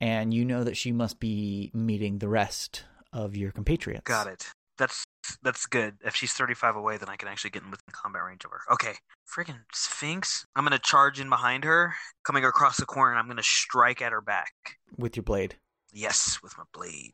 and 0.01 0.33
you 0.33 0.43
know 0.43 0.63
that 0.63 0.75
she 0.75 0.91
must 0.91 1.19
be 1.19 1.69
meeting 1.75 2.17
the 2.17 2.27
rest 2.27 2.83
of 3.13 3.37
your 3.37 3.51
compatriots. 3.51 4.03
Got 4.05 4.27
it. 4.27 4.47
That's 4.77 5.05
that's 5.41 5.65
good. 5.65 5.95
If 6.03 6.15
she's 6.15 6.33
35 6.33 6.75
away, 6.75 6.97
then 6.97 7.09
I 7.09 7.15
can 7.15 7.27
actually 7.27 7.51
get 7.51 7.63
in 7.63 7.71
within 7.71 7.85
combat 7.91 8.23
range 8.23 8.43
of 8.45 8.51
her. 8.51 8.61
Okay. 8.71 8.93
Freaking 9.27 9.59
Sphinx. 9.73 10.45
I'm 10.55 10.63
going 10.65 10.77
to 10.77 10.79
charge 10.79 11.19
in 11.19 11.29
behind 11.29 11.63
her, 11.63 11.93
coming 12.23 12.43
across 12.43 12.77
the 12.77 12.85
corner, 12.85 13.11
and 13.11 13.19
I'm 13.19 13.25
going 13.27 13.37
to 13.37 13.43
strike 13.43 14.01
at 14.01 14.11
her 14.11 14.21
back. 14.21 14.53
with 14.97 15.15
your 15.15 15.23
blade. 15.23 15.55
Yes, 15.91 16.39
with 16.41 16.57
my 16.57 16.63
blade. 16.73 17.13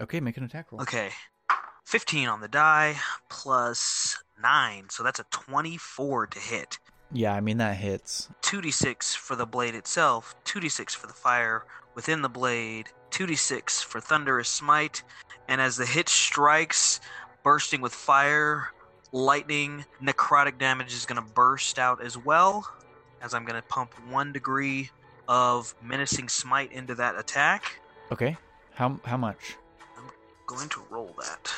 Okay, 0.00 0.20
make 0.20 0.36
an 0.36 0.44
attack 0.44 0.70
roll. 0.70 0.82
Okay. 0.82 1.10
15 1.86 2.28
on 2.28 2.40
the 2.40 2.48
die 2.48 2.96
plus 3.28 4.16
9. 4.42 4.86
So 4.90 5.02
that's 5.02 5.20
a 5.20 5.26
24 5.30 6.26
to 6.28 6.38
hit. 6.38 6.78
Yeah, 7.12 7.32
I 7.34 7.40
mean 7.40 7.58
that 7.58 7.76
hits. 7.76 8.28
2d6 8.42 9.16
for 9.16 9.36
the 9.36 9.46
blade 9.46 9.74
itself, 9.74 10.34
2d6 10.44 10.90
for 10.90 11.06
the 11.06 11.12
fire 11.12 11.64
within 11.96 12.22
the 12.22 12.28
blade, 12.28 12.90
2d6 13.10 13.82
for 13.82 14.00
thunderous 14.00 14.48
smite, 14.48 15.02
and 15.48 15.60
as 15.60 15.76
the 15.76 15.86
hit 15.86 16.08
strikes, 16.08 17.00
bursting 17.42 17.80
with 17.80 17.92
fire, 17.92 18.68
lightning, 19.10 19.84
necrotic 20.00 20.58
damage 20.58 20.92
is 20.92 21.06
going 21.06 21.20
to 21.20 21.32
burst 21.32 21.80
out 21.80 22.00
as 22.00 22.16
well, 22.16 22.70
as 23.22 23.34
I'm 23.34 23.44
going 23.44 23.60
to 23.60 23.66
pump 23.66 23.94
one 24.08 24.32
degree 24.32 24.90
of 25.26 25.74
menacing 25.82 26.28
smite 26.28 26.70
into 26.70 26.94
that 26.96 27.18
attack. 27.18 27.80
Okay. 28.12 28.36
How 28.74 29.00
how 29.04 29.16
much? 29.16 29.56
I'm 29.96 30.04
going 30.46 30.68
to 30.68 30.82
roll 30.90 31.14
that. 31.18 31.52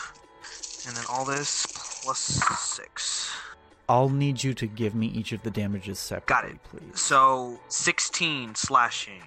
And 0.86 0.96
then 0.96 1.04
all 1.10 1.24
this 1.24 1.66
plus 2.02 2.18
6. 2.18 3.30
I'll 3.88 4.08
need 4.08 4.42
you 4.42 4.54
to 4.54 4.66
give 4.66 4.94
me 4.94 5.08
each 5.08 5.32
of 5.32 5.42
the 5.42 5.50
damages 5.50 5.98
separately, 5.98 6.52
it. 6.52 6.62
please. 6.62 7.00
So 7.00 7.58
16 7.68 8.54
slashing. 8.54 9.22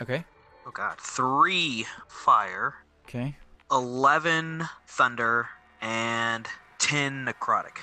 Okay. 0.00 0.24
Oh 0.66 0.70
god. 0.70 0.98
3 0.98 1.86
fire. 2.08 2.74
Okay. 3.04 3.36
11 3.70 4.64
thunder 4.86 5.48
and 5.80 6.46
10 6.78 7.26
necrotic. 7.26 7.78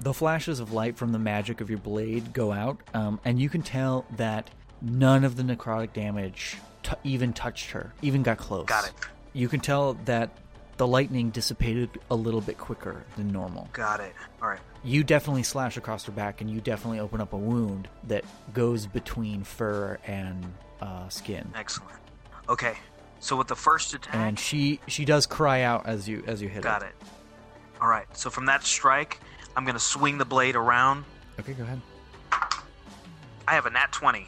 The 0.00 0.14
flashes 0.14 0.58
of 0.58 0.72
light 0.72 0.96
from 0.96 1.12
the 1.12 1.18
magic 1.18 1.60
of 1.60 1.70
your 1.70 1.78
blade 1.78 2.32
go 2.32 2.50
out, 2.52 2.80
um, 2.94 3.20
and 3.24 3.38
you 3.40 3.48
can 3.48 3.62
tell 3.62 4.04
that 4.16 4.50
none 4.80 5.24
of 5.24 5.36
the 5.36 5.42
necrotic 5.42 5.92
damage 5.92 6.56
t- 6.82 6.94
even 7.04 7.32
touched 7.32 7.70
her, 7.70 7.92
even 8.02 8.22
got 8.22 8.38
close. 8.38 8.66
Got 8.66 8.88
it. 8.88 8.94
You 9.32 9.48
can 9.48 9.60
tell 9.60 9.94
that 10.06 10.30
the 10.78 10.86
lightning 10.86 11.30
dissipated 11.30 11.90
a 12.10 12.16
little 12.16 12.40
bit 12.40 12.58
quicker 12.58 13.04
than 13.16 13.30
normal. 13.30 13.68
Got 13.72 14.00
it. 14.00 14.14
All 14.40 14.48
right. 14.48 14.58
You 14.82 15.04
definitely 15.04 15.44
slash 15.44 15.76
across 15.76 16.04
her 16.06 16.12
back, 16.12 16.40
and 16.40 16.50
you 16.50 16.60
definitely 16.60 16.98
open 16.98 17.20
up 17.20 17.32
a 17.32 17.36
wound 17.38 17.86
that 18.08 18.24
goes 18.52 18.86
between 18.86 19.44
fur 19.44 19.98
and 20.06 20.52
uh, 20.82 21.08
skin. 21.08 21.50
Excellent. 21.54 21.96
Okay. 22.48 22.74
So 23.20 23.36
with 23.36 23.46
the 23.46 23.54
first 23.56 23.94
attack, 23.94 24.14
And 24.16 24.38
she 24.38 24.80
she 24.88 25.04
does 25.04 25.26
cry 25.26 25.62
out 25.62 25.86
as 25.86 26.08
you 26.08 26.24
as 26.26 26.42
you 26.42 26.48
hit 26.48 26.62
got 26.62 26.82
her. 26.82 26.88
it. 26.88 26.94
All 27.80 27.88
right. 27.88 28.06
So 28.16 28.30
from 28.30 28.46
that 28.46 28.64
strike, 28.64 29.20
I'm 29.56 29.64
going 29.64 29.74
to 29.76 29.80
swing 29.80 30.18
the 30.18 30.24
blade 30.24 30.56
around. 30.56 31.04
Okay, 31.38 31.52
go 31.52 31.62
ahead. 31.62 31.80
I 33.48 33.54
have 33.54 33.66
a 33.66 33.70
nat 33.70 33.92
20. 33.92 34.26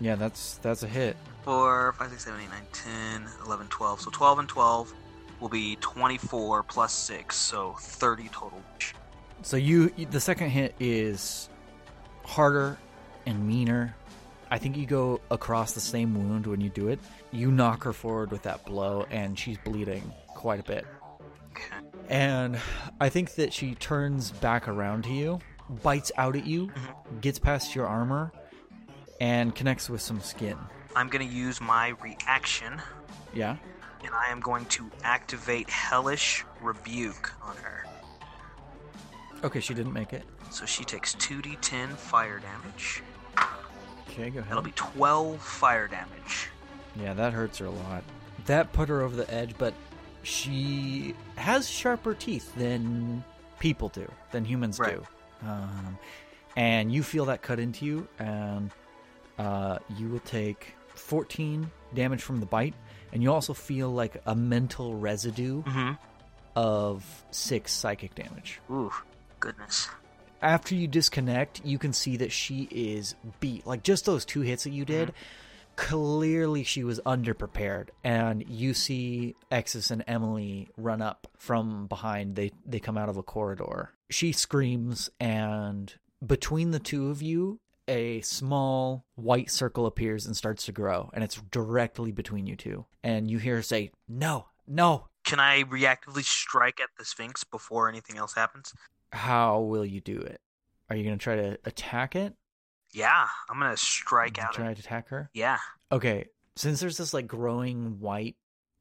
Yeah, 0.00 0.14
that's 0.16 0.54
that's 0.58 0.82
a 0.82 0.88
hit. 0.88 1.16
4, 1.44 1.94
5, 1.98 2.10
6, 2.10 2.24
7, 2.24 2.40
8, 2.40 2.48
9, 2.50 2.62
10, 2.72 3.28
11, 3.46 3.66
12. 3.68 4.00
So 4.00 4.10
12 4.10 4.38
and 4.40 4.48
12 4.48 4.92
will 5.40 5.48
be 5.48 5.76
24 5.80 6.62
plus 6.62 6.92
6, 6.92 7.34
so 7.34 7.74
30 7.80 8.28
total. 8.28 8.62
So 9.42 9.56
you, 9.56 9.88
the 9.88 10.20
second 10.20 10.50
hit 10.50 10.74
is 10.78 11.48
harder 12.24 12.78
and 13.26 13.44
meaner. 13.46 13.96
I 14.52 14.58
think 14.58 14.76
you 14.76 14.84
go 14.84 15.18
across 15.30 15.72
the 15.72 15.80
same 15.80 16.14
wound 16.14 16.46
when 16.46 16.60
you 16.60 16.68
do 16.68 16.88
it. 16.88 16.98
You 17.30 17.50
knock 17.50 17.84
her 17.84 17.94
forward 17.94 18.30
with 18.30 18.42
that 18.42 18.66
blow, 18.66 19.06
and 19.10 19.38
she's 19.38 19.56
bleeding 19.56 20.12
quite 20.28 20.60
a 20.60 20.62
bit. 20.62 20.84
And 22.10 22.58
I 23.00 23.08
think 23.08 23.36
that 23.36 23.50
she 23.54 23.74
turns 23.76 24.30
back 24.30 24.68
around 24.68 25.04
to 25.04 25.10
you, 25.10 25.38
bites 25.82 26.12
out 26.18 26.36
at 26.36 26.44
you, 26.44 26.66
mm-hmm. 26.66 27.20
gets 27.20 27.38
past 27.38 27.74
your 27.74 27.86
armor, 27.86 28.30
and 29.22 29.54
connects 29.54 29.88
with 29.88 30.02
some 30.02 30.20
skin. 30.20 30.58
I'm 30.94 31.08
gonna 31.08 31.24
use 31.24 31.58
my 31.58 31.94
reaction, 32.02 32.78
Yeah? 33.32 33.56
and 34.04 34.14
I 34.14 34.30
am 34.30 34.40
going 34.40 34.66
to 34.66 34.90
activate 35.02 35.70
Hellish 35.70 36.44
Rebuke 36.60 37.32
on 37.42 37.56
her. 37.56 37.86
Okay, 39.44 39.60
she 39.60 39.72
didn't 39.72 39.94
make 39.94 40.12
it. 40.12 40.24
So 40.50 40.66
she 40.66 40.84
takes 40.84 41.14
2d10 41.14 41.96
fire 41.96 42.38
damage. 42.38 43.02
Okay, 44.12 44.30
go 44.30 44.40
ahead. 44.40 44.50
That'll 44.50 44.62
be 44.62 44.72
12 44.72 45.40
fire 45.40 45.88
damage. 45.88 46.48
Yeah, 47.00 47.14
that 47.14 47.32
hurts 47.32 47.58
her 47.58 47.66
a 47.66 47.70
lot. 47.70 48.04
That 48.46 48.72
put 48.72 48.88
her 48.88 49.02
over 49.02 49.16
the 49.16 49.32
edge, 49.32 49.54
but 49.58 49.72
she 50.22 51.14
has 51.36 51.68
sharper 51.68 52.14
teeth 52.14 52.54
than 52.56 53.24
people 53.58 53.88
do, 53.88 54.10
than 54.30 54.44
humans 54.44 54.78
Right. 54.78 54.96
do. 54.96 55.46
Um, 55.48 55.98
and 56.56 56.92
you 56.92 57.02
feel 57.02 57.24
that 57.26 57.42
cut 57.42 57.58
into 57.58 57.84
you, 57.86 58.06
and 58.18 58.70
uh, 59.38 59.78
you 59.96 60.08
will 60.08 60.20
take 60.20 60.74
14 60.94 61.70
damage 61.94 62.22
from 62.22 62.40
the 62.40 62.46
bite, 62.46 62.74
and 63.12 63.22
you 63.22 63.32
also 63.32 63.54
feel 63.54 63.90
like 63.90 64.20
a 64.26 64.34
mental 64.34 64.94
residue 64.94 65.62
Mm-hmm. 65.62 65.92
of 66.56 67.04
six 67.30 67.72
psychic 67.72 68.14
damage. 68.14 68.60
Ooh, 68.70 68.92
goodness. 69.40 69.88
After 70.42 70.74
you 70.74 70.88
disconnect, 70.88 71.64
you 71.64 71.78
can 71.78 71.92
see 71.92 72.16
that 72.16 72.32
she 72.32 72.68
is 72.70 73.14
beat. 73.38 73.64
Like 73.66 73.84
just 73.84 74.04
those 74.04 74.24
two 74.24 74.40
hits 74.40 74.64
that 74.64 74.70
you 74.72 74.84
did, 74.84 75.08
mm-hmm. 75.08 75.76
clearly 75.76 76.64
she 76.64 76.82
was 76.82 77.00
underprepared. 77.06 77.90
And 78.02 78.44
you 78.48 78.74
see 78.74 79.36
Exus 79.52 79.92
and 79.92 80.02
Emily 80.08 80.68
run 80.76 81.00
up 81.00 81.28
from 81.38 81.86
behind. 81.86 82.34
They 82.34 82.50
they 82.66 82.80
come 82.80 82.98
out 82.98 83.08
of 83.08 83.16
a 83.16 83.22
corridor. 83.22 83.90
She 84.10 84.32
screams, 84.32 85.10
and 85.20 85.94
between 86.24 86.72
the 86.72 86.80
two 86.80 87.08
of 87.08 87.22
you, 87.22 87.60
a 87.88 88.20
small 88.20 89.04
white 89.14 89.50
circle 89.50 89.86
appears 89.86 90.26
and 90.26 90.36
starts 90.36 90.66
to 90.66 90.72
grow, 90.72 91.10
and 91.14 91.22
it's 91.24 91.40
directly 91.50 92.12
between 92.12 92.46
you 92.46 92.56
two. 92.56 92.84
And 93.02 93.30
you 93.30 93.38
hear 93.38 93.56
her 93.56 93.62
say, 93.62 93.92
"No, 94.08 94.48
no." 94.66 95.06
Can 95.24 95.38
I 95.38 95.62
reactively 95.62 96.24
strike 96.24 96.80
at 96.80 96.90
the 96.98 97.04
Sphinx 97.04 97.44
before 97.44 97.88
anything 97.88 98.18
else 98.18 98.34
happens? 98.34 98.74
How 99.12 99.60
will 99.60 99.84
you 99.84 100.00
do 100.00 100.18
it? 100.18 100.40
Are 100.90 100.96
you 100.96 101.04
going 101.04 101.18
to 101.18 101.22
try 101.22 101.36
to 101.36 101.58
attack 101.64 102.16
it? 102.16 102.34
Yeah, 102.94 103.26
I'm 103.48 103.58
gonna 103.58 103.74
strike 103.78 104.38
out. 104.38 104.52
Try 104.52 104.66
At, 104.70 104.76
to 104.76 104.80
attack 104.82 105.08
her? 105.08 105.30
yeah. 105.32 105.56
Okay, 105.90 106.26
since 106.56 106.78
there's 106.80 106.98
this 106.98 107.14
like 107.14 107.26
growing 107.26 108.00
white 108.00 108.36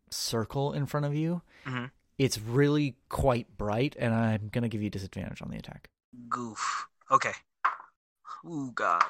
circle 0.10 0.74
in 0.74 0.86
front 0.86 1.06
of 1.06 1.16
you, 1.16 1.42
Mhm. 1.66 1.92
it's 2.18 2.38
really 2.38 2.98
quite 3.08 3.56
bright, 3.58 3.96
and 3.98 4.14
I'm 4.14 4.50
gonna 4.50 4.68
give 4.68 4.82
you 4.82 4.90
disadvantage 4.90 5.42
on 5.42 5.50
the 5.50 5.56
attack. 5.58 5.90
Goof. 6.28 6.88
Okay. 7.10 7.32
Ooh, 8.46 8.72
God. 8.76 9.04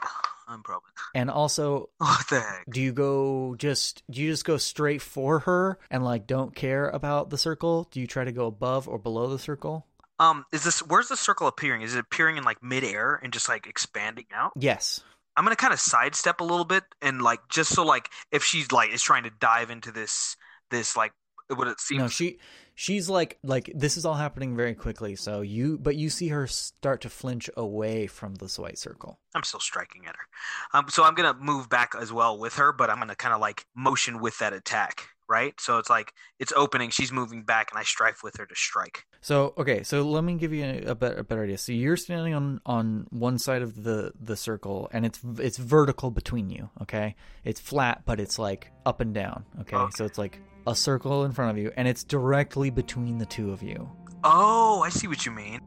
I'm 0.48 0.62
probably. 0.62 0.90
And 1.16 1.32
also, 1.32 1.90
What 1.98 2.28
the 2.30 2.42
heck? 2.42 2.66
do 2.70 2.80
you 2.82 2.92
go 2.92 3.56
just 3.56 4.04
do 4.12 4.22
you 4.22 4.30
just 4.30 4.46
go 4.46 4.58
straight 4.58 5.02
for 5.02 5.40
her 5.40 5.80
and 5.90 6.04
like 6.04 6.28
don't 6.28 6.54
care 6.54 6.90
about 6.90 7.30
the 7.32 7.38
circle? 7.40 7.88
Do 7.90 8.00
you 8.00 8.06
try 8.06 8.24
to 8.26 8.32
go 8.32 8.46
above 8.48 8.88
or 8.88 9.00
below 9.00 9.28
the 9.30 9.40
circle? 9.40 9.88
Um, 10.22 10.46
is 10.54 10.64
this 10.64 10.80
where's 10.82 11.08
the 11.08 11.18
circle 11.18 11.48
appearing? 11.48 11.82
Is 11.82 11.96
it 11.96 12.00
appearing 12.00 12.38
in 12.38 12.44
like 12.44 12.62
midair 12.62 13.20
and 13.24 13.34
just 13.34 13.50
like 13.50 13.66
expanding 13.66 14.28
out? 14.32 14.52
Yes. 14.56 15.02
I'm 15.36 15.44
gonna 15.44 15.56
kind 15.56 15.74
of 15.74 15.80
sidestep 15.80 16.42
a 16.42 16.44
little 16.44 16.64
bit 16.64 16.84
and 17.02 17.24
like 17.24 17.40
just 17.50 17.74
so 17.74 17.84
like 17.84 18.08
if 18.32 18.44
she's 18.44 18.72
like 18.72 18.94
is 18.94 19.02
trying 19.02 19.24
to 19.24 19.32
dive 19.40 19.72
into 19.72 19.92
this 19.92 20.38
this 20.70 20.96
like 20.96 21.14
what 21.48 21.68
it 21.68 21.80
seems 21.80 22.00
No, 22.00 22.08
she 22.08 22.38
she's 22.76 23.10
like 23.10 23.40
like 23.44 23.72
this 23.74 23.98
is 23.98 24.06
all 24.06 24.14
happening 24.14 24.56
very 24.56 24.76
quickly. 24.76 25.16
So 25.16 25.42
you 25.42 25.80
but 25.80 25.96
you 25.96 26.12
see 26.12 26.28
her 26.28 26.46
start 26.46 27.02
to 27.02 27.10
flinch 27.10 27.50
away 27.58 28.06
from 28.06 28.36
this 28.36 28.60
white 28.60 28.78
circle. 28.78 29.20
I'm 29.34 29.44
still 29.44 29.60
striking 29.60 30.06
at 30.06 30.16
her. 30.16 30.78
Um, 30.78 30.86
so 30.90 31.04
I'm 31.04 31.16
gonna 31.16 31.34
move 31.34 31.68
back 31.68 31.94
as 32.00 32.14
well 32.14 32.38
with 32.38 32.56
her, 32.56 32.72
but 32.72 32.92
I'm 32.92 33.00
gonna 33.00 33.16
kind 33.16 33.34
of 33.34 33.42
like 33.42 33.66
motion 33.76 34.20
with 34.20 34.38
that 34.38 34.54
attack, 34.54 35.08
right? 35.32 35.54
So 35.60 35.78
it's 35.80 35.90
like 35.90 36.14
it's 36.40 36.52
opening, 36.56 36.90
she's 36.92 37.12
moving 37.12 37.44
back, 37.44 37.72
and 37.72 37.80
I 37.80 37.84
strike 37.84 38.22
with 38.22 38.36
her 38.38 38.46
to 38.46 38.56
strike. 38.56 39.06
So 39.22 39.54
okay, 39.58 39.82
so 39.84 40.02
let 40.04 40.24
me 40.24 40.36
give 40.36 40.52
you 40.54 40.66
a, 40.66 40.92
a, 40.92 40.96
better, 40.96 41.18
a 41.20 41.24
better 41.24 41.44
idea. 41.44 41.58
So 41.58 41.72
you're 41.72 41.98
standing 41.98 42.34
on 42.34 42.60
on 42.66 43.08
one 43.10 43.38
side 43.40 43.62
of 43.62 43.84
the 43.84 44.12
the 44.20 44.36
circle, 44.36 44.90
and 44.92 45.06
it's 45.06 45.20
it's 45.40 45.58
vertical 45.58 46.12
between 46.12 46.50
you. 46.50 46.70
Okay, 46.84 47.16
it's 47.44 47.60
flat, 47.60 48.02
but 48.06 48.20
it's 48.20 48.38
like 48.38 48.72
up 48.86 49.00
and 49.02 49.14
down. 49.14 49.46
Okay, 49.62 49.76
Okay. 49.78 49.92
so 49.96 50.06
it's 50.06 50.18
like 50.18 50.40
a 50.68 50.76
circle 50.76 51.24
in 51.26 51.32
front 51.32 51.52
of 51.52 51.58
you, 51.58 51.72
and 51.78 51.88
it's 51.88 52.04
directly 52.04 52.70
between 52.70 53.18
the 53.18 53.26
two 53.26 53.52
of 53.52 53.64
you, 53.64 53.90
Oh, 54.24 54.82
I 54.84 54.90
see 54.90 55.08
what 55.08 55.26
you 55.26 55.32
mean. 55.32 55.60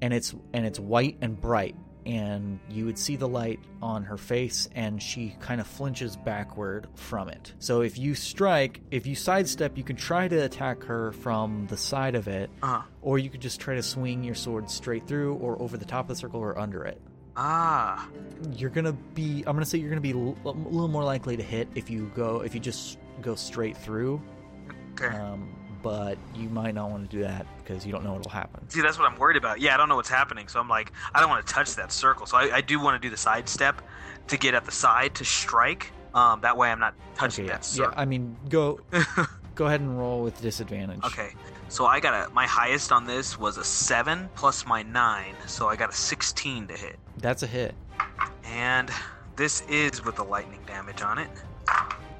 and 0.00 0.14
it's 0.14 0.34
and 0.54 0.64
it's 0.64 0.78
white 0.80 1.18
and 1.20 1.38
bright, 1.40 1.74
and 2.08 2.58
you 2.70 2.84
would 2.86 2.98
see 2.98 3.14
the 3.14 3.28
light 3.28 3.60
on 3.80 4.02
her 4.02 4.16
face, 4.16 4.68
and 4.74 5.00
she 5.00 5.36
kind 5.40 5.60
of 5.60 5.66
flinches 5.68 6.16
backward 6.16 6.88
from 6.94 7.28
it. 7.28 7.52
So 7.60 7.82
if 7.82 7.96
you 7.98 8.14
strike, 8.16 8.80
if 8.90 9.06
you 9.06 9.14
sidestep, 9.14 9.76
you 9.78 9.84
can 9.84 9.94
try 9.94 10.26
to 10.26 10.36
attack 10.44 10.82
her 10.84 11.12
from 11.12 11.66
the 11.68 11.76
side 11.76 12.14
of 12.16 12.26
it, 12.26 12.50
Uh, 12.62 12.82
or 13.02 13.18
you 13.18 13.28
could 13.30 13.42
just 13.42 13.60
try 13.60 13.74
to 13.76 13.82
swing 13.82 14.24
your 14.24 14.34
sword 14.34 14.68
straight 14.70 15.06
through 15.06 15.34
or 15.34 15.60
over 15.62 15.76
the 15.76 15.84
top 15.84 16.06
of 16.06 16.08
the 16.08 16.16
circle 16.16 16.40
or 16.40 16.58
under 16.58 16.82
it. 16.84 17.00
ah, 17.36 18.08
You're 18.56 18.70
gonna 18.70 18.92
be 19.14 19.44
I'm 19.46 19.54
gonna 19.54 19.64
say 19.64 19.78
you're 19.78 19.90
gonna 19.90 20.00
be 20.00 20.12
l- 20.12 20.36
a 20.44 20.48
little 20.50 20.88
more 20.88 21.04
likely 21.04 21.36
to 21.36 21.42
hit 21.42 21.68
if 21.76 21.88
you 21.90 22.10
go 22.16 22.40
if 22.42 22.54
you 22.54 22.60
just 22.60 22.98
go 23.22 23.34
straight 23.36 23.76
through. 23.76 24.20
okay. 24.94 25.14
Um, 25.16 25.54
but 25.82 26.18
you 26.34 26.48
might 26.48 26.74
not 26.74 26.90
want 26.90 27.08
to 27.08 27.16
do 27.16 27.22
that 27.22 27.46
because 27.58 27.84
you 27.86 27.92
don't 27.92 28.04
know 28.04 28.14
what'll 28.14 28.30
happen. 28.30 28.68
See, 28.68 28.80
that's 28.80 28.98
what 28.98 29.10
I'm 29.10 29.18
worried 29.18 29.36
about. 29.36 29.60
Yeah, 29.60 29.74
I 29.74 29.76
don't 29.76 29.88
know 29.88 29.96
what's 29.96 30.08
happening, 30.08 30.48
so 30.48 30.60
I'm 30.60 30.68
like, 30.68 30.92
I 31.14 31.20
don't 31.20 31.28
want 31.30 31.46
to 31.46 31.52
touch 31.52 31.74
that 31.76 31.92
circle. 31.92 32.26
So 32.26 32.36
I, 32.36 32.56
I 32.56 32.60
do 32.60 32.80
want 32.80 33.00
to 33.00 33.06
do 33.06 33.10
the 33.10 33.16
side 33.16 33.48
step 33.48 33.80
to 34.28 34.36
get 34.36 34.54
at 34.54 34.64
the 34.64 34.72
side 34.72 35.14
to 35.16 35.24
strike. 35.24 35.92
Um, 36.14 36.40
that 36.40 36.56
way 36.56 36.70
I'm 36.70 36.80
not 36.80 36.94
touching 37.14 37.44
Okay, 37.44 37.52
yeah, 37.52 37.58
that 37.58 37.76
yeah. 37.76 37.92
I 37.96 38.04
mean, 38.04 38.36
go 38.48 38.80
go 39.54 39.66
ahead 39.66 39.80
and 39.80 39.98
roll 39.98 40.22
with 40.22 40.40
disadvantage. 40.40 41.04
Okay, 41.04 41.30
so 41.68 41.86
I 41.86 42.00
got 42.00 42.28
a 42.28 42.32
my 42.32 42.46
highest 42.46 42.92
on 42.92 43.06
this 43.06 43.38
was 43.38 43.56
a 43.58 43.64
seven 43.64 44.28
plus 44.34 44.66
my 44.66 44.82
nine, 44.82 45.34
so 45.46 45.68
I 45.68 45.76
got 45.76 45.90
a 45.90 45.94
sixteen 45.94 46.66
to 46.68 46.74
hit, 46.74 46.98
that's 47.18 47.42
a 47.42 47.46
hit. 47.46 47.74
and 48.44 48.90
this 49.36 49.60
is 49.68 50.04
with 50.04 50.16
the 50.16 50.24
lightning 50.24 50.60
damage 50.66 51.02
on 51.02 51.18
it. 51.18 51.28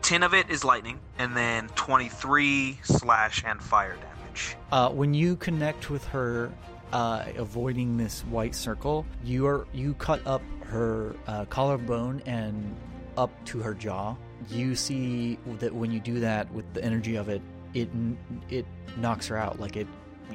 Ten 0.08 0.22
of 0.22 0.32
it 0.32 0.48
is 0.48 0.64
lightning, 0.64 1.00
and 1.18 1.36
then 1.36 1.68
twenty-three 1.74 2.78
slash 2.82 3.44
and 3.44 3.62
fire 3.62 3.94
damage. 3.96 4.56
Uh, 4.72 4.88
when 4.88 5.12
you 5.12 5.36
connect 5.36 5.90
with 5.90 6.02
her, 6.06 6.50
uh, 6.94 7.26
avoiding 7.36 7.98
this 7.98 8.22
white 8.22 8.54
circle, 8.54 9.04
you 9.22 9.46
are 9.46 9.66
you 9.74 9.92
cut 9.92 10.26
up 10.26 10.40
her 10.64 11.14
uh, 11.26 11.44
collarbone 11.44 12.22
and 12.24 12.74
up 13.18 13.30
to 13.44 13.58
her 13.58 13.74
jaw. 13.74 14.16
You 14.48 14.74
see 14.76 15.38
that 15.58 15.74
when 15.74 15.90
you 15.92 16.00
do 16.00 16.20
that 16.20 16.50
with 16.54 16.72
the 16.72 16.82
energy 16.82 17.16
of 17.16 17.28
it, 17.28 17.42
it 17.74 17.90
it 18.48 18.64
knocks 18.96 19.26
her 19.26 19.36
out. 19.36 19.60
Like 19.60 19.76
it, 19.76 19.86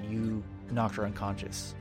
you 0.07 0.43
knocked 0.69 0.97
her 0.97 1.05
unconscious. 1.05 1.73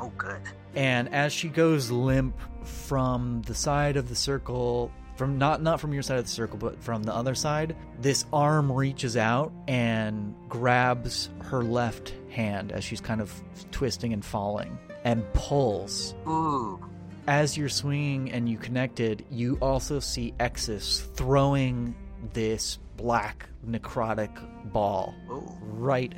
Oh, 0.00 0.10
good. 0.18 0.40
And 0.74 1.08
as 1.14 1.32
she 1.32 1.48
goes 1.48 1.92
limp 1.92 2.36
from 2.64 3.42
the 3.42 3.54
side 3.54 3.96
of 3.96 4.08
the 4.08 4.16
circle, 4.16 4.90
from 5.20 5.36
not 5.36 5.60
not 5.60 5.78
from 5.78 5.92
your 5.92 6.02
side 6.02 6.16
of 6.16 6.24
the 6.24 6.30
circle, 6.30 6.56
but 6.56 6.82
from 6.82 7.02
the 7.02 7.14
other 7.14 7.34
side, 7.34 7.76
this 8.00 8.24
arm 8.32 8.72
reaches 8.72 9.18
out 9.18 9.52
and 9.68 10.34
grabs 10.48 11.28
her 11.42 11.62
left 11.62 12.14
hand 12.30 12.72
as 12.72 12.82
she's 12.82 13.02
kind 13.02 13.20
of 13.20 13.30
twisting 13.70 14.14
and 14.14 14.24
falling 14.24 14.78
and 15.04 15.30
pulls. 15.34 16.14
Ooh, 16.26 16.82
As 17.26 17.54
you're 17.54 17.68
swinging 17.68 18.32
and 18.32 18.48
you 18.48 18.56
connected, 18.56 19.26
you 19.30 19.58
also 19.60 20.00
see 20.00 20.32
Exus 20.40 21.02
throwing 21.16 21.94
this 22.32 22.78
black 22.96 23.46
necrotic 23.68 24.32
ball 24.72 25.14
ooh. 25.30 25.46
right 25.60 26.14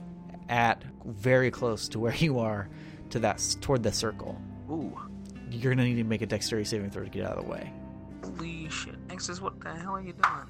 at 0.49 0.85
very 1.07 1.51
close 1.51 1.89
to 1.89 1.99
where 1.99 2.15
you 2.15 2.39
are 2.39 2.69
to 3.11 3.19
that 3.19 3.43
toward 3.61 3.83
the 3.83 3.91
circle 3.91 4.41
Ooh. 4.71 4.97
you're 5.51 5.75
gonna 5.75 5.89
need 5.89 5.97
to 5.97 6.05
make 6.05 6.23
a 6.23 6.27
dexterity 6.27 6.69
saving 6.69 6.91
throw 6.91 7.03
to 7.03 7.11
get 7.11 7.25
out 7.27 7.37
of 7.37 7.45
the 7.45 7.51
way. 7.51 7.73
Holy 8.23 8.69
shit. 8.69 8.97
Nexus, 9.09 9.41
what 9.41 9.61
the 9.61 9.75
hell 9.75 9.97
are 9.97 10.01
you 10.01 10.13
doing? 10.13 10.47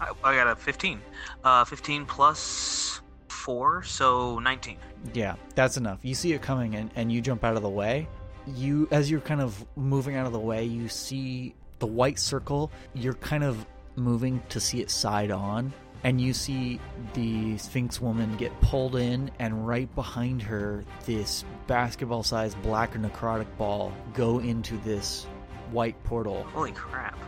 I, 0.00 0.12
I 0.24 0.36
got 0.36 0.48
a 0.48 0.56
15. 0.56 1.00
Uh, 1.44 1.64
15 1.64 2.06
plus 2.06 3.00
4, 3.28 3.82
so 3.82 4.38
19. 4.38 4.78
Yeah, 5.14 5.36
that's 5.54 5.76
enough. 5.76 6.00
You 6.02 6.14
see 6.14 6.32
it 6.32 6.42
coming 6.42 6.74
and, 6.74 6.90
and 6.96 7.10
you 7.10 7.20
jump 7.20 7.44
out 7.44 7.56
of 7.56 7.62
the 7.62 7.68
way. 7.68 8.08
You 8.46 8.86
as 8.92 9.10
you're 9.10 9.20
kind 9.20 9.40
of 9.40 9.64
moving 9.74 10.14
out 10.14 10.26
of 10.26 10.32
the 10.32 10.38
way, 10.38 10.64
you 10.64 10.88
see 10.88 11.54
the 11.80 11.86
white 11.86 12.18
circle. 12.18 12.70
You're 12.94 13.14
kind 13.14 13.42
of 13.42 13.66
moving 13.96 14.42
to 14.50 14.60
see 14.60 14.80
it 14.80 14.90
side 14.90 15.30
on 15.30 15.72
and 16.06 16.20
you 16.20 16.32
see 16.32 16.78
the 17.14 17.58
Sphinx 17.58 18.00
woman 18.00 18.36
get 18.36 18.58
pulled 18.60 18.94
in, 18.94 19.28
and 19.40 19.66
right 19.66 19.92
behind 19.96 20.40
her, 20.42 20.84
this 21.04 21.44
basketball 21.66 22.22
sized 22.22 22.60
black 22.62 22.94
necrotic 22.94 23.48
ball 23.58 23.92
go 24.14 24.38
into 24.38 24.76
this 24.78 25.26
white 25.70 26.02
portal. 26.04 26.44
Holy 26.52 26.72
crap. 26.72 27.18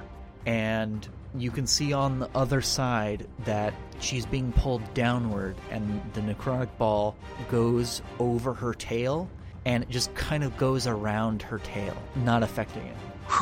And 0.47 1.07
you 1.36 1.51
can 1.51 1.66
see 1.66 1.93
on 1.93 2.20
the 2.20 2.30
other 2.34 2.61
side 2.61 3.26
that 3.45 3.74
she's 4.01 4.26
being 4.26 4.53
pulled 4.53 4.82
downward, 4.95 5.57
and 5.70 6.01
the 6.14 6.20
necrotic 6.20 6.68
ball 6.78 7.16
goes 7.51 8.03
over 8.18 8.55
her 8.55 8.74
tail, 8.74 9.28
and 9.64 9.82
it 9.82 9.91
just 9.91 10.14
kind 10.14 10.45
of 10.45 10.57
goes 10.57 10.86
around 10.86 11.43
her 11.43 11.59
tail, 11.59 11.97
not 12.16 12.43
affecting 12.43 12.82
it. 12.82 12.97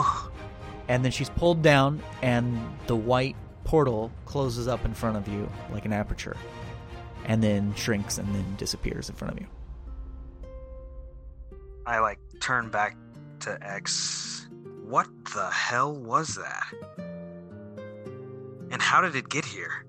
and 0.89 1.05
then 1.05 1.13
she's 1.13 1.31
pulled 1.31 1.63
down, 1.63 2.03
and 2.23 2.59
the 2.87 2.97
white 2.97 3.37
portal 3.65 4.11
closes 4.25 4.69
up 4.69 4.85
in 4.85 4.95
front 4.95 5.17
of 5.17 5.29
you 5.29 5.49
like 5.73 5.85
an 5.85 5.93
aperture, 5.93 6.37
and 7.27 7.43
then 7.43 7.75
shrinks 7.75 8.19
and 8.19 8.35
then 8.35 8.57
disappears 8.57 9.09
in 9.09 9.15
front 9.15 9.35
of 9.35 9.41
you. 9.41 9.47
I 11.87 12.01
like 12.01 12.19
turn 12.41 12.69
back 12.69 12.97
to 13.41 13.59
X. 13.63 14.49
What 14.87 15.09
the 15.35 15.51
hell 15.51 15.97
was 15.97 16.37
that? 16.37 16.73
And 18.71 18.81
how 18.81 19.01
did 19.01 19.17
it 19.17 19.29
get 19.29 19.45
here? 19.45 19.86